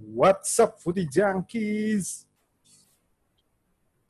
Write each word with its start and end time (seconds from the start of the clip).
What's 0.00 0.56
up, 0.56 0.80
Footy 0.80 1.04
Junkies? 1.04 2.24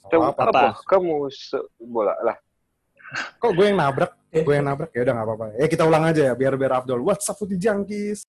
Coba 0.07 0.31
Apa, 0.31 0.43
apa? 0.47 0.63
Kamu 0.87 1.27
se- 1.35 1.67
bola 1.83 2.15
lah. 2.23 2.39
Kok 3.43 3.53
gue 3.59 3.67
yang 3.75 3.79
nabrak? 3.83 4.15
Gue 4.31 4.55
yang 4.55 4.67
nabrak? 4.71 4.95
Ya 4.95 5.03
udah 5.03 5.15
nggak 5.19 5.27
apa-apa. 5.27 5.47
Ya 5.59 5.67
kita 5.67 5.83
ulang 5.83 6.07
aja 6.07 6.23
ya, 6.31 6.35
biar 6.39 6.55
biar 6.55 6.79
Abdul. 6.79 7.03
What's 7.03 7.27
up, 7.27 7.35
Footy 7.43 7.59
Junkies? 7.59 8.23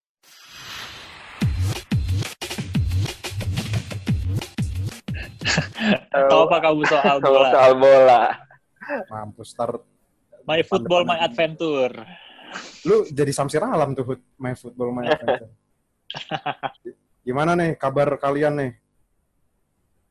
Tahu 6.11 6.39
apa 6.47 6.57
kamu 6.61 6.81
soal 6.87 7.17
bola? 7.23 7.49
soal 7.51 7.73
bola. 7.77 8.21
Mampus, 9.09 9.49
start. 9.53 9.81
My 10.45 10.61
football, 10.65 11.05
my 11.05 11.21
adventure. 11.21 11.93
Lu 12.83 13.05
jadi 13.07 13.29
Samsir 13.31 13.61
Alam 13.61 13.93
tuh, 13.93 14.17
main 14.35 14.57
football, 14.57 14.89
main 14.91 15.11
adventure. 15.13 15.51
Gimana 17.21 17.53
nih 17.53 17.77
kabar 17.77 18.17
kalian 18.17 18.53
nih? 18.57 18.71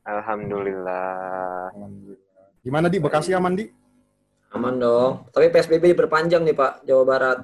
Alhamdulillah. 0.07 1.75
Alhamdulillah. 1.75 2.45
Gimana 2.63 2.87
di 2.87 2.97
Bekasi 3.03 3.35
aman 3.35 3.53
di? 3.53 3.67
Aman 4.55 4.79
dong. 4.79 5.27
Tapi 5.31 5.51
PSBB 5.51 5.91
diperpanjang 5.95 6.43
nih 6.43 6.55
Pak, 6.55 6.87
Jawa 6.87 7.03
Barat. 7.03 7.39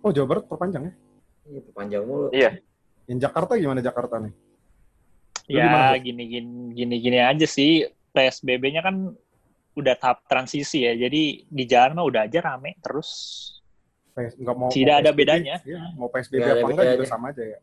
Oh 0.00 0.12
Jawa 0.12 0.26
Barat 0.28 0.44
perpanjang 0.48 0.82
ya? 0.88 0.92
Iya, 1.50 1.60
perpanjang 1.68 2.02
mulu. 2.04 2.28
Iya. 2.32 2.50
Yang 3.08 3.18
Jakarta 3.28 3.52
gimana 3.60 3.80
Jakarta 3.84 4.16
nih? 4.20 4.32
Lu 5.50 5.56
Ya 5.58 5.66
gimana, 5.66 5.92
Bud? 5.96 6.04
gini 6.06 6.24
gini 6.30 6.52
gini 6.72 6.96
gini 7.00 7.18
aja 7.20 7.46
sih. 7.48 7.84
PSBB-nya 8.10 8.82
kan 8.82 9.12
udah 9.76 9.94
tahap 10.00 10.24
transisi 10.26 10.82
ya. 10.82 10.96
Jadi 10.96 11.44
di 11.46 11.64
jalan 11.68 11.94
mah 11.94 12.06
udah 12.08 12.20
aja 12.26 12.40
rame 12.40 12.76
terus. 12.80 13.10
PS 14.16 14.34
nggak 14.42 14.56
mau 14.58 14.68
Tidak 14.72 14.96
mau 14.96 15.00
ada 15.04 15.10
PSBB, 15.12 15.20
bedanya. 15.22 15.56
Iya, 15.62 15.80
mau 15.94 16.08
PSBB 16.10 16.42
apa 16.42 16.66
enggak 16.66 16.86
juga 16.98 17.06
sama 17.06 17.30
aja 17.30 17.42
ya. 17.44 17.58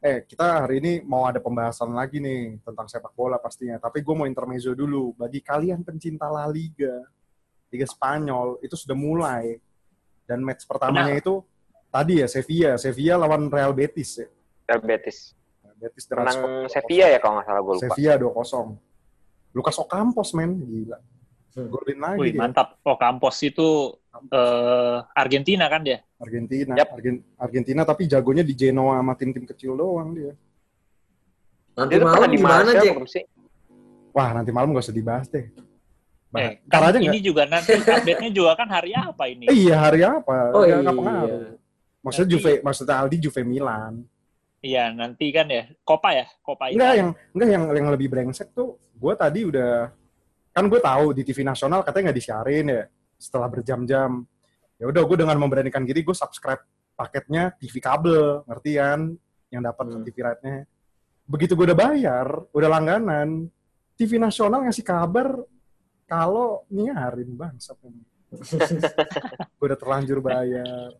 Eh, 0.00 0.24
kita 0.24 0.64
hari 0.64 0.80
ini 0.80 1.04
mau 1.04 1.28
ada 1.28 1.36
pembahasan 1.44 1.92
lagi 1.92 2.24
nih 2.24 2.56
tentang 2.64 2.88
sepak 2.88 3.12
bola 3.12 3.36
pastinya. 3.36 3.76
Tapi 3.76 4.00
gue 4.00 4.14
mau 4.16 4.24
intermezzo 4.24 4.72
dulu. 4.72 5.12
Bagi 5.12 5.44
kalian 5.44 5.84
pencinta 5.84 6.24
La 6.32 6.48
Liga, 6.48 7.04
Liga 7.68 7.84
Spanyol, 7.84 8.56
itu 8.64 8.80
sudah 8.80 8.96
mulai. 8.96 9.60
Dan 10.24 10.40
match 10.40 10.64
pertamanya 10.64 11.12
itu 11.12 11.44
tadi 11.92 12.24
ya, 12.24 12.26
Sevilla. 12.32 12.80
Sevilla 12.80 13.20
lawan 13.20 13.52
Real 13.52 13.76
Betis 13.76 14.24
ya. 14.24 14.28
Real 14.72 14.80
Betis. 14.80 15.36
Betis 15.80 16.04
Menang 16.12 16.68
Sevilla 16.68 17.08
ya 17.08 17.18
kalau 17.20 17.40
nggak 17.40 17.46
salah 17.48 17.60
gue 17.60 17.74
lupa. 17.76 17.84
Sevilla 17.92 18.14
2-0. 18.16 19.52
Lucas 19.52 19.76
Ocampos, 19.84 20.32
men. 20.32 20.50
Gila. 20.64 20.98
Golin 21.50 21.98
lagi 21.98 22.20
Wih, 22.20 22.32
mantap. 22.34 22.78
Oh, 22.82 22.94
Campos 22.94 23.36
itu 23.42 23.98
eh, 24.30 24.96
Argentina 25.12 25.66
kan 25.66 25.82
dia? 25.82 25.98
Argentina. 26.16 26.78
Yap. 26.78 26.94
Argen- 26.94 27.24
Argentina 27.34 27.82
tapi 27.82 28.06
jagonya 28.06 28.46
di 28.46 28.54
Genoa 28.54 29.02
sama 29.02 29.12
tim-tim 29.18 29.42
kecil 29.44 29.74
doang 29.74 30.14
dia. 30.14 30.32
Nanti 31.74 31.94
Dia 31.96 32.04
malam 32.06 32.30
di 32.30 32.38
belum 32.38 33.06
sih? 33.08 33.24
Wah, 34.10 34.30
nanti 34.34 34.50
malam 34.50 34.74
gak 34.74 34.84
usah 34.90 34.94
dibahas 34.94 35.26
deh. 35.30 35.46
Bah, 36.30 36.46
Eh, 36.46 36.62
kan 36.70 36.86
aja 36.86 36.98
ini 37.02 37.10
nggak? 37.18 37.26
juga 37.26 37.42
nanti 37.42 37.74
update-nya 37.74 38.30
juga 38.30 38.52
kan 38.54 38.68
hari 38.70 38.94
apa 38.94 39.24
ini? 39.26 39.50
Eh, 39.50 39.66
iya, 39.66 39.82
hari 39.82 40.06
apa? 40.06 40.54
Oh 40.54 40.62
Nggak- 40.62 40.82
iya. 40.86 40.92
pengaruh. 40.94 41.42
Maksudnya 42.00 42.26
Nanti- 42.30 42.42
Juve, 42.46 42.52
maksudnya 42.62 42.94
Aldi 43.02 43.16
Juve 43.18 43.42
Milan. 43.42 43.94
Iya, 44.60 44.84
nanti 44.94 45.26
kan 45.34 45.50
ya. 45.50 45.66
Copa 45.82 46.14
ya? 46.14 46.26
Copa 46.44 46.70
Enggak, 46.70 46.94
yang 46.94 47.10
enggak 47.34 47.48
yang 47.50 47.64
yang 47.74 47.88
lebih 47.90 48.06
brengsek 48.12 48.54
tuh, 48.54 48.76
gue 48.78 49.12
tadi 49.16 49.40
udah 49.42 49.90
kan 50.50 50.64
gue 50.66 50.80
tahu 50.82 51.14
di 51.14 51.22
TV 51.22 51.46
nasional 51.46 51.86
katanya 51.86 52.10
nggak 52.10 52.18
disiarin 52.18 52.66
ya 52.66 52.82
setelah 53.20 53.48
berjam-jam. 53.52 54.24
Ya 54.80 54.84
udah 54.88 55.02
gue 55.04 55.16
dengan 55.20 55.36
memberanikan 55.36 55.84
diri 55.84 56.00
gue 56.00 56.16
subscribe 56.16 56.64
paketnya 56.96 57.52
TV 57.60 57.78
kabel, 57.78 58.44
ngerti 58.48 58.80
kan? 58.80 59.00
Yang 59.52 59.62
dapat 59.72 59.84
Hmm. 59.92 60.04
TV 60.04 60.16
rate-nya. 60.24 60.56
Begitu 61.28 61.52
gue 61.54 61.66
udah 61.70 61.78
bayar, 61.78 62.26
udah 62.50 62.68
langganan, 62.68 63.46
TV 63.94 64.16
nasional 64.16 64.64
ngasih 64.66 64.82
kabar 64.82 65.36
kalau 66.08 66.64
nyiarin 66.72 67.30
bangsat. 67.36 67.76
gue 69.58 69.66
udah 69.68 69.78
terlanjur 69.78 70.18
bayar. 70.24 70.96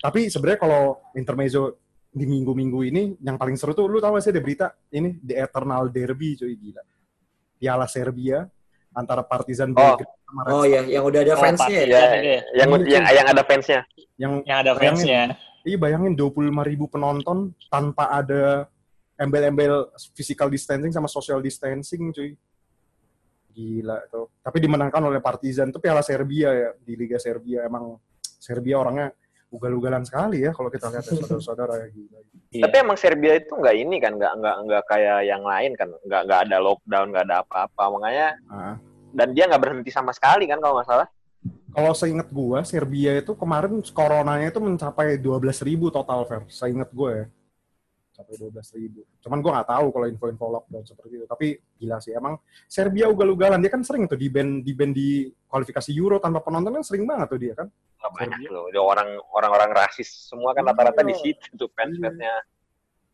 Tapi 0.00 0.28
sebenarnya 0.28 0.60
kalau 0.60 0.82
intermezzo 1.16 1.82
di 2.16 2.24
minggu-minggu 2.24 2.80
ini 2.88 3.02
yang 3.20 3.36
paling 3.36 3.60
seru 3.60 3.76
tuh 3.76 3.84
lu 3.84 4.00
tau 4.00 4.16
gak 4.16 4.24
sih 4.24 4.32
ada 4.32 4.40
berita 4.40 4.66
ini 4.88 5.20
The 5.20 5.36
Eternal 5.44 5.92
Derby 5.92 6.36
cuy 6.40 6.56
gila. 6.56 6.82
Piala 7.56 7.84
Serbia 7.88 8.44
antara 8.96 9.20
Partizan 9.20 9.70
Oh. 9.70 9.76
Belgrade 9.76 10.08
sama 10.24 10.40
Red 10.42 10.50
Oh 10.50 10.56
Star. 10.56 10.66
iya, 10.66 10.80
yang 10.88 11.04
udah 11.04 11.20
ada 11.20 11.32
Oh, 11.32 11.38
fansnya 11.38 11.68
ya? 11.76 11.84
Iya, 11.84 12.00
ya? 12.00 12.40
yang 12.56 12.68
Iya, 12.72 12.88
yang 12.88 13.04
yang 13.12 13.26
ada 13.28 13.42
fansnya. 13.44 13.80
Yang 14.16 14.32
Yang 14.42 14.58
ada 14.58 14.72
Bayangin. 14.72 14.88
fansnya. 14.96 15.22
iya 15.66 15.76
bayangin 15.76 16.12
25 16.14 16.32
ribu 16.62 16.86
penonton 16.86 17.38
tanpa 17.66 18.08
ada 18.08 18.70
embel-embel 19.14 19.90
physical 20.12 20.48
distancing 20.48 20.90
sama 20.90 21.06
social 21.06 21.38
distancing 21.38 22.08
cuy. 22.10 22.32
Gila 23.50 23.98
tuh. 24.08 24.28
Tapi 24.40 24.56
dimenangkan 24.60 25.00
oleh 25.02 25.18
Partizan 25.18 25.68
itu 25.68 25.80
Piala 25.80 26.00
Serbia 26.00 26.52
ya 26.52 26.70
di 26.76 26.92
Liga 26.92 27.16
Serbia 27.16 27.64
emang 27.64 27.96
Serbia 28.20 28.76
orangnya 28.78 29.08
ugal-ugalan 29.50 30.02
sekali 30.02 30.42
ya 30.42 30.50
kalau 30.50 30.68
kita 30.68 30.90
lihat 30.90 31.04
ya 31.06 31.12
saudara-saudara 31.14 31.74
ya 31.84 31.88
gila. 31.94 32.18
Iya. 32.50 32.62
Tapi 32.66 32.74
emang 32.82 32.98
Serbia 32.98 33.32
itu 33.38 33.52
nggak 33.52 33.76
ini 33.76 33.96
kan, 33.98 34.12
nggak 34.18 34.32
nggak 34.38 34.56
nggak 34.66 34.82
kayak 34.86 35.18
yang 35.26 35.42
lain 35.42 35.72
kan, 35.74 35.88
nggak 36.06 36.22
nggak 36.26 36.40
ada 36.48 36.56
lockdown, 36.62 37.06
nggak 37.14 37.24
ada 37.30 37.36
apa-apa. 37.42 37.82
Makanya 37.98 38.28
Ah. 38.50 38.74
dan 39.16 39.32
dia 39.32 39.48
nggak 39.48 39.62
berhenti 39.62 39.90
sama 39.94 40.12
sekali 40.12 40.44
kan 40.50 40.58
kalau 40.58 40.78
nggak 40.78 40.88
salah. 40.88 41.08
Kalau 41.76 41.92
seingat 41.92 42.32
gua, 42.32 42.64
Serbia 42.64 43.20
itu 43.20 43.36
kemarin 43.36 43.84
coronanya 43.92 44.48
itu 44.48 44.60
mencapai 44.64 45.20
12.000 45.20 45.60
ribu 45.68 45.92
total, 45.92 46.24
Fer. 46.24 46.42
Seingat 46.48 46.88
gue 46.88 47.10
ya. 47.12 47.26
Sampai 48.16 48.32
12.000 48.40 48.80
ribu. 48.80 49.04
Cuman 49.20 49.44
gua 49.44 49.60
nggak 49.60 49.68
tahu 49.76 49.86
kalau 49.92 50.06
info-info 50.08 50.44
lockdown 50.56 50.84
seperti 50.88 51.20
itu. 51.20 51.26
Tapi 51.28 51.46
gila 51.76 52.00
sih, 52.00 52.16
emang 52.16 52.40
Serbia 52.64 53.12
ugal-ugalan. 53.12 53.60
Dia 53.60 53.68
kan 53.68 53.84
sering 53.84 54.08
tuh 54.08 54.16
di 54.16 54.32
band 54.32 54.64
di 54.64 54.72
band 54.72 54.92
di 54.96 55.28
kualifikasi 55.44 55.92
Euro 55.92 56.16
tanpa 56.16 56.40
penonton 56.40 56.80
kan 56.80 56.84
sering 56.84 57.04
banget 57.04 57.28
tuh 57.28 57.40
dia 57.44 57.52
kan. 57.52 57.68
Nggak 57.68 58.12
banyak 58.16 58.38
loh. 58.48 58.64
Dia 58.72 58.80
orang 58.80 59.20
orang-orang 59.36 59.70
rasis 59.76 60.32
semua 60.32 60.56
kan 60.56 60.64
Iya. 60.64 60.72
rata-rata 60.72 61.04
di 61.04 61.14
situ 61.20 61.44
tuh 61.60 61.68
fans-fansnya 61.76 62.32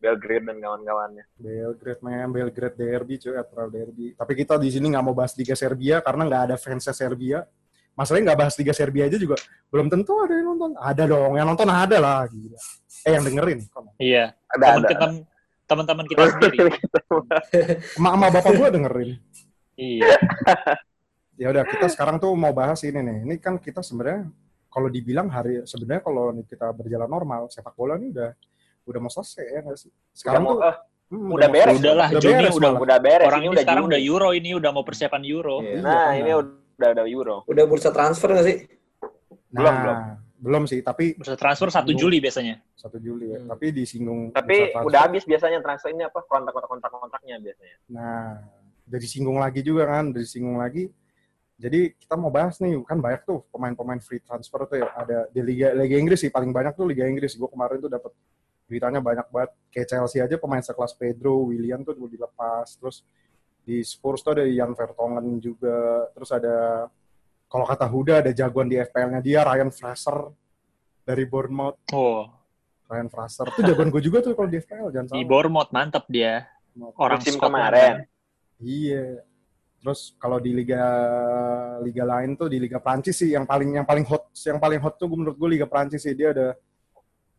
Belgrade 0.03 0.45
dan 0.51 0.57
kawan-kawannya. 0.59 1.23
Belgrade, 1.39 2.01
man. 2.03 2.27
Belgrade 2.35 2.75
Derby, 2.75 3.15
cuy. 3.23 3.39
Eternal 3.39 3.69
Derby. 3.71 4.07
Tapi 4.19 4.31
kita 4.35 4.59
di 4.59 4.67
sini 4.67 4.91
nggak 4.91 5.03
mau 5.03 5.15
bahas 5.15 5.31
Liga 5.39 5.55
Serbia 5.55 6.03
karena 6.03 6.27
nggak 6.27 6.43
ada 6.51 6.55
fansnya 6.59 6.91
Serbia. 6.91 7.47
Masalahnya 7.95 8.31
nggak 8.31 8.39
bahas 8.43 8.55
Liga 8.59 8.75
Serbia 8.75 9.07
aja 9.07 9.15
juga. 9.15 9.39
Belum 9.71 9.87
tentu 9.87 10.11
ada 10.19 10.35
yang 10.35 10.51
nonton. 10.51 10.75
Ada 10.75 11.03
dong. 11.07 11.39
Yang 11.39 11.47
nonton 11.55 11.69
ada 11.71 11.97
lah. 12.03 12.19
Gila. 12.27 12.59
Eh, 13.03 13.11
yang 13.11 13.23
dengerin. 13.23 13.59
Iya. 13.97 14.31
Ada 14.47 14.63
Teman 14.63 14.79
ada. 14.79 14.89
kita 14.89 15.05
teman-teman 15.63 16.05
kita 16.05 16.21
sendiri. 16.29 16.57
Emak-emak 17.97 18.29
bapak 18.31 18.51
gua 18.53 18.69
dengerin. 18.69 19.09
Iya. 19.73 20.15
ya 21.41 21.47
udah 21.49 21.63
kita 21.65 21.87
sekarang 21.89 22.15
tuh 22.17 22.31
mau 22.33 22.51
bahas 22.51 22.79
ini 22.81 22.95
nih. 22.95 23.17
Ini 23.23 23.35
kan 23.37 23.57
kita 23.57 23.79
sebenarnya 23.79 24.29
kalau 24.67 24.87
dibilang 24.87 25.27
hari 25.27 25.61
sebenarnya 25.63 26.01
kalau 26.01 26.31
nih 26.31 26.45
kita 26.45 26.71
berjalan 26.71 27.05
normal 27.05 27.47
sepak 27.47 27.73
bola 27.73 27.95
ini 27.95 28.09
udah 28.09 28.31
udah 28.83 28.99
mau 28.99 29.09
selesai 29.09 29.45
ya 29.45 29.59
nggak 29.61 29.77
sih? 29.77 29.91
Sekarang 30.11 30.43
Udah 30.43 30.49
tuh 30.49 30.57
mau- 30.57 30.63
eh, 30.63 30.75
hmm, 31.09 31.29
udah 31.29 31.47
mau- 31.47 31.55
beres. 31.55 31.75
Udah 31.75 31.93
lah, 31.93 32.07
Udah 32.09 32.21
Juni 32.21 32.33
beres 32.37 32.53
udah 32.53 32.69
malah. 32.69 32.81
udah 32.81 32.97
beres. 32.99 33.25
orang 33.25 33.39
ini 33.39 33.43
ini 33.43 33.53
udah 33.53 33.63
sekarang 33.63 33.83
Juni. 33.83 33.91
udah 33.91 34.01
Euro 34.01 34.29
ini 34.31 34.49
udah 34.53 34.71
mau 34.71 34.83
persiapan 34.83 35.21
Euro. 35.25 35.57
Iya. 35.59 35.75
Nah, 35.79 35.91
Iya, 36.09 36.19
ini 36.19 36.31
udah 36.33 36.87
ada 36.89 37.03
Euro. 37.05 37.37
Udah 37.45 37.63
bursa 37.65 37.89
transfer 37.89 38.29
nggak 38.29 38.45
sih? 38.45 38.57
Nah, 39.49 39.59
belum, 39.59 39.75
belum. 39.75 39.97
Belum 40.43 40.67
sih, 40.67 40.83
tapi 40.83 41.15
Bursa 41.15 41.39
transfer 41.39 41.71
1 41.71 41.87
Belum. 41.87 41.95
Juli 41.95 42.17
biasanya. 42.19 42.59
1 42.75 42.99
Juli 42.99 43.31
ya. 43.31 43.39
Hmm. 43.39 43.49
Tapi 43.55 43.65
disinggung 43.71 44.35
Tapi 44.35 44.75
udah 44.75 44.99
habis 45.07 45.23
biasanya 45.23 45.63
transfer 45.63 45.95
ini 45.95 46.03
apa 46.03 46.19
kontak-kontak 46.19 46.91
kontaknya 46.91 47.39
biasanya. 47.39 47.77
Nah, 47.87 48.43
dari 48.83 49.07
singgung 49.07 49.39
lagi 49.39 49.63
juga 49.63 49.87
kan, 49.87 50.11
dari 50.11 50.27
singgung 50.27 50.59
lagi. 50.59 50.91
Jadi 51.55 51.95
kita 51.95 52.19
mau 52.19 52.27
bahas 52.27 52.59
nih, 52.59 52.75
kan 52.83 52.99
banyak 52.99 53.23
tuh 53.23 53.47
pemain-pemain 53.55 54.03
free 54.03 54.19
transfer 54.19 54.67
tuh 54.67 54.83
ya. 54.83 54.91
Ada 54.91 55.31
di 55.31 55.39
Liga 55.39 55.71
Liga 55.71 55.95
Inggris 55.95 56.19
sih 56.19 56.27
paling 56.27 56.51
banyak 56.51 56.75
tuh 56.75 56.91
Liga 56.91 57.07
Inggris. 57.07 57.39
Gue 57.39 57.47
kemarin 57.47 57.79
tuh 57.79 57.87
dapat 57.87 58.11
beritanya 58.67 58.99
banyak 58.99 59.23
banget. 59.31 59.51
Kayak 59.71 59.87
Chelsea 59.95 60.19
aja 60.19 60.35
pemain 60.35 60.59
sekelas 60.59 60.91
Pedro, 60.99 61.47
William 61.47 61.87
tuh 61.87 61.95
dilepas. 61.95 62.67
Terus 62.75 63.07
di 63.63 63.79
Spurs 63.79 64.19
tuh 64.19 64.35
ada 64.35 64.43
Ian 64.43 64.75
Vertonghen 64.75 65.39
juga. 65.39 66.11
Terus 66.11 66.35
ada 66.35 66.91
kalau 67.47 67.69
kata 67.69 67.85
Huda 67.85 68.25
ada 68.25 68.31
jagoan 68.33 68.65
di 68.65 68.81
FPL-nya 68.81 69.21
dia 69.21 69.45
Ryan 69.45 69.69
Fraser 69.69 70.25
dari 71.03 71.23
Bournemouth. 71.27 71.77
Oh, 71.91 72.27
Ryan 72.87 73.07
Fraser 73.11 73.45
itu 73.51 73.61
jagoan 73.63 73.89
gue 73.91 74.01
juga 74.03 74.19
tuh 74.23 74.35
kalau 74.35 74.49
di 74.49 74.59
FPL 74.59 74.87
jangan 74.91 75.05
di 75.07 75.11
salah. 75.19 75.27
Bournemouth 75.27 75.71
mantap 75.71 76.05
dia. 76.07 76.47
Orang 76.97 77.21
Musim 77.21 77.37
Scotland. 77.37 77.53
kemarin. 77.53 77.93
Iya. 78.59 79.05
Terus 79.83 80.15
kalau 80.15 80.39
di 80.39 80.55
liga 80.55 80.83
liga 81.83 82.03
lain 82.07 82.39
tuh 82.39 82.47
di 82.47 82.55
liga 82.55 82.79
Prancis 82.79 83.19
sih 83.19 83.35
yang 83.35 83.43
paling 83.43 83.75
yang 83.75 83.83
paling 83.83 84.07
hot 84.07 84.31
yang 84.47 84.55
paling 84.55 84.79
hot 84.79 84.95
tuh 84.95 85.11
menurut 85.11 85.35
gue 85.35 85.59
liga 85.59 85.67
Prancis 85.67 86.07
sih 86.07 86.15
dia 86.15 86.31
ada 86.31 86.55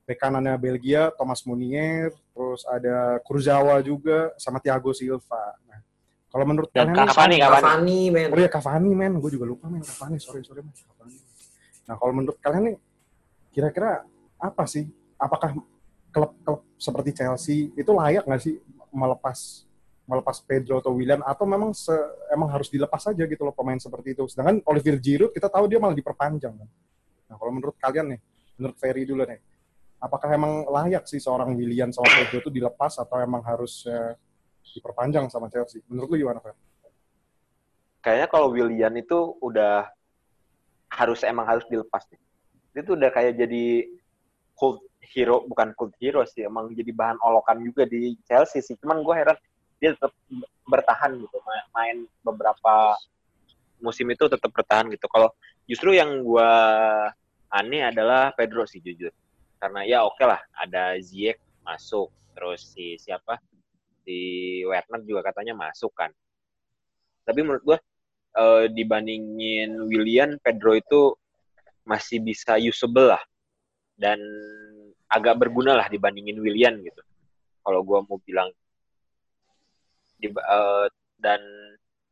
bek 0.04 0.20
kanannya 0.20 0.52
Belgia 0.60 1.08
Thomas 1.16 1.40
Munier, 1.48 2.12
terus 2.12 2.60
ada 2.68 3.16
Kurzawa 3.24 3.80
juga 3.80 4.36
sama 4.36 4.60
Thiago 4.60 4.92
Silva. 4.92 5.56
Nah, 5.64 5.80
kalau 6.28 6.44
menurut 6.44 6.68
Dan 6.68 6.92
kalian 6.92 7.08
Cavani. 7.08 7.36
Cavani, 7.40 8.00
men. 8.12 8.28
Oh 8.28 8.36
iya 8.36 8.50
Cavani 8.52 8.92
men, 8.92 9.16
gue 9.16 9.30
juga 9.32 9.48
lupa 9.48 9.64
men 9.72 9.80
Cavani, 9.80 10.20
sorry 10.20 10.44
sorry 10.44 10.60
men 10.60 10.76
Cavani. 10.76 11.16
Nah 11.88 11.96
kalau 11.96 12.12
menurut 12.12 12.36
kalian 12.44 12.62
nih 12.68 12.76
kira-kira 13.54 14.02
apa 14.36 14.66
sih? 14.66 14.90
Apakah 15.14 15.54
klub-klub 16.10 16.66
seperti 16.74 17.10
Chelsea 17.14 17.70
itu 17.78 17.90
layak 17.94 18.26
nggak 18.26 18.42
sih 18.42 18.58
melepas 18.90 19.66
melepas 20.04 20.36
Pedro 20.44 20.84
atau 20.84 20.92
Willian 20.92 21.24
atau 21.24 21.48
memang 21.48 21.72
se, 21.72 21.94
emang 22.28 22.52
harus 22.52 22.68
dilepas 22.68 23.00
saja 23.00 23.24
gitu 23.24 23.40
loh 23.40 23.56
pemain 23.56 23.80
seperti 23.80 24.12
itu. 24.12 24.28
Sedangkan 24.28 24.60
Olivier 24.68 25.00
Giroud 25.00 25.32
kita 25.32 25.48
tahu 25.48 25.64
dia 25.64 25.80
malah 25.80 25.96
diperpanjang 25.96 26.52
kan. 26.52 26.68
Nah 27.32 27.36
kalau 27.40 27.52
menurut 27.56 27.76
kalian 27.80 28.12
nih, 28.12 28.20
menurut 28.60 28.76
Ferry 28.76 29.08
dulu 29.08 29.24
nih, 29.24 29.40
apakah 29.96 30.28
emang 30.28 30.68
layak 30.68 31.08
sih 31.08 31.16
seorang 31.16 31.56
Willian 31.56 31.88
sama 31.88 32.04
Pedro 32.12 32.44
itu 32.44 32.52
dilepas 32.52 33.00
atau 33.00 33.16
emang 33.16 33.40
harus 33.48 33.88
eh, 33.88 34.12
diperpanjang 34.76 35.32
sama 35.32 35.48
Chelsea? 35.48 35.80
Menurut 35.88 36.12
lu 36.12 36.16
gimana 36.20 36.44
Fer? 36.44 36.52
Kayaknya 38.04 38.28
kalau 38.28 38.52
Willian 38.52 38.94
itu 39.00 39.40
udah 39.40 39.88
harus 40.92 41.24
emang 41.24 41.48
harus 41.48 41.64
dilepas 41.72 42.04
nih. 42.12 42.20
Itu 42.74 42.98
udah 42.98 43.10
kayak 43.14 43.38
jadi 43.38 43.86
cult 44.58 44.82
hero 45.00 45.46
bukan 45.46 45.74
cult 45.78 45.94
hero 46.02 46.26
sih 46.26 46.46
emang 46.46 46.74
jadi 46.74 46.90
bahan 46.90 47.18
olokan 47.22 47.62
juga 47.62 47.86
di 47.86 48.18
Chelsea 48.26 48.60
sih. 48.60 48.74
Cuman 48.78 49.00
gue 49.06 49.14
heran 49.14 49.38
dia 49.78 49.94
tetap 49.94 50.12
bertahan 50.66 51.18
gitu 51.18 51.38
main 51.74 52.06
beberapa 52.24 52.96
musim 53.82 54.08
itu 54.10 54.26
tetap 54.26 54.50
bertahan 54.50 54.90
gitu. 54.90 55.06
Kalau 55.06 55.30
justru 55.68 55.94
yang 55.94 56.24
gue 56.24 56.50
aneh 57.54 57.82
adalah 57.86 58.34
Pedro 58.34 58.66
sih 58.66 58.82
jujur. 58.82 59.14
Karena 59.60 59.86
ya 59.86 60.02
oke 60.02 60.18
okay 60.18 60.26
lah 60.26 60.40
ada 60.56 60.98
Ziyech 60.98 61.38
masuk 61.62 62.10
terus 62.34 62.74
si 62.74 62.98
siapa? 62.98 63.38
Si 64.04 64.60
Werner 64.66 65.00
juga 65.06 65.30
katanya 65.32 65.54
masuk 65.56 65.94
kan. 65.94 66.10
Tapi 67.24 67.40
menurut 67.40 67.62
gue 67.64 67.78
uh, 68.36 68.66
dibandingin 68.68 69.88
William 69.88 70.36
Pedro 70.42 70.76
itu 70.76 71.16
masih 71.84 72.20
bisa 72.20 72.56
usable 72.60 73.12
lah. 73.14 73.22
Dan 73.94 74.18
agak 75.06 75.38
berguna 75.38 75.78
lah 75.78 75.86
dibandingin 75.86 76.40
William 76.42 76.80
gitu. 76.82 77.02
Kalau 77.64 77.80
gue 77.86 77.98
mau 78.04 78.18
bilang. 78.24 78.50
Di, 80.18 80.30
uh, 80.30 80.86
dan 81.18 81.40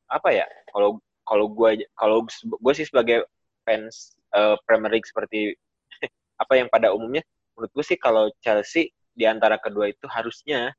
apa 0.08 0.28
ya 0.32 0.46
kalau 0.72 1.00
kalau 1.24 1.46
gue 1.48 1.86
kalau 1.96 2.24
gue 2.28 2.72
sih 2.76 2.84
sebagai 2.84 3.24
fans 3.64 4.16
uh, 4.36 4.58
Premier 4.68 4.98
League 4.98 5.08
seperti 5.08 5.56
apa 6.42 6.52
yang 6.58 6.68
pada 6.68 6.92
umumnya 6.92 7.24
menurut 7.56 7.72
gue 7.72 7.84
sih 7.84 7.96
kalau 8.00 8.28
Chelsea 8.42 8.92
di 9.12 9.24
antara 9.28 9.60
kedua 9.60 9.92
itu 9.92 10.04
harusnya 10.08 10.72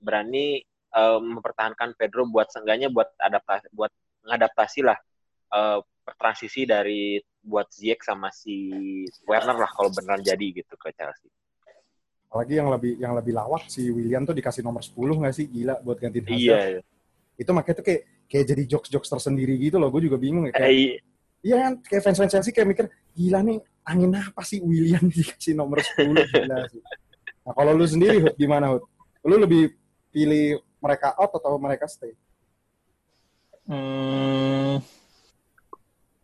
berani 0.00 0.60
uh, 0.96 1.20
mempertahankan 1.20 1.96
Pedro 1.96 2.28
buat 2.28 2.48
seenggaknya 2.52 2.92
buat 2.92 3.08
adaptasi 3.20 3.66
buat 3.72 3.92
mengadaptasi 4.24 4.80
lah 4.84 4.98
uh, 5.52 5.78
transisi 6.18 6.64
dari 6.64 7.20
buat 7.46 7.70
Ziyech 7.70 8.02
sama 8.02 8.34
si 8.34 8.74
Werner 9.22 9.54
lah 9.54 9.70
kalau 9.70 9.88
beneran 9.94 10.20
jadi 10.20 10.46
gitu 10.50 10.74
ke 10.74 10.90
Chelsea. 10.90 11.30
Apalagi 12.26 12.58
yang 12.58 12.68
lebih 12.68 12.92
yang 12.98 13.14
lebih 13.14 13.32
lawak 13.38 13.70
si 13.70 13.86
William 13.86 14.26
tuh 14.26 14.34
dikasih 14.34 14.66
nomor 14.66 14.82
10 14.82 14.98
nggak 14.98 15.34
sih 15.34 15.46
gila 15.46 15.78
buat 15.80 16.02
ganti 16.02 16.18
Hazard. 16.20 16.42
Iya. 16.42 16.80
Itu 17.38 17.50
makanya 17.54 17.76
tuh 17.78 17.86
kayak 17.86 18.02
kayak 18.26 18.44
jadi 18.50 18.62
jokes-jokes 18.66 19.08
tersendiri 19.08 19.54
gitu 19.62 19.78
loh. 19.78 19.88
Gue 19.94 20.10
juga 20.10 20.18
bingung 20.18 20.50
ya 20.50 20.52
kayak. 20.52 20.68
Eh, 20.68 20.98
iya 21.46 21.56
kan 21.70 21.72
kayak 21.86 22.02
fans-fans 22.02 22.34
Chelsea 22.34 22.50
kayak 22.50 22.68
mikir 22.68 22.86
gila 23.14 23.40
nih 23.46 23.62
angin 23.86 24.10
apa 24.18 24.42
sih 24.42 24.58
William 24.58 25.06
dikasih 25.14 25.54
nomor 25.54 25.78
10 25.78 26.12
gila 26.34 26.56
sih. 26.66 26.82
Nah, 27.46 27.54
kalau 27.54 27.72
lu 27.78 27.86
sendiri 27.86 28.18
Hud 28.18 28.34
gimana 28.34 28.74
Hud? 28.74 28.82
Lu 29.22 29.38
lebih 29.38 29.70
pilih 30.10 30.58
mereka 30.82 31.14
out 31.14 31.30
atau 31.38 31.54
mereka 31.62 31.86
stay? 31.86 32.10
Hmm, 33.66 34.78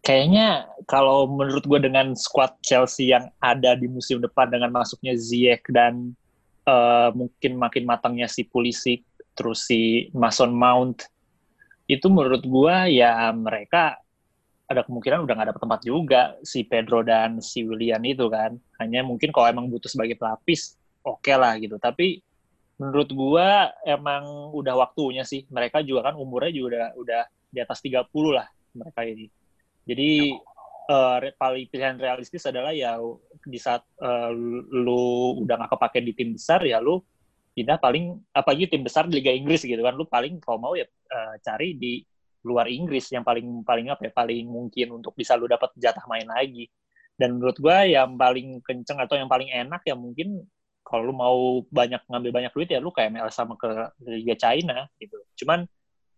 kayaknya 0.03 0.67
kalau 0.91 1.31
menurut 1.31 1.63
gue 1.63 1.79
dengan 1.79 2.13
squad 2.19 2.59
Chelsea 2.61 3.15
yang 3.15 3.31
ada 3.39 3.79
di 3.79 3.87
musim 3.87 4.19
depan 4.19 4.51
dengan 4.51 4.75
masuknya 4.75 5.15
Ziyech 5.15 5.63
dan 5.71 6.13
uh, 6.67 7.15
mungkin 7.15 7.57
makin 7.57 7.87
matangnya 7.87 8.27
si 8.27 8.43
Pulisic 8.43 9.07
terus 9.39 9.65
si 9.65 10.11
Mason 10.13 10.51
Mount 10.53 11.07
itu 11.87 12.11
menurut 12.11 12.43
gue 12.43 12.77
ya 12.99 13.31
mereka 13.31 13.97
ada 14.67 14.83
kemungkinan 14.89 15.23
udah 15.23 15.35
gak 15.37 15.47
ada 15.53 15.57
tempat 15.57 15.81
juga 15.85 16.23
si 16.43 16.65
Pedro 16.65 17.05
dan 17.05 17.39
si 17.45 17.61
William 17.61 18.01
itu 18.09 18.25
kan. 18.33 18.57
Hanya 18.81 19.05
mungkin 19.05 19.29
kalau 19.29 19.53
emang 19.53 19.69
butuh 19.69 19.91
sebagai 19.93 20.17
pelapis 20.17 20.81
oke 21.05 21.21
okay 21.21 21.37
lah 21.37 21.61
gitu. 21.61 21.77
Tapi 21.77 22.25
menurut 22.81 23.13
gue 23.13 23.49
emang 23.85 24.49
udah 24.57 24.73
waktunya 24.81 25.29
sih. 25.29 25.45
Mereka 25.53 25.85
juga 25.85 26.09
kan 26.09 26.17
umurnya 26.17 26.53
juga 26.57 26.69
udah 26.73 26.89
udah 26.97 27.23
di 27.53 27.59
atas 27.61 27.85
30 27.85 28.09
lah 28.33 28.49
mereka 28.73 29.05
ini 29.05 29.29
jadi 29.83 30.39
uh, 30.89 31.19
paling 31.35 31.67
pilihan 31.71 31.97
realistis 31.99 32.47
adalah 32.47 32.71
ya 32.71 32.99
di 33.43 33.59
saat 33.59 33.83
uh, 34.03 34.31
lu 34.71 35.43
udah 35.43 35.67
gak 35.67 35.71
kepake 35.75 35.99
di 36.07 36.13
tim 36.15 36.31
besar 36.39 36.63
ya 36.63 36.79
lu 36.79 37.03
pindah 37.53 37.77
paling 37.77 38.17
apalagi 38.33 38.65
tim 38.65 38.81
besar 38.81 39.05
di 39.07 39.21
Liga 39.21 39.33
Inggris 39.33 39.63
gitu 39.63 39.81
kan. 39.85 39.95
Lu 39.95 40.09
paling 40.09 40.41
kalau 40.41 40.59
mau 40.59 40.73
ya 40.73 40.89
uh, 40.89 41.37
cari 41.45 41.77
di 41.77 42.01
luar 42.43 42.67
Inggris 42.67 43.13
yang 43.15 43.23
paling 43.23 43.63
paling 43.63 43.93
apa 43.93 44.11
ya 44.11 44.13
paling 44.13 44.51
mungkin 44.51 44.99
untuk 44.99 45.15
bisa 45.15 45.39
lu 45.39 45.47
dapat 45.47 45.71
jatah 45.77 46.03
main 46.09 46.27
lagi. 46.27 46.67
Dan 47.13 47.39
menurut 47.39 47.61
gua 47.61 47.85
yang 47.85 48.17
paling 48.17 48.65
kenceng 48.65 48.99
atau 48.99 49.21
yang 49.21 49.29
paling 49.29 49.53
enak 49.53 49.85
ya 49.85 49.95
mungkin 49.95 50.43
kalau 50.83 51.13
lu 51.13 51.15
mau 51.15 51.39
banyak 51.71 52.03
ngambil 52.09 52.33
banyak 52.43 52.53
duit 52.57 52.69
ya 52.73 52.81
lu 52.83 52.91
kayak 52.91 53.15
MLS 53.15 53.37
sama 53.37 53.55
ke 53.61 53.69
Liga 54.09 54.35
China 54.41 54.89
gitu. 54.97 55.21
Cuman 55.45 55.69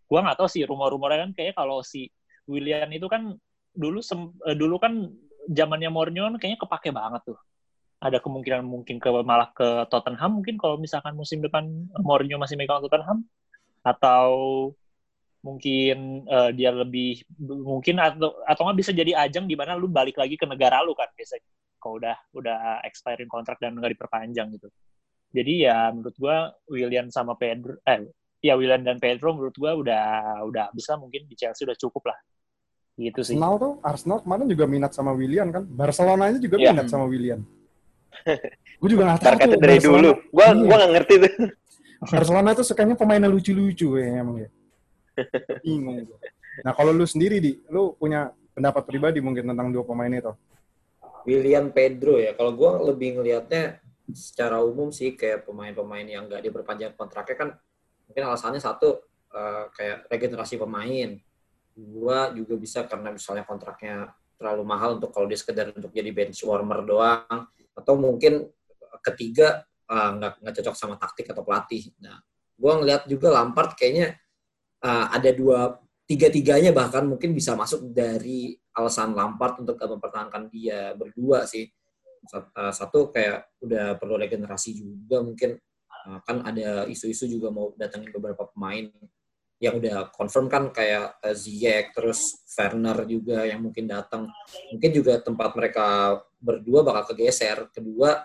gua 0.07 0.19
nggak 0.23 0.39
tahu 0.39 0.47
sih 0.47 0.63
rumor-rumornya 0.63 1.29
kan 1.29 1.31
kayak 1.35 1.53
kalau 1.59 1.83
si 1.83 2.07
William 2.47 2.87
itu 2.93 3.05
kan 3.11 3.35
dulu 3.75 3.99
sem, 3.99 4.31
uh, 4.31 4.55
dulu 4.55 4.79
kan 4.79 5.11
zamannya 5.51 5.91
Mourinho 5.93 6.25
kan 6.31 6.35
kayaknya 6.41 6.59
kepake 6.63 6.89
banget 6.95 7.21
tuh. 7.27 7.39
Ada 8.01 8.19
kemungkinan 8.23 8.65
mungkin 8.65 8.97
ke 8.99 9.09
malah 9.23 9.49
ke 9.55 9.87
Tottenham 9.91 10.41
mungkin 10.41 10.55
kalau 10.59 10.75
misalkan 10.79 11.13
musim 11.15 11.43
depan 11.43 11.67
Mourinho 12.01 12.39
masih 12.41 12.57
megang 12.57 12.81
Tottenham 12.81 13.23
atau 13.85 14.73
mungkin 15.45 16.25
uh, 16.25 16.49
dia 16.49 16.73
lebih 16.73 17.21
mungkin 17.45 18.01
atau 18.01 18.33
atau 18.49 18.61
nggak 18.65 18.79
bisa 18.81 18.91
jadi 18.97 19.13
ajang 19.29 19.45
di 19.45 19.53
mana 19.53 19.77
lu 19.77 19.85
balik 19.85 20.17
lagi 20.17 20.33
ke 20.33 20.49
negara 20.49 20.81
lu 20.81 20.97
kan 20.97 21.05
biasanya 21.13 21.45
kalau 21.77 22.01
udah 22.01 22.17
udah 22.33 22.81
expiring 22.81 23.29
kontrak 23.29 23.61
dan 23.61 23.77
nggak 23.77 23.93
diperpanjang 23.93 24.49
gitu. 24.57 24.73
Jadi 25.29 25.69
ya 25.69 25.93
menurut 25.93 26.17
gua 26.17 26.49
William 26.65 27.13
sama 27.13 27.37
Pedro 27.37 27.77
eh 27.85 28.09
ya 28.41 28.57
William 28.57 28.81
dan 28.81 28.97
Pedro 28.97 29.37
menurut 29.37 29.53
gua 29.53 29.77
udah 29.77 30.05
udah 30.49 30.73
bisa 30.73 30.97
mungkin 30.97 31.29
di 31.29 31.37
Chelsea 31.37 31.61
udah 31.61 31.77
cukup 31.77 32.09
lah 32.09 32.17
Gitu 32.95 33.19
sih. 33.27 33.35
Arsenal 33.35 33.53
tuh, 33.59 33.73
Arsenal 33.83 34.17
kemarin 34.23 34.47
juga 34.47 34.65
minat 34.65 34.91
sama 34.95 35.11
William 35.11 35.51
kan. 35.51 35.63
Barcelona 35.67 36.31
aja 36.31 36.39
juga 36.39 36.55
yeah. 36.55 36.71
minat 36.71 36.87
sama 36.87 37.05
William. 37.11 37.43
gue 38.79 38.89
juga 38.89 39.03
gak 39.11 39.21
tahu 39.21 39.35
tuh. 39.51 39.59
dari 39.59 39.79
dulu. 39.83 40.11
Gue 40.31 40.45
iya. 40.47 40.55
gua 40.55 40.75
gak 40.79 40.91
ngerti 40.95 41.13
tuh. 41.19 41.33
Barcelona 42.05 42.49
tuh 42.55 42.65
sukanya 42.67 42.95
pemainnya 42.95 43.27
lucu-lucu 43.27 43.99
ya 43.99 44.23
emang 44.23 44.47
ya. 44.47 44.49
Bingung. 45.63 46.07
Nah 46.63 46.71
kalau 46.71 46.95
lu 46.95 47.03
sendiri, 47.03 47.43
di, 47.43 47.59
lu 47.67 47.95
punya 47.99 48.31
pendapat 48.55 48.87
pribadi 48.87 49.19
mungkin 49.19 49.51
tentang 49.51 49.67
dua 49.75 49.83
pemain 49.83 50.11
itu? 50.11 50.31
William 51.27 51.67
Pedro 51.75 52.15
ya. 52.15 52.31
Kalau 52.31 52.55
gue 52.55 52.71
lebih 52.95 53.19
ngelihatnya 53.19 53.83
secara 54.13 54.61
umum 54.61 54.93
sih 54.93 55.17
kayak 55.17 55.43
pemain-pemain 55.43 56.05
yang 56.05 56.29
gak 56.31 56.45
diperpanjang 56.45 56.93
kontraknya 56.93 57.35
kan 57.35 57.49
mungkin 58.05 58.23
alasannya 58.29 58.61
satu 58.61 59.01
uh, 59.33 59.65
kayak 59.73 60.05
regenerasi 60.07 60.61
pemain 60.61 61.17
Dua 61.75 62.31
juga 62.31 62.55
bisa 62.55 62.87
karena 62.87 63.11
misalnya 63.11 63.43
kontraknya 63.43 64.15
terlalu 64.39 64.63
mahal 64.63 64.95
untuk 64.99 65.11
kalau 65.11 65.27
dia 65.27 65.39
sekedar 65.39 65.71
untuk 65.75 65.91
jadi 65.91 66.11
bench 66.11 66.43
warmer 66.47 66.83
doang 66.87 67.47
atau 67.75 67.93
mungkin 67.99 68.47
ketiga 69.03 69.63
uh, 69.91 70.15
nggak 70.15 70.39
nggak 70.39 70.53
cocok 70.59 70.75
sama 70.75 70.95
taktik 70.95 71.27
atau 71.31 71.43
pelatih. 71.43 71.91
Nah, 71.99 72.19
gue 72.55 72.71
ngeliat 72.79 73.07
juga 73.11 73.35
Lampard 73.35 73.75
kayaknya 73.75 74.15
uh, 74.83 75.11
ada 75.11 75.29
dua 75.35 75.79
tiga 76.07 76.31
tiganya 76.31 76.71
bahkan 76.71 77.03
mungkin 77.03 77.35
bisa 77.35 77.57
masuk 77.57 77.91
dari 77.91 78.55
alasan 78.75 79.11
Lampard 79.11 79.59
untuk 79.63 79.75
mempertahankan 79.79 80.47
dia 80.47 80.95
berdua 80.95 81.43
sih. 81.43 81.67
Satu 82.73 83.13
kayak 83.13 83.61
udah 83.61 84.01
perlu 84.01 84.17
regenerasi 84.17 84.73
juga 84.73 85.21
mungkin 85.21 85.61
kan 86.25 86.41
ada 86.41 86.85
isu-isu 86.89 87.29
juga 87.29 87.53
mau 87.53 87.73
datangin 87.77 88.09
beberapa 88.09 88.49
pemain 88.49 88.89
yang 89.63 89.79
udah 89.79 90.11
confirm 90.11 90.51
kan 90.51 90.67
kayak 90.69 91.15
uh, 91.23 91.35
Ziyech 91.35 91.95
terus 91.95 92.43
Werner 92.55 93.07
juga 93.07 93.47
yang 93.47 93.63
mungkin 93.63 93.87
datang. 93.87 94.27
Mungkin 94.71 94.91
juga 94.91 95.19
tempat 95.23 95.55
mereka 95.55 96.19
berdua 96.39 96.83
bakal 96.83 97.15
kegeser. 97.15 97.71
Kedua 97.71 98.19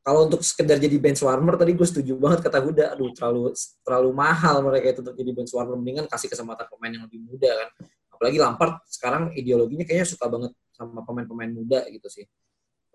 kalau 0.00 0.24
untuk 0.24 0.40
sekedar 0.40 0.80
jadi 0.80 0.96
bench 0.96 1.20
warmer 1.20 1.60
tadi 1.60 1.76
gue 1.76 1.84
setuju 1.84 2.16
banget 2.16 2.40
kata 2.48 2.64
Huda. 2.64 2.96
Aduh 2.96 3.12
terlalu 3.12 3.52
terlalu 3.84 4.10
mahal 4.16 4.64
mereka 4.64 4.96
itu 4.96 5.00
untuk 5.04 5.16
jadi 5.20 5.30
bench 5.36 5.52
warmer. 5.52 5.76
Mendingan 5.76 6.08
kasih 6.08 6.32
kesempatan 6.32 6.64
pemain 6.72 6.92
yang 6.96 7.04
lebih 7.04 7.20
muda 7.28 7.50
kan. 7.52 7.68
Apalagi 8.16 8.38
Lampard 8.40 8.72
sekarang 8.88 9.36
ideologinya 9.36 9.84
kayaknya 9.84 10.08
suka 10.08 10.26
banget 10.32 10.52
sama 10.72 11.04
pemain-pemain 11.04 11.52
muda 11.52 11.84
gitu 11.92 12.08
sih. 12.08 12.24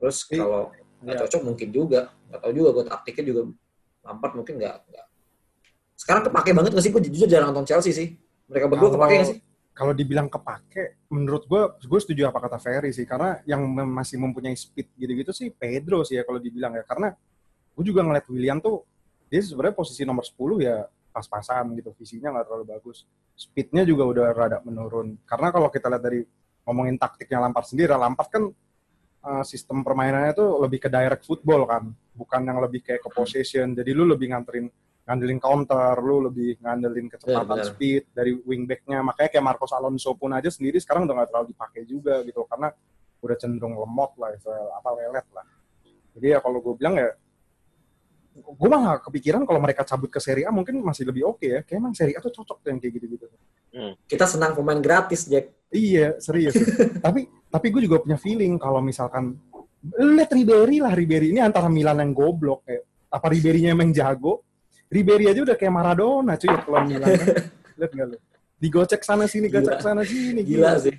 Terus 0.02 0.26
kalau 0.26 0.74
nggak 1.06 1.16
ya. 1.16 1.22
cocok 1.22 1.42
mungkin 1.46 1.70
juga. 1.70 2.10
Nggak 2.34 2.40
tahu 2.42 2.52
juga 2.58 2.70
gue 2.74 2.84
taktiknya 2.90 3.26
juga 3.30 3.42
Lampard 4.04 4.34
mungkin 4.34 4.54
nggak 4.58 4.76
nggak 4.90 5.06
sekarang 5.98 6.28
kepake 6.30 6.52
banget 6.52 6.72
gak 6.76 6.84
sih? 6.84 6.92
Gue 6.92 7.02
jujur 7.06 7.28
jarang 7.30 7.54
nonton 7.54 7.68
Chelsea 7.68 7.94
sih. 7.94 8.08
Mereka 8.50 8.66
berdua 8.70 8.90
kalau, 8.92 8.98
kepake 9.00 9.14
gak 9.20 9.30
sih? 9.30 9.38
Kalau 9.74 9.94
dibilang 9.98 10.30
kepake, 10.30 11.10
menurut 11.10 11.50
gue, 11.50 11.62
gue 11.82 12.00
setuju 12.02 12.30
apa 12.30 12.40
kata 12.46 12.58
Ferry 12.62 12.94
sih. 12.94 13.06
Karena 13.10 13.42
yang 13.50 13.66
masih 13.70 14.22
mempunyai 14.22 14.54
speed 14.54 14.94
gitu-gitu 14.98 15.32
sih 15.34 15.50
Pedro 15.50 16.06
sih 16.06 16.20
ya 16.20 16.24
kalau 16.28 16.38
dibilang 16.38 16.78
ya. 16.78 16.84
Karena 16.86 17.10
gue 17.74 17.84
juga 17.84 18.06
ngeliat 18.06 18.26
William 18.30 18.62
tuh 18.62 18.86
dia 19.34 19.42
sebenarnya 19.42 19.74
posisi 19.74 20.06
nomor 20.06 20.22
10 20.22 20.62
ya 20.62 20.86
pas-pasan 21.14 21.74
gitu 21.78 21.94
visinya 21.98 22.34
nggak 22.34 22.46
terlalu 22.50 22.66
bagus 22.74 23.06
speednya 23.38 23.86
juga 23.86 24.06
udah 24.10 24.26
rada 24.34 24.58
menurun 24.66 25.18
karena 25.30 25.54
kalau 25.54 25.70
kita 25.70 25.90
lihat 25.90 26.04
dari 26.06 26.22
ngomongin 26.66 26.98
taktiknya 26.98 27.42
Lampard 27.42 27.70
sendiri 27.70 27.94
Lampard 27.94 28.30
kan 28.34 28.44
uh, 29.26 29.44
sistem 29.46 29.86
permainannya 29.86 30.34
tuh 30.34 30.62
lebih 30.62 30.86
ke 30.86 30.90
direct 30.90 31.26
football 31.26 31.70
kan 31.70 31.94
bukan 32.18 32.42
yang 32.46 32.58
lebih 32.62 32.82
kayak 32.82 33.02
ke 33.02 33.10
possession 33.14 33.78
jadi 33.78 33.94
lu 33.94 34.10
lebih 34.10 34.34
nganterin 34.34 34.70
ngandelin 35.04 35.40
counter 35.40 35.96
lu 36.00 36.24
lebih 36.32 36.64
ngandelin 36.64 37.12
kecepatan 37.12 37.44
Benar, 37.44 37.60
benar. 37.60 37.68
speed 37.68 38.04
dari 38.16 38.32
wingbacknya. 38.40 39.04
Makanya 39.04 39.30
kayak 39.36 39.46
Marcos 39.46 39.76
Alonso 39.76 40.16
pun 40.16 40.32
aja 40.32 40.48
sendiri 40.48 40.80
sekarang 40.80 41.04
udah 41.04 41.16
nggak 41.24 41.30
terlalu 41.32 41.48
dipakai 41.52 41.82
juga 41.84 42.24
gitu 42.24 42.48
karena 42.48 42.72
udah 43.24 43.36
cenderung 43.40 43.76
lemot 43.76 44.12
lah 44.20 44.32
apa 44.80 44.90
lelet 44.96 45.28
lah. 45.36 45.46
Jadi 46.16 46.28
ya 46.32 46.40
kalau 46.40 46.60
gue 46.64 46.74
bilang 46.80 46.96
ya 46.96 47.10
gue 48.34 48.70
malah 48.70 48.98
kepikiran 48.98 49.46
kalau 49.46 49.62
mereka 49.62 49.86
cabut 49.86 50.10
ke 50.10 50.18
Serie 50.18 50.48
A 50.48 50.52
mungkin 50.56 50.80
masih 50.82 51.04
lebih 51.06 51.28
oke 51.28 51.44
ya. 51.46 51.60
Kayak 51.68 51.80
emang 51.84 51.94
Serie 51.94 52.16
A 52.16 52.24
tuh 52.24 52.32
cocok 52.32 52.58
tuh 52.64 52.70
yang 52.72 52.80
kayak 52.80 52.94
gitu-gitu. 53.00 53.26
Kita 54.06 54.30
senang 54.30 54.54
pemain 54.54 54.78
gratis, 54.78 55.26
Jack. 55.26 55.50
iya 55.74 56.14
serius. 56.22 56.54
Tapi 57.06 57.26
tapi 57.50 57.68
gue 57.74 57.82
juga 57.90 57.98
punya 58.02 58.18
feeling 58.18 58.62
kalau 58.62 58.78
misalkan 58.82 59.34
lihat 59.98 60.32
Ribery 60.32 60.80
lah 60.80 60.94
Ribery 60.96 61.34
ini 61.36 61.42
antara 61.44 61.68
Milan 61.68 62.00
yang 62.00 62.14
goblok 62.16 62.64
kayak 62.64 62.86
apa 63.14 63.26
Ribery-nya 63.30 63.76
emang 63.76 63.92
jago 63.92 64.42
Ribery 64.94 65.26
aja 65.28 65.42
udah 65.42 65.58
kayak 65.58 65.74
Maradona 65.74 66.34
cuy 66.38 66.54
kalau 66.54 66.80
Milan 66.86 67.08
kan. 67.10 67.28
Lihat 67.82 67.92
nggak 67.92 68.08
lu? 68.14 68.18
Digocek 68.62 69.02
sana 69.02 69.26
sini 69.26 69.50
Gila. 69.50 69.60
gocek 69.60 69.80
sana 69.82 70.02
sini 70.06 70.42
Gila 70.42 70.72
sih. 70.80 70.94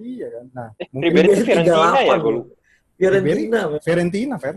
iya 0.00 0.26
kan? 0.32 0.44
Nah 0.50 0.68
Eh, 0.74 0.86
mungkin 0.90 1.10
Ribery 1.12 1.28
itu 1.28 1.44
Ribery 1.44 1.54
Fiorentina 1.54 2.00
ya 2.00 2.16
38 2.16 2.24
gue 2.24 2.32
lupa. 2.32 2.52
Fiorentina. 2.96 3.60
Fiorentina 3.78 4.34
Fer. 4.40 4.56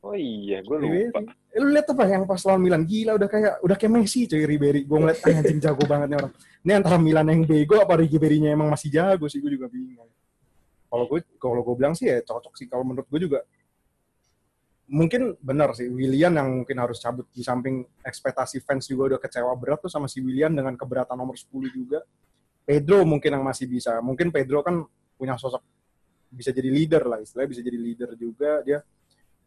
Oh 0.00 0.16
iya, 0.16 0.58
gue 0.60 0.76
Ribery? 0.76 1.04
lupa. 1.12 1.20
Eh, 1.50 1.58
lu 1.58 1.68
lihat 1.74 1.86
apa 1.90 2.02
yang 2.06 2.22
pas 2.24 2.40
lawan 2.46 2.60
Milan? 2.62 2.82
Gila 2.86 3.12
udah 3.18 3.28
kayak 3.28 3.52
udah 3.60 3.76
kayak 3.76 3.92
Messi 3.92 4.20
cuy 4.24 4.44
Ribery. 4.46 4.80
Gue 4.86 4.98
ngeliat 4.98 5.18
ah, 5.20 5.38
anjing 5.40 5.58
jago 5.58 5.82
banget 5.84 6.06
nih 6.08 6.18
orang. 6.20 6.32
Ini 6.60 6.72
antara 6.72 6.96
Milan 6.96 7.26
yang 7.26 7.40
bego 7.42 7.76
apa 7.76 7.94
Ribery-nya 7.98 8.50
emang 8.54 8.68
masih 8.70 8.88
jago 8.88 9.26
sih? 9.26 9.42
Gue 9.42 9.52
juga 9.52 9.66
bingung. 9.66 10.08
Kalau 10.86 11.04
gue 11.06 11.20
kalau 11.36 11.60
gue 11.60 11.74
bilang 11.74 11.92
sih 11.92 12.06
ya 12.06 12.22
cocok 12.22 12.54
sih. 12.54 12.66
Kalau 12.66 12.86
menurut 12.86 13.06
gue 13.06 13.20
juga 13.20 13.40
mungkin 14.90 15.38
benar 15.38 15.70
sih 15.78 15.86
William 15.86 16.34
yang 16.34 16.48
mungkin 16.62 16.76
harus 16.82 16.98
cabut 16.98 17.30
di 17.30 17.46
samping 17.46 17.86
ekspektasi 18.02 18.58
fans 18.66 18.90
juga 18.90 19.14
udah 19.14 19.20
kecewa 19.22 19.54
berat 19.54 19.86
tuh 19.86 19.92
sama 19.92 20.10
si 20.10 20.18
William 20.18 20.50
dengan 20.50 20.74
keberatan 20.74 21.14
nomor 21.14 21.38
10 21.38 21.46
juga 21.70 22.02
Pedro 22.66 23.06
mungkin 23.06 23.38
yang 23.38 23.46
masih 23.46 23.70
bisa 23.70 24.02
mungkin 24.02 24.34
Pedro 24.34 24.66
kan 24.66 24.82
punya 25.14 25.38
sosok 25.38 25.62
bisa 26.30 26.50
jadi 26.50 26.70
leader 26.74 27.06
lah 27.06 27.22
istilahnya 27.22 27.50
bisa 27.54 27.62
jadi 27.62 27.78
leader 27.78 28.10
juga 28.18 28.50
dia 28.66 28.82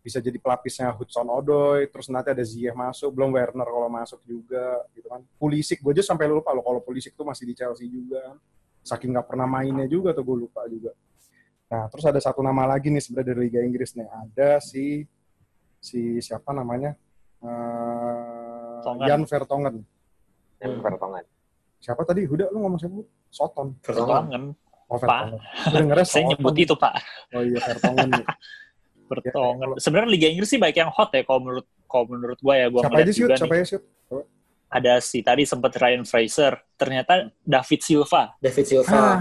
bisa 0.03 0.19
jadi 0.19 0.35
pelapisnya 0.35 0.91
Hudson 0.91 1.31
Odoi, 1.31 1.87
terus 1.87 2.11
nanti 2.11 2.35
ada 2.35 2.43
Ziyech 2.43 2.75
masuk, 2.75 3.15
belum 3.15 3.39
Werner 3.39 3.63
kalau 3.63 3.87
masuk 3.87 4.19
juga, 4.27 4.83
gitu 4.91 5.07
kan. 5.07 5.23
Pulisic, 5.39 5.79
gue 5.79 5.95
aja 5.95 6.03
sampai 6.03 6.27
lupa 6.27 6.51
loh 6.51 6.59
kalau 6.59 6.83
Pulisic 6.83 7.15
tuh 7.15 7.23
masih 7.23 7.47
di 7.47 7.55
Chelsea 7.55 7.87
juga. 7.87 8.35
Saking 8.83 9.15
nggak 9.15 9.31
pernah 9.31 9.47
mainnya 9.47 9.87
juga 9.87 10.11
tuh 10.11 10.27
gue 10.27 10.43
lupa 10.43 10.67
juga. 10.67 10.91
Nah, 11.71 11.87
terus 11.87 12.03
ada 12.03 12.19
satu 12.19 12.43
nama 12.43 12.67
lagi 12.67 12.91
nih 12.91 12.99
sebenarnya 12.99 13.31
dari 13.31 13.39
Liga 13.47 13.59
Inggris 13.63 13.95
nih. 13.95 14.03
Ada 14.11 14.59
si 14.59 15.07
si 15.83 15.99
siapa 16.17 16.49
namanya? 16.49 16.95
Tongan. 18.79 19.05
Jan 19.05 19.21
Vertonghen. 19.23 19.75
Yang 20.57 20.71
Hmm. 20.71 20.81
pertongan. 20.81 21.23
Siapa 21.77 22.01
tadi? 22.03 22.23
Huda 22.23 22.47
lu 22.49 22.63
ngomong 22.63 22.79
siapa? 22.79 23.03
Soton. 23.27 23.75
Vertonghen. 23.83 24.55
Pertongan. 24.87 25.27
Oh. 25.35 25.39
Gue 25.67 25.77
dengernya 25.77 26.07
Saya 26.07 26.23
nyebut 26.29 26.55
itu 26.55 26.73
Pak. 26.73 26.93
Oh 27.31 27.43
iya, 27.43 27.59
Vertonghen. 27.59 28.09
nih. 28.09 28.25
Pertongan. 29.11 29.67
Sebenarnya 29.75 30.09
Liga 30.09 30.27
Inggris 30.29 30.47
sih 30.47 30.57
baik 30.57 30.77
yang 30.77 30.87
hot 30.87 31.11
ya 31.11 31.21
kalau 31.21 31.43
menurut 31.43 31.67
kalau 31.85 32.05
menurut 32.07 32.39
gua 32.39 32.55
ya 32.55 32.67
gua 32.71 32.81
Siapa 32.81 32.97
aja 32.97 33.11
sih? 33.11 33.23
Siapa 33.27 33.53
aja 33.53 33.65
sih? 33.67 33.79
Ada 34.73 34.93
si 34.97 35.21
tadi 35.21 35.45
sempat 35.45 35.69
Ryan 35.71 36.01
Fraser, 36.01 36.57
ternyata 36.73 37.29
David 37.39 37.81
Silva. 37.83 38.33
David 38.39 38.65
Silva. 38.65 38.89
Ah, 38.89 39.17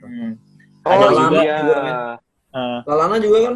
Hmm. 0.00 0.34
Oh 0.82 0.90
Ada 0.90 1.04
iya. 1.04 1.14
juga- 1.14 1.42
juga, 1.60 1.76
men. 1.78 1.96
Eh, 2.52 2.78
Lalana 2.84 3.16
juga 3.18 3.38
kan? 3.44 3.54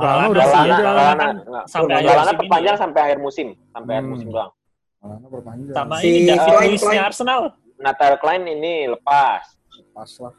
Lama 0.00 0.24
udah 0.26 0.40
Lalana, 0.40 0.50
sih 0.50 0.58
Lalana, 0.58 0.74
aja. 0.74 0.90
Lalana, 0.90 1.24
kan 1.24 1.34
sampai 1.66 1.94
akhir 1.94 2.08
Lalana 2.10 2.32
perpanjang 2.34 2.76
sampai 2.76 3.00
akhir 3.02 3.18
musim, 3.18 3.48
sampai 3.70 3.92
akhir 3.92 4.04
Hmm. 4.04 4.12
musim 4.12 4.28
doang. 4.28 4.52
Lama 5.00 5.26
berpanjang. 5.28 5.74
sama 5.74 5.94
Si 5.96 6.08
ini 6.08 6.20
David 6.28 6.52
Luiz-nya. 6.60 7.02
Arsenal. 7.04 7.40
Natal 7.76 8.14
Klein 8.16 8.44
ini 8.44 8.74
lepas. 8.86 9.42
Pas 9.90 10.10
lah. 10.18 10.34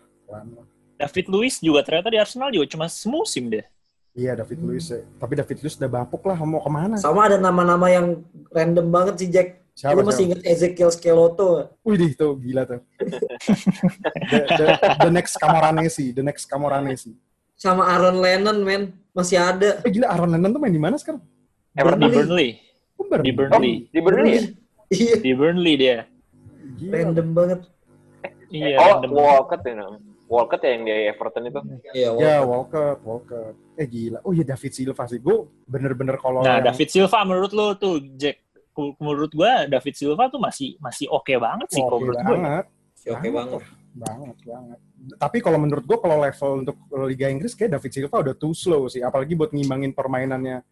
David 0.95 1.25
Luiz 1.27 1.57
juga 1.57 1.81
ternyata 1.81 2.09
di 2.09 2.19
Arsenal 2.21 2.49
juga 2.49 2.65
cuma 2.69 2.85
semusim 2.85 3.49
deh. 3.49 3.65
Iya 4.13 4.37
David 4.37 4.59
Luiz 4.61 4.85
ya. 4.85 5.01
Tapi 5.17 5.33
David 5.33 5.57
Luiz 5.59 5.75
udah 5.75 5.89
bapuk 5.89 6.21
lah 6.23 6.37
mau 6.37 6.61
ke 6.61 6.69
mana? 6.69 6.95
Sama 6.95 7.25
ada 7.25 7.37
nama-nama 7.37 7.87
yang 7.87 8.21
random 8.49 8.87
banget 8.87 9.15
sih, 9.17 9.29
Jack. 9.29 9.63
Siapa, 9.71 9.95
Lu 9.95 10.03
masih 10.03 10.27
siapa? 10.27 10.35
inget 10.35 10.41
Ezekiel 10.45 10.91
Skeloto? 10.91 11.71
Wih 11.81 11.95
dih, 11.95 12.11
tuh 12.13 12.35
gila 12.37 12.67
tuh. 12.67 12.83
the, 14.29 14.39
the, 14.51 14.65
the 14.99 15.11
next 15.11 15.39
Camoranesi, 15.39 16.11
the 16.11 16.21
next 16.21 16.45
Camoranesi. 16.45 17.15
Sama 17.55 17.87
Aaron 17.87 18.19
Lennon, 18.19 18.61
men. 18.61 18.93
Masih 19.11 19.37
ada. 19.37 19.79
Eh 19.81 19.91
gila 19.91 20.07
Aaron 20.07 20.29
Lennon 20.29 20.51
tuh 20.51 20.59
main 20.59 20.71
di 20.71 20.79
mana 20.79 20.95
sekarang? 20.95 21.21
Everton. 21.73 21.99
Di 21.99 22.09
Burnley. 22.09 22.15
Burnley. 22.15 22.49
Oh, 22.97 23.05
Burnley. 23.05 23.23
Di 23.23 23.31
Burnley. 23.33 23.73
Di 23.87 23.99
Burnley 23.99 24.31
ya? 24.31 24.43
Iya, 24.91 25.15
Di 25.17 25.31
Burnley 25.31 25.73
dia. 25.75 25.97
Gila. 26.77 26.93
random 26.93 27.27
banget. 27.31 27.59
Iya, 28.47 28.75
oh, 28.75 28.87
random. 28.99 29.09
Walcott 29.13 29.61
ya 29.63 29.73
namanya. 29.73 30.09
Walcott 30.27 30.61
ya 30.63 30.69
yang 30.69 30.83
di 30.83 30.91
Everton 31.07 31.43
itu. 31.45 31.59
Iya, 31.91 32.07
Ya 32.15 32.37
Walker. 32.39 32.43
Walker, 32.45 32.89
Walker. 33.03 33.45
Eh 33.75 33.85
gila. 33.85 34.19
Oh 34.21 34.31
iya 34.31 34.43
David 34.43 34.71
Silva 34.71 35.03
sih. 35.05 35.19
Gue 35.19 35.37
bener-bener 35.65 36.15
kalau 36.15 36.39
Nah, 36.39 36.57
yang- 36.57 36.67
David 36.67 36.87
Silva 36.87 37.19
menurut 37.23 37.51
lo 37.51 37.75
tuh 37.75 37.99
Jack 38.15 38.39
menurut 38.97 39.31
gua 39.31 39.67
David 39.67 39.93
Silva 39.93 40.27
tuh 40.27 40.39
masih 40.39 40.79
masih 40.79 41.03
oke 41.05 41.35
banget 41.35 41.67
sih 41.69 41.81
kalau 41.81 41.99
oke 41.99 42.03
menurut 42.07 42.17
gua. 42.17 42.31
banget, 42.33 42.65
Si 42.95 43.07
Oke 43.11 43.27
banget. 43.29 43.61
Banget, 43.91 44.37
banget. 44.47 44.79
Tapi 45.19 45.37
kalau 45.43 45.59
menurut 45.59 45.83
gue 45.83 45.97
kalau 45.99 46.17
level 46.23 46.51
untuk 46.63 46.77
Liga 47.07 47.27
Inggris 47.27 47.53
kayak 47.53 47.77
David 47.77 47.91
Silva 47.91 48.17
udah 48.23 48.35
too 48.35 48.55
slow 48.55 48.87
sih. 48.87 49.03
Apalagi 49.03 49.35
buat 49.35 49.51
ngimbangin 49.51 49.91
permainannya 49.91 50.63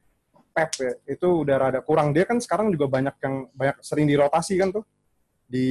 Pep 0.55 0.71
ya. 0.79 0.93
Itu 1.05 1.43
udah 1.43 1.55
rada 1.59 1.79
kurang. 1.83 2.15
Dia 2.15 2.23
kan 2.23 2.39
sekarang 2.39 2.71
juga 2.71 2.87
banyak 2.87 3.15
yang 3.21 3.35
banyak 3.51 3.77
sering 3.83 4.07
dirotasi 4.07 4.53
kan 4.57 4.69
tuh 4.71 4.83
di 5.45 5.67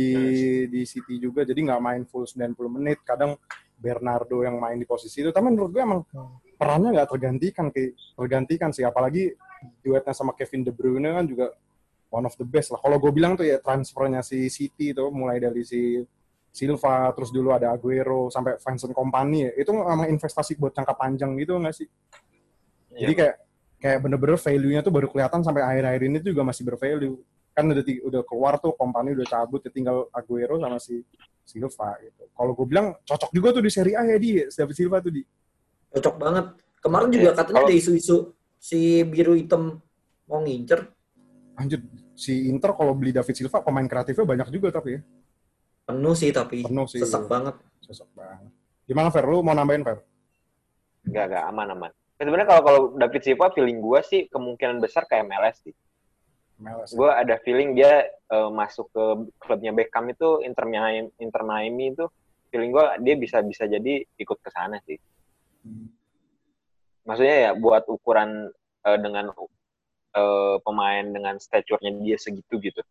di 0.68 0.82
City 0.84 1.16
juga. 1.18 1.42
Jadi 1.42 1.64
nggak 1.64 1.80
main 1.80 2.02
full 2.04 2.28
90 2.28 2.54
menit. 2.68 3.00
Kadang 3.02 3.36
Bernardo 3.78 4.44
yang 4.44 4.60
main 4.60 4.76
di 4.76 4.86
posisi 4.86 5.24
itu. 5.24 5.30
Tapi 5.32 5.48
menurut 5.48 5.70
gue 5.72 5.82
emang 5.82 6.02
perannya 6.58 7.00
nggak 7.00 7.08
tergantikan 7.08 7.66
kayak 7.72 7.96
tergantikan 8.14 8.70
sih. 8.74 8.84
Apalagi 8.84 9.32
duetnya 9.82 10.14
sama 10.14 10.36
Kevin 10.36 10.62
De 10.66 10.72
Bruyne 10.74 11.10
kan 11.10 11.24
juga 11.26 11.50
one 12.12 12.24
of 12.28 12.34
the 12.36 12.46
best 12.46 12.72
lah. 12.72 12.80
Kalau 12.80 12.96
gue 13.00 13.12
bilang 13.12 13.36
tuh 13.36 13.46
ya 13.48 13.60
transfernya 13.60 14.20
si 14.20 14.48
City 14.48 14.92
itu 14.92 15.04
mulai 15.12 15.40
dari 15.40 15.64
si 15.64 16.02
Silva, 16.58 17.14
terus 17.14 17.30
dulu 17.30 17.54
ada 17.54 17.70
Aguero, 17.70 18.26
sampai 18.34 18.58
Vincent 18.58 18.90
Kompany 18.90 19.46
ya. 19.46 19.50
Itu 19.62 19.70
emang 19.78 20.10
investasi 20.10 20.58
buat 20.58 20.74
jangka 20.74 20.98
panjang 20.98 21.38
gitu 21.38 21.54
nggak 21.54 21.74
sih? 21.78 21.86
Jadi 22.98 23.12
kayak 23.14 23.36
kayak 23.78 23.98
bener-bener 24.02 24.34
value-nya 24.34 24.82
tuh 24.82 24.90
baru 24.90 25.06
kelihatan 25.06 25.46
sampai 25.46 25.62
akhir-akhir 25.62 26.02
ini 26.10 26.16
tuh 26.18 26.34
juga 26.34 26.42
masih 26.42 26.66
bervalue. 26.66 27.22
Kan 27.54 27.70
udah 27.70 27.82
udah 27.82 28.22
keluar 28.26 28.54
tuh 28.58 28.74
Kompany 28.74 29.14
udah 29.14 29.26
cabut, 29.30 29.62
ya 29.62 29.70
tinggal 29.70 30.10
Aguero 30.10 30.58
sama 30.58 30.82
si 30.82 31.06
Silva 31.46 31.94
gitu. 32.02 32.26
Kalau 32.34 32.52
gue 32.58 32.66
bilang 32.66 32.98
cocok 33.06 33.30
juga 33.30 33.48
tuh 33.54 33.62
di 33.62 33.70
Serie 33.70 33.94
A 33.94 34.02
ya 34.02 34.18
di 34.18 34.42
David 34.50 34.74
Silva 34.74 34.98
tuh 34.98 35.14
di. 35.14 35.22
Cocok 35.94 36.14
banget. 36.18 36.46
Kemarin 36.78 37.08
juga 37.10 37.30
Iya, 37.30 37.32
katanya 37.34 37.62
ada 37.66 37.74
isu-isu 37.74 38.16
si 38.58 39.02
biru 39.06 39.34
hitam 39.38 39.78
mau 40.26 40.42
ngincer. 40.42 40.90
Lanjut 41.58 41.82
si 42.18 42.50
Inter 42.50 42.74
kalau 42.74 42.94
beli 42.98 43.14
David 43.14 43.34
Silva 43.34 43.62
pemain 43.62 43.86
kreatifnya 43.86 44.26
banyak 44.26 44.48
juga 44.50 44.74
tapi 44.74 44.98
ya. 44.98 45.00
Penuh 45.88 46.12
sih 46.12 46.28
tapi. 46.28 46.68
Penuh 46.68 46.84
sih. 46.84 47.00
Sesak 47.00 47.24
banget. 47.24 47.56
Sosok 47.88 48.12
banget. 48.12 48.52
Gimana 48.84 49.08
Fer? 49.08 49.24
Lu 49.24 49.40
mau 49.40 49.56
nambahin 49.56 49.80
Fer? 49.80 50.04
Enggak, 51.08 51.24
enggak 51.32 51.44
aman 51.48 51.68
aman. 51.72 51.92
Ya, 52.20 52.22
Sebenarnya 52.28 52.48
kalau 52.52 52.62
kalau 52.68 52.80
David 53.00 53.22
Silva 53.24 53.48
feeling 53.56 53.80
gue 53.80 54.00
sih 54.04 54.20
kemungkinan 54.28 54.84
besar 54.84 55.08
ke 55.08 55.16
MLS 55.24 55.64
sih. 55.64 55.72
MLS. 56.60 56.92
Gue 56.92 57.08
ada 57.08 57.40
feeling 57.40 57.72
dia 57.72 58.04
eh, 58.04 58.50
masuk 58.52 58.92
ke 58.92 59.04
klubnya 59.40 59.72
Beckham 59.72 60.12
itu 60.12 60.44
Inter 60.44 60.68
Miami, 60.68 61.08
Inter 61.24 61.42
Miami 61.48 61.96
itu 61.96 62.04
feeling 62.52 62.68
gue 62.68 62.84
dia 63.08 63.14
bisa 63.16 63.40
bisa 63.40 63.64
jadi 63.64 64.04
ikut 64.04 64.38
ke 64.44 64.50
sana 64.52 64.76
sih. 64.84 65.00
Hmm. 65.64 65.88
Maksudnya 67.08 67.36
ya 67.48 67.50
buat 67.56 67.88
ukuran 67.88 68.52
eh, 68.84 68.98
dengan 69.00 69.32
eh, 70.12 70.56
pemain 70.60 71.04
dengan 71.08 71.40
stature-nya 71.40 71.96
dia 71.96 72.20
segitu 72.20 72.60
gitu. 72.60 72.84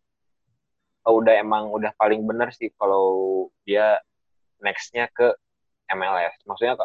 Udah 1.07 1.39
emang 1.39 1.71
udah 1.71 1.95
paling 1.95 2.27
bener 2.27 2.51
sih 2.51 2.67
kalau 2.75 3.47
dia 3.63 3.95
next-nya 4.59 5.07
ke 5.15 5.31
MLS. 5.95 6.35
Maksudnya 6.43 6.75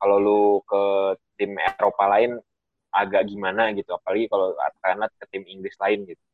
kalau 0.00 0.16
lu 0.16 0.42
ke 0.64 0.82
tim 1.36 1.60
Eropa 1.60 2.08
lain 2.08 2.40
agak 2.88 3.28
gimana 3.28 3.68
gitu, 3.76 3.92
apalagi 3.92 4.24
kalau 4.32 4.56
karena 4.80 5.04
ke 5.12 5.24
tim 5.28 5.44
Inggris 5.44 5.76
lain 5.76 6.08
gitu. 6.08 6.24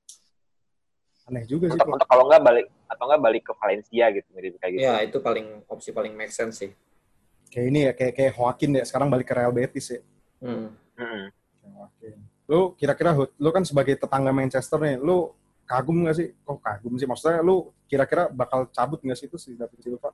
Aneh 1.26 1.42
juga 1.46 1.70
sih. 1.70 1.78
Untuk, 1.78 2.06
kalau 2.06 2.30
nggak 2.30 2.42
balik 2.42 2.66
atau 2.86 3.04
nggak 3.10 3.22
balik 3.22 3.42
ke 3.46 3.52
Valencia 3.58 4.04
gitu 4.14 4.28
mirip 4.34 4.54
kayak 4.62 4.72
gitu. 4.78 4.86
Ya, 4.86 5.02
itu 5.02 5.18
paling 5.18 5.66
opsi 5.66 5.90
paling 5.90 6.14
make 6.14 6.30
sense 6.30 6.62
sih. 6.62 6.70
Kayak 7.50 7.66
ini 7.68 7.80
ya, 7.90 7.92
kayak 7.92 8.12
kayak 8.14 8.32
Joaquin 8.38 8.70
ya 8.78 8.84
sekarang 8.86 9.10
balik 9.10 9.26
ke 9.26 9.34
Real 9.34 9.50
Betis 9.50 9.86
ya. 9.90 10.00
Hmm. 10.38 10.70
Joaquin. 11.66 12.16
Lu 12.46 12.74
kira-kira 12.78 13.14
lu 13.14 13.50
kan 13.50 13.66
sebagai 13.66 13.98
tetangga 13.98 14.30
Manchester 14.30 14.78
nih, 14.82 14.96
lu 15.02 15.34
kagum 15.66 16.04
nggak 16.04 16.16
sih? 16.16 16.28
Kok 16.44 16.58
kagum 16.60 16.94
sih? 16.98 17.08
Maksudnya 17.08 17.40
lu 17.40 17.72
kira-kira 17.86 18.28
bakal 18.32 18.68
cabut 18.70 19.00
nggak 19.00 19.18
sih 19.18 19.26
itu 19.26 19.36
si 19.40 19.54
David 19.56 19.80
Silva? 19.80 20.10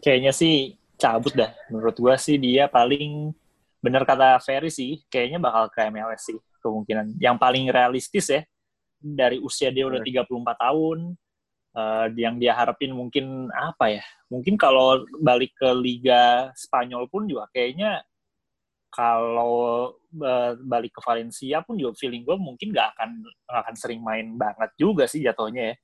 Kayaknya 0.00 0.32
sih 0.32 0.76
cabut 1.00 1.32
dah. 1.32 1.52
Menurut 1.72 1.96
gua 1.96 2.16
sih 2.20 2.36
dia 2.36 2.68
paling 2.68 3.32
bener 3.80 4.04
kata 4.04 4.36
Ferry 4.44 4.68
sih, 4.68 5.00
kayaknya 5.08 5.40
bakal 5.40 5.72
ke 5.72 5.88
MLS 5.88 6.28
sih 6.28 6.38
kemungkinan. 6.60 7.16
Yang 7.16 7.36
paling 7.40 7.64
realistis 7.72 8.28
ya 8.28 8.44
dari 9.00 9.40
usia 9.40 9.72
dia 9.72 9.88
udah 9.88 10.04
34 10.04 10.28
tahun, 10.60 10.98
uh, 11.74 12.06
yang 12.14 12.36
dia 12.36 12.52
harapin 12.52 12.92
mungkin 12.92 13.48
apa 13.56 14.00
ya? 14.00 14.04
Mungkin 14.28 14.60
kalau 14.60 15.02
balik 15.18 15.56
ke 15.56 15.72
Liga 15.72 16.52
Spanyol 16.54 17.08
pun 17.08 17.24
juga 17.26 17.48
kayaknya 17.50 18.04
kalau 18.90 19.94
uh, 20.18 20.52
balik 20.66 20.98
ke 20.98 21.00
Valencia 21.06 21.62
pun 21.62 21.78
juga 21.78 21.94
feeling 21.94 22.26
gue 22.26 22.36
mungkin 22.36 22.74
gak 22.74 22.98
akan 22.98 23.10
gak 23.46 23.60
akan 23.62 23.74
sering 23.78 24.02
main 24.02 24.34
banget 24.34 24.70
juga 24.74 25.06
sih 25.06 25.22
jatuhnya 25.22 25.72
ya. 25.72 25.74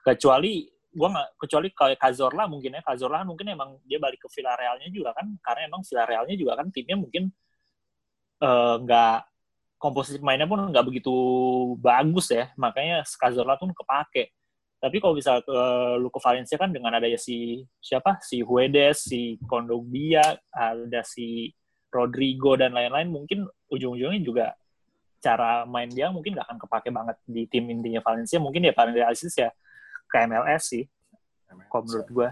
Kecuali 0.00 0.64
gue 0.88 1.08
nggak 1.12 1.28
kecuali 1.36 1.68
kayak 1.76 2.00
Cazorla 2.00 2.48
mungkin 2.48 2.80
ya. 2.80 2.82
Cazorla 2.82 3.22
mungkin 3.28 3.52
emang 3.52 3.76
dia 3.84 4.00
balik 4.00 4.24
ke 4.24 4.28
Villarrealnya 4.32 4.88
juga 4.88 5.12
kan 5.12 5.28
karena 5.44 5.68
emang 5.68 5.84
Villarrealnya 5.84 6.36
juga 6.40 6.52
kan 6.56 6.66
timnya 6.72 6.96
mungkin 6.96 7.28
nggak 8.88 9.18
uh, 9.20 9.26
komposisi 9.78 10.18
mainnya 10.24 10.48
pun 10.48 10.58
nggak 10.72 10.86
begitu 10.88 11.14
bagus 11.78 12.32
ya. 12.32 12.48
Makanya 12.56 13.04
Cazorla 13.04 13.60
tuh 13.60 13.68
kepake. 13.76 14.32
Tapi 14.78 14.96
kalau 15.02 15.14
bisa 15.18 15.42
ke 15.42 15.58
lu 15.98 16.08
ke 16.08 16.20
Valencia 16.22 16.56
kan 16.56 16.70
dengan 16.70 16.94
adanya 16.96 17.18
si 17.20 17.66
siapa? 17.82 18.22
Si 18.24 18.40
Huedes 18.40 19.04
si 19.10 19.36
Kondogbia 19.44 20.38
ada 20.54 21.02
si 21.04 21.50
Rodrigo 21.88 22.54
dan 22.54 22.76
lain-lain 22.76 23.08
mungkin 23.08 23.48
ujung-ujungnya 23.72 24.20
juga 24.20 24.46
cara 25.18 25.66
main 25.66 25.90
dia 25.90 26.12
mungkin 26.14 26.38
nggak 26.38 26.46
akan 26.46 26.58
kepake 26.62 26.88
banget 26.94 27.16
di 27.26 27.48
tim 27.50 27.66
intinya 27.68 28.04
Valencia. 28.04 28.38
Mungkin 28.38 28.68
ya 28.68 28.72
paling 28.76 28.94
realistis 28.94 29.34
ya 29.34 29.50
ke 30.08 30.16
MLS 30.24 30.64
sih 30.72 30.84
kalau 31.68 31.84
menurut 31.84 32.08
gue 32.08 32.28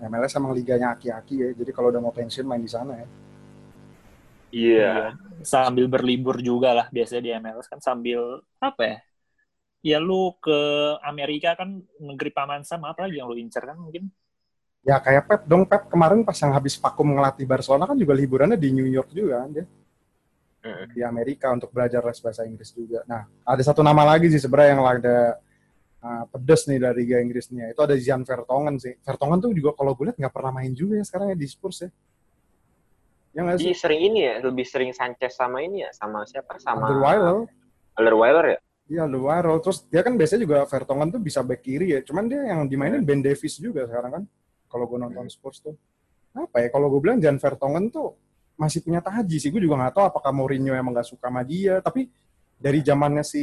MLS 0.00 0.32
emang 0.38 0.52
liganya 0.56 0.96
aki-aki 0.96 1.34
ya 1.38 1.48
jadi 1.52 1.70
kalau 1.74 1.92
udah 1.92 2.00
mau 2.00 2.14
pensiun 2.14 2.46
main 2.48 2.62
di 2.62 2.70
sana 2.70 2.92
ya. 2.96 3.08
Iya. 4.50 4.82
Yeah. 4.82 5.08
sambil 5.46 5.86
berlibur 5.86 6.42
juga 6.42 6.74
lah 6.74 6.86
biasanya 6.90 7.22
di 7.22 7.30
MLS 7.38 7.70
kan 7.70 7.78
sambil 7.78 8.42
apa 8.58 8.82
ya? 8.82 8.98
Ya 9.80 9.98
lu 10.02 10.36
ke 10.42 10.58
Amerika 11.00 11.56
kan 11.56 11.80
negeri 11.96 12.30
paman 12.34 12.66
sama 12.66 12.92
apa 12.92 13.08
lagi 13.08 13.22
yang 13.22 13.30
lu 13.30 13.38
incer 13.40 13.64
kan 13.64 13.80
mungkin 13.80 14.12
ya 14.80 14.96
kayak 14.98 15.22
Pep 15.28 15.42
dong 15.44 15.68
Pep 15.68 15.92
kemarin 15.92 16.24
pas 16.24 16.36
yang 16.40 16.56
habis 16.56 16.80
vakum 16.80 17.12
ngelatih 17.12 17.44
Barcelona 17.44 17.84
kan 17.84 17.96
juga 18.00 18.16
liburannya 18.16 18.56
di 18.56 18.72
New 18.72 18.88
York 18.88 19.12
juga 19.12 19.44
kan 19.44 19.50
dia 19.52 19.66
di 20.92 21.00
Amerika 21.00 21.48
untuk 21.48 21.72
belajar 21.72 22.04
les 22.04 22.20
bahasa 22.20 22.44
Inggris 22.44 22.68
juga. 22.76 23.00
Nah, 23.08 23.24
ada 23.24 23.62
satu 23.64 23.80
nama 23.80 24.04
lagi 24.04 24.28
sih 24.28 24.40
sebenarnya 24.40 24.76
yang 24.76 24.84
ada 24.84 25.16
uh, 26.04 26.24
pedes 26.28 26.68
nih 26.68 26.78
dari 26.80 27.04
Liga 27.04 27.16
Inggrisnya. 27.16 27.72
Itu 27.72 27.80
ada 27.80 27.96
Jan 27.96 28.28
Vertonghen 28.28 28.76
sih. 28.76 28.92
Vertonghen 29.00 29.40
tuh 29.40 29.56
juga 29.56 29.72
kalau 29.72 29.96
gue 29.96 30.12
lihat 30.12 30.18
nggak 30.20 30.34
pernah 30.34 30.52
main 30.60 30.72
juga 30.76 31.00
ya 31.00 31.04
sekarang 31.04 31.32
ya 31.32 31.36
di 31.40 31.48
Spurs 31.48 31.88
ya. 31.88 31.90
Ya 33.30 33.40
nggak 33.46 33.56
sih? 33.62 33.72
sering 33.72 34.00
ini 34.10 34.26
ya, 34.26 34.34
lebih 34.42 34.66
sering 34.66 34.90
Sanchez 34.92 35.38
sama 35.38 35.62
ini 35.62 35.86
ya, 35.86 35.90
sama 35.94 36.26
siapa? 36.28 36.58
Sama 36.60 36.84
Alderweireld. 36.84 37.46
Alderweireld 37.96 38.48
ya? 38.52 38.60
Iya, 38.90 39.00
Alderweireld. 39.06 39.60
Terus 39.64 39.78
dia 39.86 40.02
kan 40.02 40.14
biasanya 40.18 40.40
juga 40.44 40.56
Vertonghen 40.66 41.08
tuh 41.08 41.22
bisa 41.22 41.40
back 41.40 41.62
kiri 41.64 41.94
ya. 41.94 42.00
Cuman 42.04 42.28
dia 42.28 42.42
yang 42.42 42.68
dimainin 42.68 43.00
Ben 43.00 43.22
Davis 43.24 43.56
juga 43.56 43.88
sekarang 43.88 44.12
kan. 44.12 44.24
Kalau 44.70 44.86
gue 44.86 44.98
nonton 45.02 45.26
Spurs 45.26 45.58
tuh. 45.58 45.74
Apa 46.30 46.62
ya, 46.62 46.68
kalau 46.70 46.86
gue 46.94 47.00
bilang 47.02 47.18
Jan 47.18 47.42
Vertonghen 47.42 47.90
tuh 47.90 48.14
masih 48.54 48.86
punya 48.86 49.02
taji 49.02 49.42
sih. 49.42 49.50
Gue 49.50 49.66
juga 49.66 49.82
nggak 49.82 49.94
tahu 49.98 50.04
apakah 50.06 50.30
Mourinho 50.30 50.70
emang 50.72 50.94
nggak 50.94 51.10
suka 51.10 51.26
sama 51.26 51.42
dia. 51.42 51.82
Tapi 51.82 52.06
dari 52.54 52.80
zamannya 52.86 53.26
si 53.26 53.42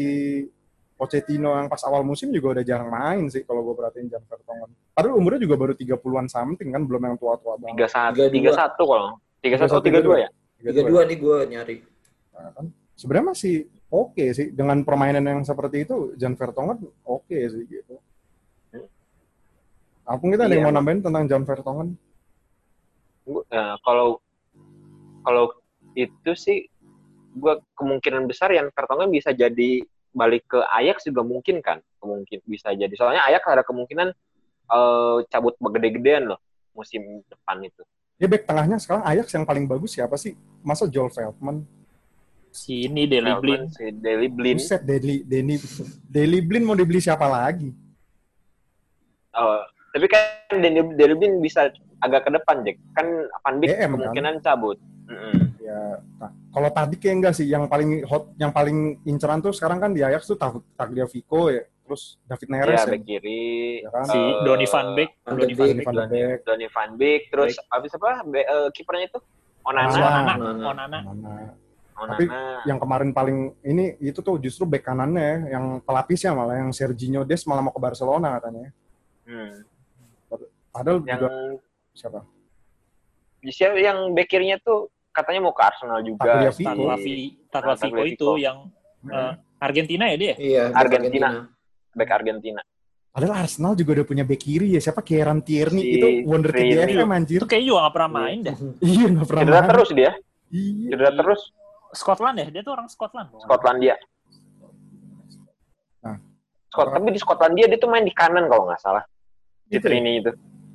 Pochettino 0.98 1.54
yang 1.54 1.70
pas 1.70 1.84
awal 1.86 2.02
musim 2.02 2.34
juga 2.34 2.58
udah 2.58 2.64
jarang 2.66 2.90
main 2.90 3.30
sih 3.30 3.46
kalau 3.46 3.62
gue 3.62 3.76
perhatiin 3.78 4.10
Jan 4.10 4.24
Vertonghen. 4.26 4.72
Padahal 4.98 5.14
umurnya 5.22 5.46
juga 5.46 5.56
baru 5.60 5.74
30-an 5.78 6.26
something 6.26 6.70
kan, 6.74 6.82
belum 6.90 7.02
yang 7.06 7.16
tua-tua 7.22 7.54
banget. 7.62 7.86
31, 7.86 8.34
31 8.34 8.82
kalau. 8.82 9.12
31 9.46 9.70
atau 9.70 9.82
32 9.84 10.26
ya? 10.26 10.30
32 10.66 11.10
nih 11.14 11.18
gue 11.22 11.38
nyari. 11.54 11.76
Nah, 12.34 12.50
kan? 12.50 12.66
Sebenarnya 12.98 13.28
masih 13.30 13.56
oke 13.94 14.18
okay 14.18 14.30
sih. 14.34 14.48
Dengan 14.50 14.82
permainan 14.82 15.22
yang 15.22 15.46
seperti 15.46 15.86
itu, 15.86 16.18
Jan 16.18 16.34
Vertonghen 16.34 16.82
oke 17.06 17.30
okay 17.30 17.46
sih 17.46 17.62
gitu. 17.70 18.02
Apung 20.08 20.32
kita 20.32 20.48
ada 20.48 20.56
iya, 20.56 20.64
yang 20.64 20.72
mau 20.72 20.76
nambahin 20.80 21.04
tentang 21.04 21.28
Jan 21.28 21.44
Vertonghen? 21.44 22.00
Uh, 23.28 23.76
kalau 23.84 24.24
kalau 25.28 25.52
itu 26.00 26.32
sih 26.32 26.72
gue 27.36 27.54
kemungkinan 27.76 28.24
besar 28.24 28.56
yang 28.56 28.72
Vertonghen 28.72 29.12
bisa 29.12 29.36
jadi 29.36 29.84
balik 30.16 30.48
ke 30.48 30.64
Ajax 30.64 31.04
juga 31.12 31.28
mungkin 31.28 31.60
kan? 31.60 31.84
Kemungkin 32.00 32.40
bisa 32.48 32.72
jadi. 32.72 32.96
Soalnya 32.96 33.28
Ajax 33.28 33.44
ada 33.52 33.68
kemungkinan 33.68 34.16
uh, 34.72 35.20
cabut 35.28 35.60
gede-gedean 35.60 36.32
loh 36.32 36.40
musim 36.72 37.04
depan 37.28 37.60
itu. 37.68 37.84
Ya 38.16 38.32
back 38.32 38.48
tengahnya 38.48 38.80
sekarang 38.80 39.04
Ajax 39.04 39.28
yang 39.36 39.44
paling 39.44 39.68
bagus 39.68 40.00
siapa 40.00 40.16
sih? 40.16 40.40
Masa 40.64 40.88
Joel 40.88 41.12
Feldman? 41.12 41.68
Si 42.48 42.88
ini 42.88 43.06
Deli 43.12 43.36
Blin 43.44 43.68
si 43.70 43.92
Deli 43.92 44.32
Blin 44.32 44.56
Buset 44.56 44.82
Deli 44.82 45.22
Deli 45.28 45.60
Deli 46.08 46.40
Blin 46.40 46.64
mau 46.64 46.80
dibeli 46.80 47.04
siapa 47.04 47.28
lagi? 47.28 47.70
Oh 49.36 49.62
tapi 49.98 50.06
kan 50.14 50.62
Blin 50.94 51.42
bisa 51.42 51.74
agak 52.06 52.30
ke 52.30 52.32
depan 52.38 52.62
Jack 52.62 52.78
kan 52.94 53.08
Van 53.42 53.56
Beek 53.58 53.74
DM, 53.74 53.98
kemungkinan 53.98 54.34
kan? 54.38 54.44
cabut 54.46 54.78
mm 55.10 55.18
-hmm. 55.18 55.42
ya 55.58 55.82
nah, 56.22 56.32
kalau 56.54 56.70
tadi 56.70 56.96
kayak 57.02 57.16
enggak 57.18 57.34
sih 57.34 57.50
yang 57.50 57.66
paling 57.66 58.06
hot 58.06 58.30
yang 58.38 58.54
paling 58.54 59.02
inceran 59.10 59.42
tuh 59.42 59.50
sekarang 59.50 59.82
kan 59.82 59.92
di 59.98 60.06
Ajax 60.06 60.30
tuh 60.30 60.38
Tagliafico 60.78 61.50
ya 61.50 61.66
terus 61.66 62.22
David 62.30 62.50
Neres 62.54 62.84
ya, 62.86 62.94
ya. 62.94 63.00
kiri 63.02 63.82
ya 63.82 63.90
kan? 63.90 64.06
si 64.06 64.20
uh, 64.22 64.46
Donny 64.46 64.68
van 64.70 64.88
Beek 64.94 65.12
Donny 65.26 65.54
van 65.58 65.96
Beek 66.06 66.40
Donny, 66.46 66.68
van 66.70 66.92
Beek 66.94 67.22
terus 67.34 67.58
Beek. 67.58 67.74
habis 67.74 67.92
apa 67.98 68.10
Be, 68.30 68.42
uh, 68.46 68.70
kipernya 68.70 69.10
itu 69.10 69.20
Onana 69.66 69.90
Onana 69.90 70.34
Onana, 70.38 70.68
Onana. 70.70 71.00
Onana. 71.98 72.14
Tapi 72.14 72.30
yang 72.70 72.78
kemarin 72.78 73.10
paling 73.10 73.58
ini 73.66 73.98
itu 73.98 74.22
tuh 74.22 74.38
justru 74.38 74.70
bek 74.70 74.86
kanannya 74.86 75.50
yang 75.50 75.82
pelapisnya 75.82 76.30
malah 76.38 76.62
yang 76.62 76.70
Serginho 76.70 77.26
Des 77.26 77.42
malah 77.50 77.66
mau 77.66 77.74
ke 77.74 77.82
Barcelona 77.82 78.38
katanya. 78.38 78.70
Hmm. 79.26 79.66
Padahal 80.78 81.02
yang, 81.02 81.18
juga 81.18 81.30
siapa? 81.98 82.20
Siapa 83.42 83.76
yang 83.82 83.98
bek 84.14 84.28
kirinya 84.30 84.58
tuh 84.62 84.94
katanya 85.10 85.50
mau 85.50 85.54
ke 85.58 85.64
Arsenal 85.66 86.00
juga. 86.06 86.46
Tagliafico 87.50 88.02
itu 88.06 88.30
yang 88.38 88.70
uh, 89.10 89.34
Argentina 89.58 90.06
ya 90.14 90.18
dia? 90.22 90.34
Iya, 90.38 90.64
Argentina. 90.78 91.50
Bek 91.98 92.10
Argentina. 92.14 92.62
Padahal 93.10 93.50
Arsenal 93.50 93.74
juga 93.74 93.98
udah 93.98 94.06
punya 94.06 94.22
bek 94.22 94.38
kiri 94.38 94.78
ya. 94.78 94.82
Siapa 94.82 95.02
Kieran 95.02 95.42
Tierney 95.42 95.82
si 95.82 95.90
itu 95.98 96.08
wonder 96.30 96.54
kid 96.54 96.78
FM 96.86 97.10
anjir. 97.10 97.42
Itu 97.42 97.50
kayaknya 97.50 97.68
juga 97.74 97.80
gak 97.90 97.96
pernah 97.98 98.12
main 98.14 98.38
dah. 98.46 98.56
iya, 98.94 99.06
gak 99.10 99.26
pernah 99.26 99.42
Cedera 99.42 99.58
main. 99.58 99.70
terus 99.74 99.90
dia. 99.90 100.12
Iya. 100.54 100.90
Cedera 100.94 101.12
terus. 101.18 101.42
Scotland 101.98 102.38
ya? 102.38 102.48
Dia 102.54 102.62
tuh 102.62 102.74
orang 102.78 102.88
Scotland. 102.94 103.28
Skotlandia. 103.42 103.96
Nah. 106.06 106.18
Skot, 106.70 106.88
tapi 106.94 107.10
di 107.10 107.18
Skotlandia 107.18 107.66
dia 107.66 107.80
tuh 107.82 107.90
main 107.90 108.06
di 108.06 108.14
kanan 108.14 108.46
kalau 108.46 108.70
nggak 108.70 108.82
salah. 108.86 109.02
Di 109.66 109.82
Gitu 109.82 109.82
ya? 109.82 109.98
Trini 109.98 110.12
itu. 110.22 110.32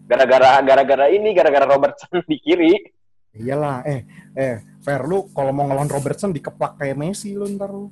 Gara-gara 0.07 0.61
gara-gara 0.61 1.07
ini, 1.09 1.31
gara-gara 1.33 1.67
Robertson 1.67 2.21
di 2.27 2.37
kiri. 2.43 2.75
Iyalah, 3.33 3.81
eh, 3.89 4.05
eh, 4.37 4.57
Fair 4.83 5.07
lu 5.07 5.31
kalau 5.31 5.55
mau 5.55 5.65
ngelawan 5.65 5.89
Robertson 5.89 6.35
dikeplak 6.35 6.77
kayak 6.77 6.99
Messi 6.99 7.33
lu 7.39 7.47
ntar 7.55 7.71
lu. 7.71 7.89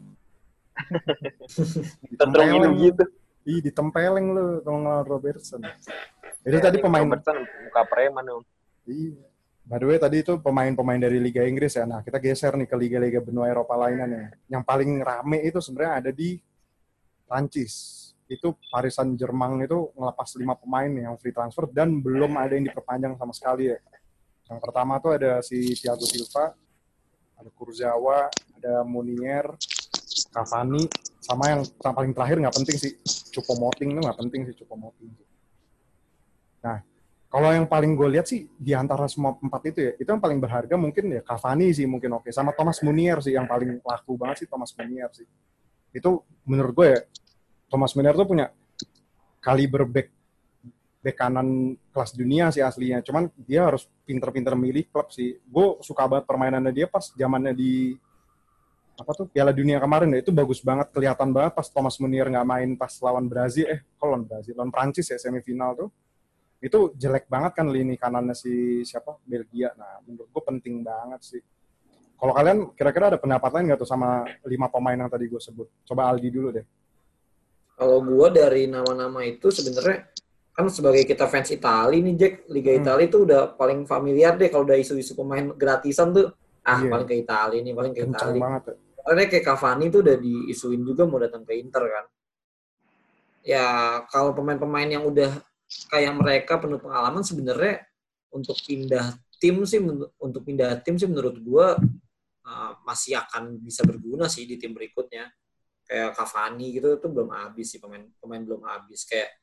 Tentrungin 2.20 2.66
gitu. 2.82 3.04
Ih, 3.46 3.62
ditempeleng 3.62 4.26
lu 4.34 4.46
kalau 4.60 4.78
ngelawan 4.84 5.06
Robertson. 5.06 5.62
Itu 6.42 6.58
tadi 6.58 6.82
pemain 6.82 7.06
Robertson 7.06 7.40
muka 7.40 7.82
preman 7.86 8.24
dong. 8.26 8.42
Iya. 8.84 9.30
By 9.70 9.78
the 9.78 9.86
way, 9.86 9.98
tadi 10.02 10.26
itu 10.26 10.34
pemain-pemain 10.42 10.98
dari 10.98 11.22
Liga 11.22 11.46
Inggris 11.46 11.78
ya. 11.78 11.86
Nah, 11.86 12.02
kita 12.02 12.18
geser 12.18 12.58
nih 12.58 12.66
ke 12.66 12.74
liga-liga 12.74 13.22
benua 13.22 13.46
Eropa 13.46 13.78
lainnya 13.78 14.08
nih. 14.10 14.22
Yang 14.50 14.62
paling 14.66 14.90
rame 14.98 15.38
itu 15.46 15.62
sebenarnya 15.62 15.92
ada 16.02 16.10
di 16.10 16.42
Prancis. 17.22 17.99
Itu 18.30 18.54
Paris 18.70 18.94
Saint-Germain 18.94 19.58
itu 19.66 19.90
ngelepas 19.98 20.28
lima 20.38 20.54
pemain 20.54 20.86
yang 20.86 21.18
free 21.18 21.34
transfer 21.34 21.66
dan 21.66 21.98
belum 21.98 22.38
ada 22.38 22.54
yang 22.54 22.70
diperpanjang 22.70 23.18
sama 23.18 23.34
sekali 23.34 23.74
ya. 23.74 23.78
Yang 24.46 24.60
pertama 24.62 25.02
tuh 25.02 25.18
ada 25.18 25.42
si 25.42 25.74
Thiago 25.74 26.06
Silva, 26.06 26.54
ada 27.34 27.50
Kurzawa, 27.50 28.30
ada 28.30 28.86
Munier, 28.86 29.50
Cavani, 30.30 30.86
sama 31.18 31.50
yang 31.50 31.66
paling 31.82 32.14
terakhir 32.14 32.38
nggak 32.38 32.54
penting 32.54 32.76
sih, 32.78 32.92
Choupo-Moting 33.34 33.98
itu 33.98 34.00
nggak 34.02 34.18
penting 34.22 34.40
sih 34.46 34.54
Choupo-Moting. 34.62 35.10
Nah, 36.60 36.78
kalau 37.30 37.50
yang 37.54 37.66
paling 37.66 37.94
gue 37.94 38.08
lihat 38.14 38.26
sih 38.26 38.46
di 38.58 38.74
antara 38.74 39.06
semua 39.06 39.38
empat 39.38 39.74
itu 39.74 39.78
ya, 39.86 39.92
itu 39.98 40.08
yang 40.10 40.22
paling 40.22 40.38
berharga 40.38 40.74
mungkin 40.78 41.14
ya 41.14 41.22
Cavani 41.22 41.70
sih 41.70 41.86
mungkin 41.86 42.14
oke, 42.18 42.30
sama 42.30 42.54
Thomas 42.54 42.78
Munier 42.82 43.18
sih 43.22 43.34
yang 43.34 43.50
paling 43.50 43.82
laku 43.82 44.14
banget 44.14 44.44
sih 44.44 44.48
Thomas 44.50 44.70
Munier 44.74 45.10
sih. 45.14 45.26
Itu 45.90 46.26
menurut 46.46 46.74
gue 46.74 46.86
ya, 46.90 47.00
Thomas 47.70 47.94
Munier 47.94 48.18
tuh 48.18 48.26
punya 48.26 48.50
kaliber 49.38 49.86
back 49.86 50.10
bek 51.00 51.16
kanan 51.16 51.80
kelas 51.96 52.12
dunia 52.12 52.52
sih 52.52 52.60
aslinya. 52.60 53.00
Cuman 53.00 53.32
dia 53.48 53.64
harus 53.64 53.88
pinter-pinter 54.04 54.52
milih 54.52 54.84
klub 54.92 55.08
sih. 55.08 55.40
Gue 55.48 55.80
suka 55.80 56.04
banget 56.04 56.28
permainannya 56.28 56.72
dia 56.76 56.86
pas 56.86 57.08
zamannya 57.16 57.56
di 57.56 57.96
apa 59.00 59.16
tuh 59.16 59.32
Piala 59.32 59.56
Dunia 59.56 59.80
kemarin 59.80 60.12
ya. 60.12 60.20
Itu 60.20 60.28
bagus 60.28 60.60
banget 60.60 60.92
kelihatan 60.92 61.32
banget 61.32 61.56
pas 61.56 61.66
Thomas 61.72 61.96
Munier 61.96 62.28
nggak 62.28 62.44
main 62.44 62.70
pas 62.76 62.92
lawan 63.00 63.24
Brazil 63.32 63.64
eh 63.72 63.80
kalau 63.96 64.20
lawan 64.20 64.28
Brazil? 64.28 64.52
Lawan 64.60 64.68
Prancis 64.68 65.08
ya 65.08 65.16
semifinal 65.16 65.72
tuh. 65.72 65.88
Itu 66.60 66.92
jelek 66.92 67.24
banget 67.32 67.56
kan 67.56 67.72
lini 67.72 67.96
kanannya 67.96 68.36
si 68.36 68.84
siapa? 68.84 69.16
Belgia. 69.24 69.72
Nah 69.80 70.04
menurut 70.04 70.28
gue 70.28 70.42
penting 70.44 70.84
banget 70.84 71.20
sih. 71.24 71.42
Kalau 72.20 72.36
kalian 72.36 72.76
kira-kira 72.76 73.16
ada 73.16 73.16
pendapat 73.16 73.48
lain 73.56 73.72
nggak 73.72 73.80
tuh 73.80 73.88
sama 73.88 74.28
lima 74.44 74.68
pemain 74.68 75.00
yang 75.00 75.08
tadi 75.08 75.24
gue 75.32 75.40
sebut? 75.40 75.72
Coba 75.88 76.12
Aldi 76.12 76.28
dulu 76.28 76.52
deh 76.52 76.66
Kalau 77.80 78.04
gue 78.04 78.26
dari 78.28 78.68
nama-nama 78.68 79.24
itu 79.24 79.48
sebenarnya 79.48 80.12
kan 80.52 80.68
sebagai 80.68 81.08
kita 81.08 81.24
fans 81.24 81.48
Itali 81.48 82.04
nih 82.04 82.14
Jack, 82.20 82.34
Liga 82.52 82.76
Hmm. 82.76 82.84
Italia 82.84 83.06
itu 83.08 83.18
udah 83.24 83.56
paling 83.56 83.88
familiar 83.88 84.36
deh 84.36 84.52
kalau 84.52 84.68
udah 84.68 84.76
isu-isu 84.76 85.16
pemain 85.16 85.48
gratisan 85.56 86.12
tuh 86.12 86.28
ah 86.60 86.76
Iya. 86.76 86.92
paling 86.92 87.08
ke 87.08 87.16
Itali 87.24 87.56
nih, 87.64 87.72
paling 87.72 87.92
ke 87.96 88.04
kencang 88.04 88.36
Itali. 88.36 88.40
banget. 88.44 88.62
Karena 89.00 89.22
kayak 89.24 89.44
Cavani 89.48 89.84
tuh 89.88 90.00
udah 90.04 90.16
diisuin 90.20 90.82
juga 90.84 91.02
mau 91.08 91.16
datang 91.16 91.40
ke 91.48 91.56
Inter 91.56 91.88
kan. 91.88 92.04
Ya 93.40 93.64
kalau 94.12 94.36
pemain-pemain 94.36 94.84
yang 94.84 95.08
udah 95.08 95.40
kayak 95.88 96.12
mereka 96.12 96.60
penuh 96.60 96.76
pengalaman 96.76 97.24
sebenarnya 97.24 97.80
untuk 98.28 98.60
pindah 98.60 99.16
tim 99.40 99.64
sih 99.64 99.80
untuk 100.20 100.44
pindah 100.44 100.84
tim 100.84 101.00
sih 101.00 101.08
menurut 101.08 101.40
gua 101.40 101.80
uh, 102.44 102.72
masih 102.84 103.16
akan 103.16 103.56
bisa 103.56 103.80
berguna 103.88 104.28
sih 104.28 104.44
di 104.44 104.60
tim 104.60 104.76
berikutnya. 104.76 105.32
Kayak 105.90 106.14
Cavani 106.14 106.66
gitu 106.70 106.94
itu 106.94 107.06
belum 107.10 107.34
habis 107.34 107.66
sih 107.74 107.82
pemain 107.82 108.06
pemain 108.22 108.38
belum 108.38 108.62
habis 108.62 109.02
kayak 109.02 109.34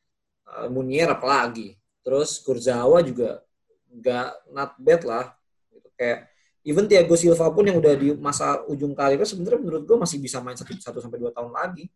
uh, 0.47 0.71
Munier 0.71 1.11
apalagi. 1.11 1.75
Terus 2.07 2.39
Kurzawa 2.39 3.03
juga 3.03 3.43
nggak 3.91 4.29
not 4.55 4.71
bad 4.79 5.01
lah. 5.03 5.25
Gitu. 5.67 5.89
Kayak 5.99 6.31
even 6.67 6.83
Thiago 6.87 7.15
Silva 7.15 7.47
pun 7.51 7.63
yang 7.63 7.79
udah 7.79 7.95
di 7.95 8.11
masa 8.19 8.59
ujung 8.67 8.91
karirnya 8.91 9.23
sebenarnya 9.23 9.59
menurut 9.63 9.83
gue 9.87 9.97
masih 9.99 10.19
bisa 10.19 10.43
main 10.43 10.59
satu, 10.59 10.75
satu 10.75 10.99
sampai 10.99 11.15
dua 11.15 11.31
tahun 11.31 11.55
lagi 11.55 11.87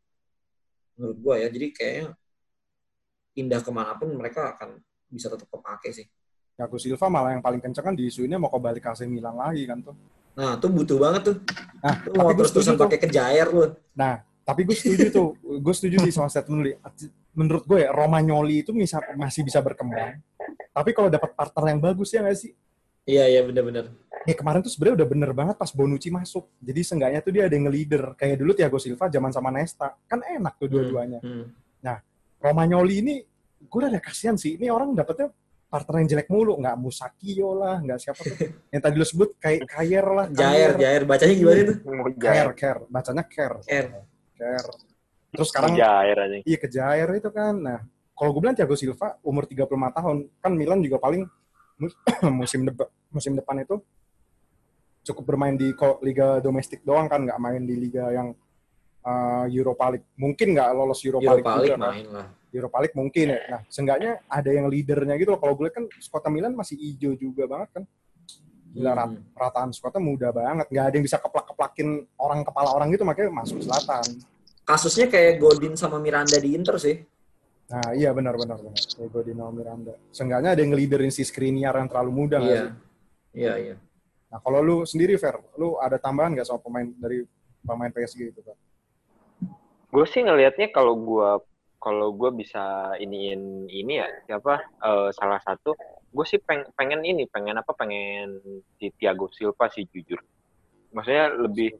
menurut 0.96 1.18
gue 1.20 1.36
ya 1.44 1.48
jadi 1.52 1.68
kayaknya 1.76 2.06
pindah 3.36 3.60
ke 3.60 3.72
mana 3.76 4.00
pun 4.00 4.08
mereka 4.16 4.56
akan 4.56 4.80
bisa 5.12 5.28
tetap 5.28 5.52
kepake 5.52 5.92
sih 5.92 6.08
Thiago 6.56 6.80
Silva 6.80 7.12
malah 7.12 7.36
yang 7.36 7.44
paling 7.44 7.60
kencang 7.60 7.92
kan 7.92 7.96
diisuinnya 8.00 8.40
mau 8.40 8.48
kembali 8.48 8.80
ke 8.80 8.88
AC 8.88 9.04
Milan 9.12 9.36
lagi 9.36 9.68
kan 9.68 9.84
tuh 9.84 9.96
nah 10.32 10.56
tuh 10.56 10.72
butuh 10.72 10.96
banget 10.96 11.22
tuh 11.28 11.36
nah 11.84 11.94
tuh 12.00 12.12
tapi 12.16 12.16
mau 12.16 12.32
gue 12.32 12.36
terus 12.40 12.52
terusan 12.56 12.80
setuju 12.80 12.80
tuh 12.80 12.88
pakai 12.88 13.00
kejair 13.04 13.48
lu 13.52 13.66
Nah, 13.92 14.24
tapi 14.52 14.68
gue 14.68 14.76
setuju 14.76 15.06
tuh. 15.10 15.30
gue 15.40 15.74
setuju 15.74 15.96
sih 16.04 16.12
sama 16.12 16.28
statement 16.28 16.60
lu. 16.60 16.72
Menurut 17.32 17.64
gue 17.64 17.88
ya, 17.88 17.96
Romagnoli 17.96 18.68
itu 18.68 18.76
bisa, 18.76 19.00
masih 19.16 19.48
bisa 19.48 19.64
berkembang. 19.64 20.20
Tapi 20.76 20.92
kalau 20.92 21.08
dapat 21.08 21.32
partner 21.32 21.72
yang 21.72 21.80
bagus 21.80 22.12
ya 22.12 22.20
nggak 22.22 22.36
sih? 22.38 22.52
iya 23.02 23.26
iya 23.26 23.42
benar-benar 23.42 23.90
Ya 24.30 24.38
kemarin 24.38 24.62
tuh 24.62 24.70
sebenarnya 24.70 25.02
udah 25.02 25.10
bener 25.10 25.32
banget 25.34 25.56
pas 25.58 25.74
Bonucci 25.74 26.14
masuk. 26.14 26.46
Jadi 26.62 26.86
seenggaknya 26.86 27.26
tuh 27.26 27.34
dia 27.34 27.50
ada 27.50 27.56
yang 27.58 27.66
nge-leader. 27.66 28.14
Kayak 28.14 28.38
dulu 28.38 28.52
Thiago 28.54 28.78
Silva 28.78 29.10
zaman 29.10 29.34
sama 29.34 29.50
Nesta. 29.50 29.98
Kan 30.06 30.22
enak 30.22 30.62
tuh 30.62 30.70
dua-duanya. 30.70 31.18
Hmm. 31.26 31.50
Romagnoli 32.42 33.06
ini, 33.06 33.16
gue 33.62 33.78
udah 33.78 33.90
ada 33.94 34.02
kasihan 34.02 34.34
sih. 34.34 34.58
Ini 34.58 34.74
orang 34.74 34.98
dapetnya 34.98 35.30
partner 35.70 36.02
yang 36.02 36.10
jelek 36.10 36.28
mulu. 36.34 36.58
Nggak 36.58 36.76
Musakio 36.82 37.54
lah, 37.54 37.78
nggak 37.80 38.00
siapa 38.02 38.22
tuh. 38.26 38.38
yang 38.74 38.82
tadi 38.82 38.96
lu 38.98 39.06
sebut, 39.06 39.30
kayak 39.38 39.70
Kayer 39.70 40.06
lah. 40.06 40.26
jair 40.34 40.74
jair 40.76 41.02
bacanya 41.06 41.36
gimana 41.38 41.62
Care, 41.62 42.18
jair. 42.18 42.48
care. 42.58 42.82
Bacanya 42.90 43.24
care. 43.30 43.58
Care. 43.62 43.90
Terus 45.32 45.48
sekarang 45.54 45.74
Jair 45.78 46.18
aja. 46.18 46.36
Iya 46.44 46.58
ke 46.58 46.68
Jair 46.68 47.10
itu 47.16 47.30
kan. 47.32 47.56
Nah, 47.56 47.80
kalau 48.18 48.30
gue 48.36 48.42
bilang 48.44 48.58
Thiago 48.58 48.76
Silva 48.76 49.16
umur 49.24 49.48
35 49.48 49.70
tahun, 49.70 50.18
kan 50.44 50.52
Milan 50.52 50.80
juga 50.84 50.98
paling 51.00 51.24
mus- 51.80 51.98
musim 52.40 52.68
depan 52.68 52.88
musim 53.12 53.34
depan 53.36 53.56
itu 53.64 53.76
cukup 55.02 55.24
bermain 55.34 55.58
di 55.58 55.74
liga 56.06 56.38
domestik 56.44 56.86
doang 56.86 57.10
kan, 57.10 57.24
nggak 57.26 57.40
main 57.42 57.64
di 57.66 57.74
liga 57.74 58.12
yang 58.12 58.36
uh, 59.06 59.46
Europa 59.50 59.98
League. 59.98 60.08
Mungkin 60.20 60.48
nggak 60.54 60.70
lolos 60.76 61.02
Europa, 61.02 61.32
League 61.34 61.46
Europa 61.48 61.54
League 61.58 61.74
juga. 61.74 61.78
kan. 61.80 61.92
main 61.96 62.08
lah 62.12 62.28
Europa 62.52 62.78
League 62.84 62.98
mungkin 63.00 63.26
ya. 63.32 63.40
Nah, 63.48 63.62
seenggaknya 63.72 64.12
ada 64.28 64.50
yang 64.52 64.68
leadernya 64.68 65.16
gitu 65.16 65.32
loh. 65.34 65.40
Kalau 65.40 65.56
gue 65.56 65.72
lihat 65.72 65.76
kan 65.80 65.86
skuadnya 66.04 66.32
Milan 66.36 66.54
masih 66.54 66.76
hijau 66.76 67.16
juga 67.16 67.48
banget 67.48 67.70
kan. 67.80 67.84
Gila 68.72 68.92
rat- 68.94 69.12
Hmm. 69.12 69.36
rataan 69.36 69.70
skuadnya 69.70 70.00
muda 70.00 70.32
banget. 70.32 70.68
Nggak 70.68 70.86
ada 70.88 70.96
yang 70.96 71.06
bisa 71.06 71.18
keplak-keplakin 71.18 71.88
orang 72.16 72.40
kepala 72.42 72.70
orang 72.72 72.88
gitu, 72.90 73.04
makanya 73.04 73.32
masuk 73.34 73.60
selatan. 73.60 74.06
kasusnya 74.62 75.10
kayak 75.10 75.42
Godin 75.42 75.74
sama 75.76 75.98
Miranda 75.98 76.38
di 76.38 76.54
Inter 76.54 76.78
sih 76.78 76.96
Nah, 77.68 77.92
iya 77.92 78.12
benar 78.12 78.36
benar 78.36 78.56
benar. 78.56 78.76
Kayak 78.78 79.10
Godino 79.10 79.48
Miranda. 79.50 79.96
Seenggaknya 80.12 80.52
ada 80.52 80.60
yang 80.60 80.72
ngeliderin 80.72 81.08
si 81.08 81.24
Skriniar 81.24 81.72
yang 81.74 81.88
terlalu 81.88 82.12
muda 82.14 82.38
iya 82.40 82.48
sih? 82.48 82.72
iya 83.34 83.54
iya 83.58 83.76
Nah, 84.28 84.40
kalau 84.40 84.60
lu 84.60 84.78
sendiri 84.84 85.16
Fer, 85.16 85.36
lu 85.56 85.76
ada 85.76 85.96
tambahan 85.96 86.32
nggak 86.32 86.44
soal 86.46 86.60
pemain 86.60 86.88
dari 86.96 87.24
pemain 87.60 87.88
PSG 87.90 88.32
itu, 88.32 88.40
Fer? 88.40 88.56
Gue 89.88 90.06
sih 90.06 90.20
ngelihatnya 90.20 90.68
kalau 90.70 90.96
gue 90.96 91.30
kalau 91.82 92.14
gue 92.14 92.30
bisa 92.38 92.94
iniin 93.02 93.66
ini 93.66 93.98
ya 93.98 94.08
siapa 94.30 94.62
eh, 94.62 95.10
salah 95.18 95.42
satu 95.42 95.74
gue 96.14 96.26
sih 96.30 96.38
peng- 96.38 96.70
pengen 96.78 97.02
ini 97.02 97.26
pengen 97.26 97.58
apa 97.58 97.74
pengen 97.74 98.38
si 98.78 98.94
Thiago 98.94 99.34
Silva 99.34 99.66
sih 99.74 99.90
jujur. 99.90 100.22
Maksudnya 100.94 101.34
lebih 101.34 101.74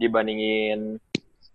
dibandingin 0.00 0.96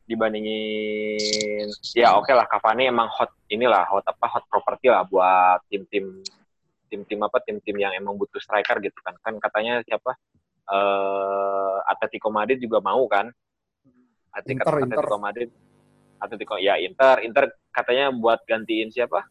dibandingin 0.06 1.66
ya 1.98 2.18
oke 2.18 2.30
lah 2.30 2.46
Cavani 2.46 2.90
emang 2.90 3.10
hot 3.10 3.34
inilah 3.50 3.86
hot 3.90 4.06
apa 4.06 4.26
hot 4.26 4.46
property 4.50 4.90
lah 4.90 5.06
buat 5.10 5.66
tim-tim 5.70 6.22
tim-tim 6.90 7.20
apa 7.22 7.42
tim-tim 7.46 7.78
yang 7.78 7.94
emang 7.98 8.18
butuh 8.18 8.38
striker 8.38 8.78
gitu 8.86 9.00
kan. 9.02 9.18
Kan 9.26 9.42
katanya 9.42 9.82
siapa 9.82 10.14
eh 10.70 11.78
Atletico 11.90 12.30
Madrid 12.30 12.62
juga 12.62 12.78
mau 12.86 13.02
kan? 13.10 13.34
Atletico, 14.30 14.62
Inter, 14.62 14.78
Inter. 14.78 14.98
Atletico 15.02 15.18
Madrid 15.18 15.50
Atletico 16.20 16.60
ya 16.60 16.76
Inter. 16.78 17.24
Inter 17.24 17.50
katanya 17.72 18.12
buat 18.14 18.44
gantiin 18.46 18.92
siapa? 18.92 19.24